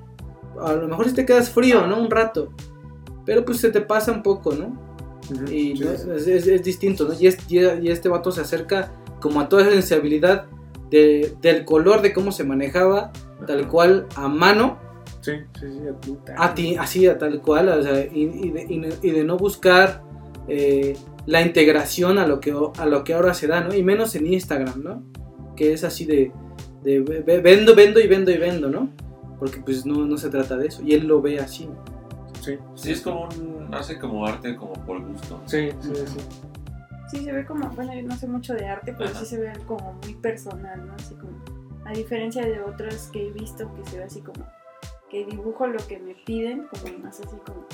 a 0.62 0.74
lo 0.74 0.88
mejor 0.88 1.08
si 1.10 1.14
te 1.16 1.26
quedas 1.26 1.50
frío, 1.50 1.86
¿no? 1.88 2.00
Un 2.02 2.10
rato. 2.12 2.50
Pero 3.26 3.44
pues 3.46 3.60
se 3.60 3.72
te 3.72 3.82
pasa 3.82 4.12
un 4.12 4.22
poco, 4.24 4.54
¿no? 4.54 4.78
Y 5.52 5.76
Sí, 5.78 5.84
no, 5.84 5.92
sí. 5.98 6.08
es, 6.16 6.28
es- 6.28 6.48
es 6.48 6.64
distinto, 6.64 7.08
¿no? 7.08 7.14
Y, 7.20 7.28
es- 7.28 7.38
y- 7.50 7.60
y 7.60 7.90
este 7.90 8.10
vato 8.10 8.32
se 8.32 8.42
acerca 8.42 8.92
como 9.20 9.42
a 9.42 9.50
toda 9.50 9.64
esa 9.64 9.72
sensibilidad 9.72 10.46
de- 10.92 11.34
del 11.42 11.66
color 11.66 12.02
de 12.02 12.14
cómo 12.14 12.32
se 12.32 12.44
manejaba, 12.44 13.12
tal 13.48 13.68
cual, 13.68 14.06
a 14.16 14.28
mano, 14.28 14.78
Sí, 15.22 15.32
sí, 15.60 15.66
sí, 15.72 16.14
a 16.38 16.54
ti, 16.54 16.76
así, 16.80 17.08
a 17.08 17.18
tal 17.18 17.42
cual, 17.42 17.70
o 17.70 17.82
sea, 17.82 18.00
y, 18.06 18.22
y 18.44 18.52
de, 18.52 18.98
y 19.02 19.24
no 19.24 19.38
buscar 19.38 20.04
eh, 20.48 20.96
la 21.26 21.42
integración 21.42 22.20
a 22.20 22.28
lo, 22.28 22.40
que, 22.40 22.54
a 22.78 22.86
lo 22.86 23.04
que 23.04 23.16
ahora 23.16 23.34
se 23.34 23.48
da, 23.48 23.62
¿no? 23.62 23.74
Y 23.74 23.82
menos 23.82 24.14
en 24.14 24.28
Instagram, 24.32 24.84
¿no? 24.84 25.04
Que 25.56 25.74
es 25.74 25.84
así 25.84 26.06
de, 26.06 26.32
de 26.84 27.00
ve- 27.00 27.22
ve- 27.26 27.40
vendo, 27.40 27.74
vendo 27.74 28.00
y 28.00 28.06
vendo 28.06 28.30
y 28.30 28.38
vendo, 28.38 28.70
¿no? 28.70 28.90
Porque 29.46 29.60
pues 29.62 29.86
no, 29.86 30.06
no 30.06 30.18
se 30.18 30.30
trata 30.30 30.58
de 30.58 30.68
eso, 30.68 30.82
y 30.84 30.94
él 30.94 31.06
lo 31.08 31.22
ve 31.22 31.40
así. 31.40 31.70
Sí, 32.42 32.58
Sí, 32.76 32.92
es 32.92 33.02
como 33.02 33.24
un, 33.30 33.70
hace 33.74 34.00
como 34.00 34.26
arte 34.26 34.56
como 34.56 34.74
por 34.86 35.02
gusto. 35.06 35.40
sí, 35.46 35.70
sí, 35.82 35.92
sí. 35.96 36.18
Sí, 37.12 37.24
se 37.24 37.32
ve 37.32 37.46
como, 37.46 37.70
bueno, 37.70 37.94
yo 37.94 38.02
no 38.04 38.16
sé 38.18 38.28
mucho 38.28 38.54
de 38.56 38.66
arte, 38.68 38.94
pero 38.98 39.10
Ajá. 39.12 39.20
sí 39.20 39.26
se 39.28 39.40
ve 39.40 39.52
como 39.68 39.94
muy 40.04 40.16
personal, 40.16 40.86
¿no? 40.88 40.94
Así 40.94 41.14
como, 41.16 41.32
a 41.86 41.92
diferencia 41.94 42.44
de 42.46 42.60
otras 42.62 43.10
que 43.14 43.28
he 43.28 43.32
visto 43.32 43.72
que 43.76 43.86
se 43.90 43.98
ve 44.00 44.04
así 44.06 44.22
como, 44.22 44.44
que 45.10 45.24
dibujo 45.26 45.68
lo 45.68 45.78
que 45.88 46.00
me 46.00 46.16
piden, 46.26 46.66
como 46.68 46.98
más 47.00 47.20
así 47.20 47.36
como 47.46 47.66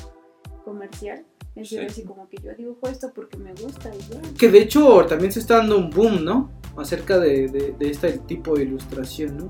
comercial. 0.66 1.26
Él 1.56 1.66
se 1.66 1.78
ve 1.80 1.90
Sí. 1.90 2.02
así 2.02 2.04
como 2.04 2.28
que 2.30 2.38
yo 2.44 2.54
dibujo 2.58 2.88
esto 2.88 3.12
porque 3.14 3.38
me 3.38 3.52
gusta 3.54 3.90
y 3.96 4.00
ya. 4.14 4.22
Que 4.38 4.50
de 4.50 4.60
hecho 4.60 5.06
también 5.06 5.32
se 5.32 5.40
está 5.40 5.58
dando 5.58 5.78
un 5.78 5.90
boom, 5.90 6.24
¿no? 6.24 6.50
Acerca 6.78 7.18
de, 7.20 7.48
de- 7.50 7.74
de 7.78 7.90
este 7.90 8.12
tipo 8.20 8.56
de 8.56 8.64
ilustración, 8.64 9.38
¿no? 9.38 9.50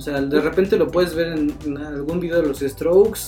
O 0.00 0.02
sea, 0.02 0.18
de 0.18 0.40
repente 0.40 0.78
lo 0.78 0.88
puedes 0.90 1.14
ver 1.14 1.28
en, 1.34 1.54
en 1.66 1.76
algún 1.76 2.20
video 2.20 2.40
de 2.40 2.48
los 2.48 2.60
Strokes. 2.60 3.20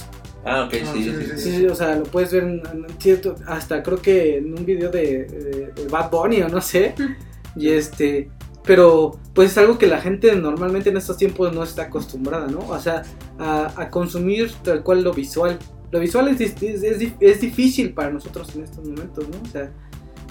Ah, 0.43 0.65
ok, 0.65 0.75
Ah, 0.83 0.91
sí, 0.95 1.03
sí, 1.05 1.11
sí, 1.13 1.17
sí, 1.27 1.33
sí. 1.37 1.39
Sí, 1.43 1.57
sí, 1.59 1.67
o 1.67 1.75
sea, 1.75 1.97
lo 1.97 2.05
puedes 2.05 2.33
ver 2.33 2.45
en, 2.45 2.63
en 2.73 2.87
cierto, 2.99 3.35
hasta 3.47 3.83
creo 3.83 4.01
que 4.01 4.39
en 4.39 4.59
un 4.59 4.65
video 4.65 4.91
de, 4.91 5.25
de- 5.27 5.73
de 5.75 5.89
Bad 5.91 6.11
Bunny 6.11 6.41
o 6.41 6.49
no 6.49 6.61
sé. 6.63 6.95
Y 7.55 7.69
este, 7.69 8.31
pero 8.65 9.19
pues 9.35 9.51
es 9.51 9.59
algo 9.59 9.77
que 9.77 9.87
la 9.87 10.01
gente 10.01 10.35
normalmente 10.35 10.89
en 10.89 10.97
estos 10.97 11.19
tiempos 11.19 11.55
no 11.55 11.63
está 11.63 11.83
acostumbrada, 11.83 12.47
¿no? 12.47 12.61
O 12.61 12.79
sea, 12.81 13.03
a, 13.39 13.71
a 13.79 13.91
consumir 13.91 14.51
tal 14.65 14.83
cual 14.83 15.03
lo 15.05 15.13
visual. 15.13 15.59
Lo 15.91 16.01
visual 16.01 16.29
es, 16.29 16.41
es, 16.41 16.63
es 16.63 16.99
di- 16.99 17.15
es 17.21 17.43
difícil 17.43 17.93
para 17.93 18.11
nosotros 18.11 18.57
en 18.57 18.63
estos 18.65 18.89
momentos, 18.89 19.29
¿no? 19.29 19.37
O 19.47 19.53
sea, 19.53 19.71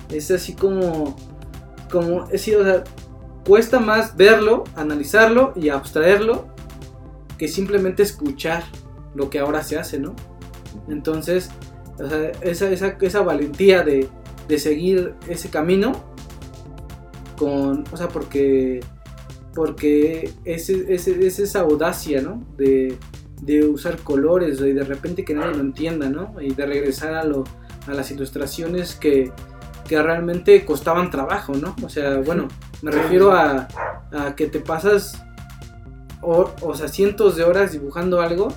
es 0.09 0.31
así 0.31 0.53
como, 0.55 1.15
como, 1.91 2.23
es 2.25 2.31
decir, 2.31 2.57
o 2.57 2.63
sea, 2.63 2.83
cuesta 3.45 3.79
más 3.79 4.15
verlo, 4.15 4.63
analizarlo 4.75 5.53
y 5.55 5.69
abstraerlo 5.69 6.47
que 7.37 7.47
simplemente 7.47 8.03
escuchar 8.03 8.63
lo 9.15 9.29
que 9.29 9.39
ahora 9.39 9.63
se 9.63 9.77
hace, 9.77 9.99
¿no? 9.99 10.15
Entonces, 10.87 11.49
o 11.99 12.07
sea, 12.07 12.31
esa, 12.41 12.69
esa, 12.69 12.97
esa 12.99 13.21
valentía 13.21 13.83
de, 13.83 14.07
de 14.47 14.59
seguir 14.59 15.15
ese 15.27 15.49
camino 15.49 15.91
con, 17.37 17.83
o 17.91 17.97
sea, 17.97 18.07
porque, 18.07 18.81
porque 19.55 20.31
es, 20.45 20.69
es, 20.69 21.07
es 21.07 21.39
esa 21.39 21.61
audacia, 21.61 22.21
¿no? 22.21 22.45
De, 22.57 22.97
de 23.41 23.65
usar 23.65 23.97
colores 23.97 24.61
y 24.61 24.73
de 24.73 24.83
repente 24.83 25.25
que 25.25 25.33
nadie 25.33 25.55
lo 25.55 25.61
entienda, 25.61 26.09
¿no? 26.09 26.35
Y 26.39 26.53
de 26.53 26.65
regresar 26.65 27.15
a, 27.15 27.23
lo, 27.23 27.43
a 27.87 27.93
las 27.93 28.11
ilustraciones 28.11 28.95
que, 28.95 29.31
que 29.87 30.01
realmente 30.01 30.63
costaban 30.63 31.09
trabajo, 31.09 31.53
¿no? 31.55 31.75
O 31.83 31.89
sea, 31.89 32.17
bueno, 32.19 32.47
me 32.81 32.91
refiero 32.91 33.31
a, 33.31 33.67
a 34.11 34.35
que 34.35 34.47
te 34.47 34.59
pasas, 34.59 35.21
o, 36.21 36.49
o 36.61 36.75
sea, 36.75 36.87
cientos 36.87 37.35
de 37.35 37.43
horas 37.43 37.71
dibujando 37.71 38.21
algo 38.21 38.49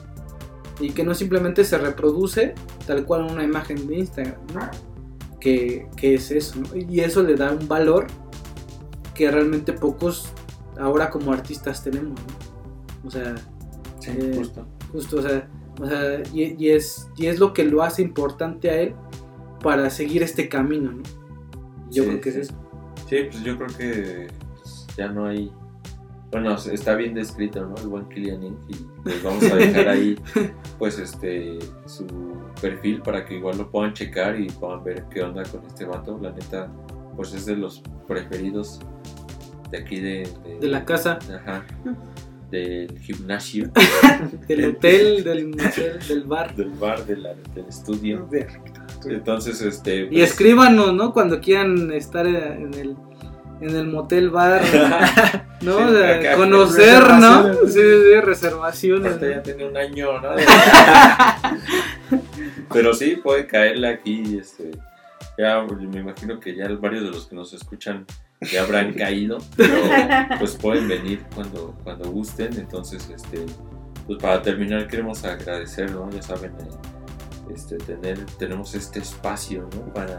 y 0.81 0.91
que 0.91 1.05
no 1.05 1.15
simplemente 1.15 1.65
se 1.65 1.79
reproduce 1.79 2.55
tal 2.87 3.05
cual 3.05 3.23
una 3.31 3.45
imagen 3.45 3.87
de 3.87 3.99
Instagram, 3.99 4.41
¿no? 4.55 4.61
Que, 5.41 5.89
que 5.97 6.15
es 6.15 6.31
eso, 6.31 6.59
¿no? 6.61 6.69
Y 6.77 7.01
eso 7.01 7.23
le 7.23 7.35
da 7.37 7.53
un 7.53 7.69
valor 7.69 8.07
que 9.15 9.31
realmente 9.31 9.73
pocos 9.73 10.29
ahora 10.79 11.11
como 11.11 11.33
artistas 11.33 11.83
tenemos, 11.83 12.19
¿no? 12.21 13.09
O 13.09 13.11
sea, 13.11 13.35
Sí, 14.01 14.11
Eh, 14.11 14.35
justo. 14.37 14.67
justo, 14.93 15.17
o 15.19 15.23
sea, 15.23 15.49
o 15.81 15.87
sea 15.87 16.23
y, 16.33 16.57
y 16.63 16.71
es, 16.71 17.09
y 17.17 17.27
es 17.27 17.39
lo 17.39 17.53
que 17.55 17.65
lo 17.65 17.83
hace 17.83 18.03
importante 18.03 18.69
a 18.71 18.81
él 18.81 18.95
para 19.63 19.89
seguir 19.89 20.23
este 20.23 20.49
camino, 20.49 20.93
¿no? 20.93 21.03
Yo 21.91 22.03
Sí, 22.03 22.09
creo 22.11 22.21
que 22.21 22.33
sí. 22.33 22.39
es 22.41 22.49
eso. 22.51 22.55
Sí, 23.09 23.17
pues 23.31 23.43
yo 23.43 23.57
creo 23.57 23.69
que 23.77 24.27
pues, 24.57 24.87
ya 24.97 25.09
no 25.09 25.27
hay. 25.27 25.53
Bueno, 26.31 26.57
está 26.57 26.95
bien 26.97 27.15
descrito, 27.15 27.65
¿no? 27.65 27.77
El 27.77 27.87
buen 27.89 28.09
Killian 28.09 28.43
Inc. 28.43 28.59
Y 28.69 28.75
pues 29.05 29.23
vamos 29.23 29.45
a 29.45 29.55
dejar 29.55 29.89
ahí, 29.89 30.19
pues, 30.79 30.99
este, 30.99 31.59
su 31.87 32.07
perfil 32.61 33.03
para 33.03 33.25
que 33.25 33.37
igual 33.37 33.59
lo 33.59 33.71
puedan 33.71 33.93
checar 33.93 34.39
y 34.41 34.47
puedan 34.49 34.83
ver 34.83 35.05
qué 35.11 35.23
onda 35.23 35.45
con 35.45 35.65
este 35.67 35.85
vato. 35.85 36.19
La 36.21 36.33
neta, 36.33 36.69
pues 37.15 37.33
es 37.35 37.47
de 37.47 37.57
los 37.57 37.83
preferidos 38.09 38.81
de 39.71 39.79
aquí 39.79 40.01
de. 40.01 40.29
De 40.61 40.67
la 40.69 40.85
casa, 40.85 41.19
Ajá. 41.33 41.65
Del 42.51 42.99
gimnasio, 43.01 43.69
del 44.47 44.65
hotel, 44.67 45.25
del 45.25 45.49
museo, 45.49 45.95
del 46.07 46.23
bar. 46.25 46.55
del 46.55 46.71
bar, 46.71 47.05
de 47.05 47.17
la- 47.17 47.35
del 47.53 47.65
estudio. 47.67 48.29
Entonces, 49.09 49.61
este. 49.61 50.03
Y 50.03 50.07
pues, 50.07 50.31
escríbanos, 50.31 50.95
¿no? 50.95 51.13
Cuando 51.13 51.41
quieran 51.41 51.93
estar 51.93 52.27
en 52.27 52.75
el, 52.75 52.97
en 53.61 53.77
el 53.77 53.87
motel 53.87 54.31
bar, 54.31 54.63
¿no? 55.63 55.79
Sí, 55.79 55.85
O 55.85 55.93
sea, 55.93 56.17
acá, 56.17 56.37
conocer, 56.37 57.03
¿no? 57.15 57.55
Sí, 57.67 57.81
sí, 57.81 58.21
reservaciones. 58.23 59.13
Este 59.13 59.31
ya 59.31 59.43
tiene 59.43 59.67
un 59.67 59.77
año, 59.77 60.21
¿no? 60.21 60.31
Pero 62.73 62.95
sí, 62.95 63.17
puede 63.17 63.47
caerle 63.47 63.89
aquí. 63.89 64.39
Este, 64.39 64.71
ya 65.39 65.63
me 65.63 66.01
imagino 66.01 66.39
que 66.39 66.55
ya 66.55 66.69
varios 66.69 67.05
de 67.05 67.11
los 67.11 67.27
que 67.27 67.35
nos 67.35 67.53
escuchan 67.53 68.07
ya 68.41 68.63
habrán 68.63 68.93
caído, 68.93 69.39
pero 69.57 69.75
pues 70.39 70.57
pueden 70.57 70.89
venir 70.89 71.23
cuando, 71.35 71.75
cuando 71.83 72.11
gusten. 72.11 72.53
Entonces, 72.59 73.09
este, 73.15 73.47
pues 74.07 74.19
para 74.21 74.43
terminar 74.43 74.87
queremos 74.87 75.25
agradecer, 75.25 75.91
¿no? 75.91 76.11
Ya 76.11 76.23
saben, 76.23 76.53
eh, 76.53 76.69
este, 77.53 77.77
tener, 77.77 78.25
tenemos 78.39 78.75
este 78.75 79.01
espacio, 79.01 79.69
¿no? 79.75 79.93
Para, 79.93 80.19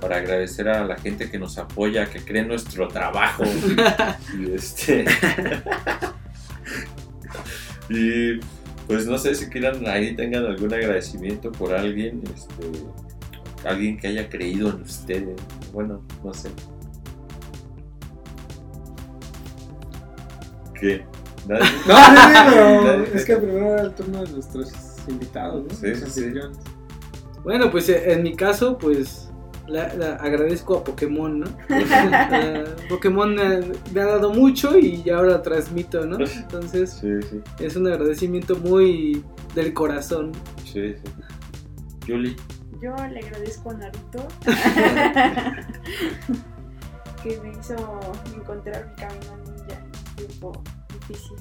para 0.00 0.16
agradecer 0.16 0.68
a 0.68 0.84
la 0.84 0.96
gente 0.96 1.30
que 1.30 1.38
nos 1.38 1.58
apoya, 1.58 2.06
que 2.06 2.24
cree 2.24 2.42
en 2.42 2.48
nuestro 2.48 2.88
trabajo. 2.88 3.44
y 4.38 4.52
este. 4.52 5.04
y 7.88 8.40
pues 8.86 9.06
no 9.06 9.16
sé 9.16 9.34
si 9.34 9.48
quieran 9.48 9.86
ahí 9.88 10.14
tengan 10.14 10.44
algún 10.44 10.72
agradecimiento 10.72 11.50
por 11.50 11.74
alguien, 11.74 12.22
este, 12.34 12.70
alguien 13.66 13.96
que 13.96 14.08
haya 14.08 14.28
creído 14.28 14.70
en 14.70 14.82
ustedes. 14.82 15.40
Bueno, 15.72 16.04
no 16.22 16.34
sé. 16.34 16.50
¿Qué? 20.78 21.04
¿Nadie? 21.48 21.64
No, 21.86 23.04
es 23.04 23.24
que 23.24 23.36
primero 23.36 23.74
era 23.74 23.82
el 23.82 23.94
turno 23.94 24.22
de 24.22 24.32
nuestros 24.32 24.72
invitados, 25.08 25.64
¿no? 25.64 25.70
Sí. 25.74 26.24
Bueno, 27.42 27.70
pues 27.70 27.88
eh, 27.88 28.12
en 28.12 28.22
mi 28.22 28.34
caso, 28.34 28.78
pues 28.78 29.30
la- 29.66 29.92
la- 29.94 30.14
agradezco 30.16 30.76
a 30.78 30.84
Pokémon, 30.84 31.40
¿no? 31.40 31.46
Eh, 31.70 32.64
Pokémon 32.88 33.34
me, 33.34 33.60
me 33.92 34.00
ha 34.00 34.06
dado 34.06 34.32
mucho 34.32 34.78
y 34.78 35.08
ahora 35.10 35.42
transmito, 35.42 36.04
¿no? 36.06 36.18
Entonces 36.24 36.90
Sí, 37.00 37.08
sí, 37.30 37.40
es 37.58 37.76
un 37.76 37.86
agradecimiento 37.86 38.56
muy 38.56 39.24
del 39.54 39.72
corazón. 39.74 40.32
sí, 40.64 40.94
sí. 40.94 41.02
Julie. 42.06 42.36
Yo 42.82 42.94
le 43.06 43.20
agradezco 43.20 43.70
a 43.70 43.74
Naruto 43.74 44.26
que 47.22 47.40
me 47.40 47.50
hizo 47.58 47.74
encontrar 48.34 48.86
mi 48.90 48.94
camino 48.96 49.36
ninja 49.46 49.78
en 49.78 49.86
un 49.86 50.16
tiempo 50.16 50.62
difícil. 51.08 51.36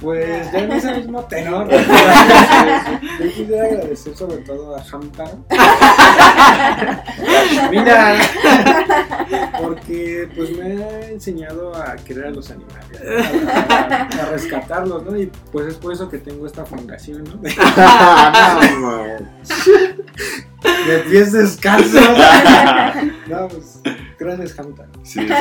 Pues 0.00 0.50
ya 0.52 0.60
en 0.60 0.70
ese 0.72 0.94
mismo 0.94 1.24
tenor, 1.24 1.68
yo 1.70 3.28
quisiera 3.34 3.64
agradecer 3.64 4.16
sobre 4.16 4.36
todo 4.38 4.76
a 4.76 4.80
Hamtaro. 4.82 5.44
Mira, 7.70 8.16
porque 9.60 10.28
pues 10.36 10.56
me 10.56 10.84
ha 10.84 11.00
enseñado 11.08 11.74
a 11.74 11.96
querer 11.96 12.26
a 12.26 12.30
los 12.30 12.48
animales, 12.50 13.00
a, 13.58 13.74
a- 13.74 14.08
a 14.22 14.26
rescatarlos, 14.30 15.02
¿no? 15.04 15.18
Y 15.18 15.26
pues 15.50 15.66
es 15.66 15.74
por 15.74 15.92
eso 15.92 16.08
que 16.08 16.18
tengo 16.18 16.46
esta 16.46 16.64
fundación, 16.64 17.24
¿no? 17.24 17.34
De, 17.38 17.50
de 20.86 20.98
pies 21.10 21.32
descalzos. 21.32 22.00
No, 23.26 23.48
pues 23.48 23.80
gracias 24.18 24.58
Hamtaro. 24.58 24.90
Sí, 25.02 25.26
sí. 25.26 25.34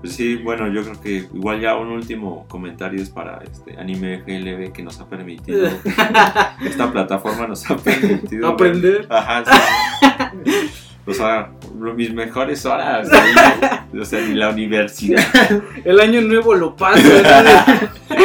Pues 0.00 0.14
sí, 0.14 0.36
bueno, 0.36 0.68
yo 0.68 0.82
creo 0.82 1.00
que 1.00 1.16
igual 1.34 1.60
ya 1.60 1.76
un 1.76 1.88
último 1.88 2.46
comentario 2.48 3.02
es 3.02 3.10
para 3.10 3.42
este 3.44 3.78
anime 3.78 4.22
FLB 4.22 4.72
que 4.72 4.82
nos 4.82 4.98
ha 5.00 5.08
permitido, 5.08 5.68
esta 6.64 6.90
plataforma 6.90 7.46
nos 7.46 7.70
ha 7.70 7.76
permitido 7.76 8.48
Aprender. 8.48 9.06
Ajá, 9.10 9.44
sí. 9.44 10.50
O 11.06 11.14
sea, 11.14 11.50
mis 11.96 12.12
mejores 12.12 12.64
horas, 12.66 13.10
ahí, 13.10 13.98
o 13.98 14.04
sea, 14.04 14.20
ni 14.20 14.34
la 14.34 14.50
universidad. 14.50 15.24
El 15.84 15.98
año 15.98 16.20
nuevo 16.20 16.54
lo 16.54 16.76
pasa. 16.76 17.02
¿no? 17.02 18.16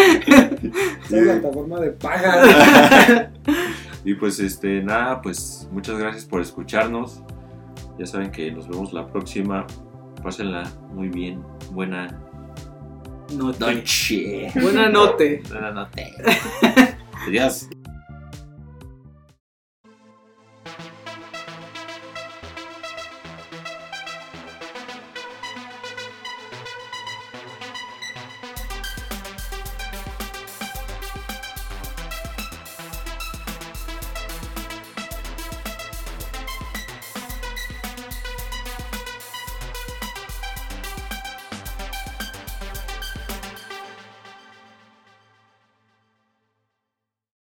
Esta 1.04 1.18
plataforma 1.18 1.80
de 1.80 1.92
paga. 1.92 3.32
Y 4.04 4.14
pues 4.14 4.40
este, 4.40 4.84
nada, 4.84 5.20
pues 5.22 5.68
muchas 5.72 5.98
gracias 5.98 6.26
por 6.26 6.42
escucharnos. 6.42 7.22
Ya 7.98 8.06
saben 8.06 8.32
que 8.32 8.52
nos 8.52 8.68
vemos 8.68 8.94
la 8.94 9.08
próxima. 9.08 9.66
Pásenla 10.26 10.64
muy 10.92 11.10
bien. 11.10 11.44
Buena 11.70 12.08
noche. 13.32 14.52
Buena 14.60 14.90
noche. 14.90 15.44
Buena 15.48 15.70
noche. 15.70 16.14
Adiós. 17.28 17.70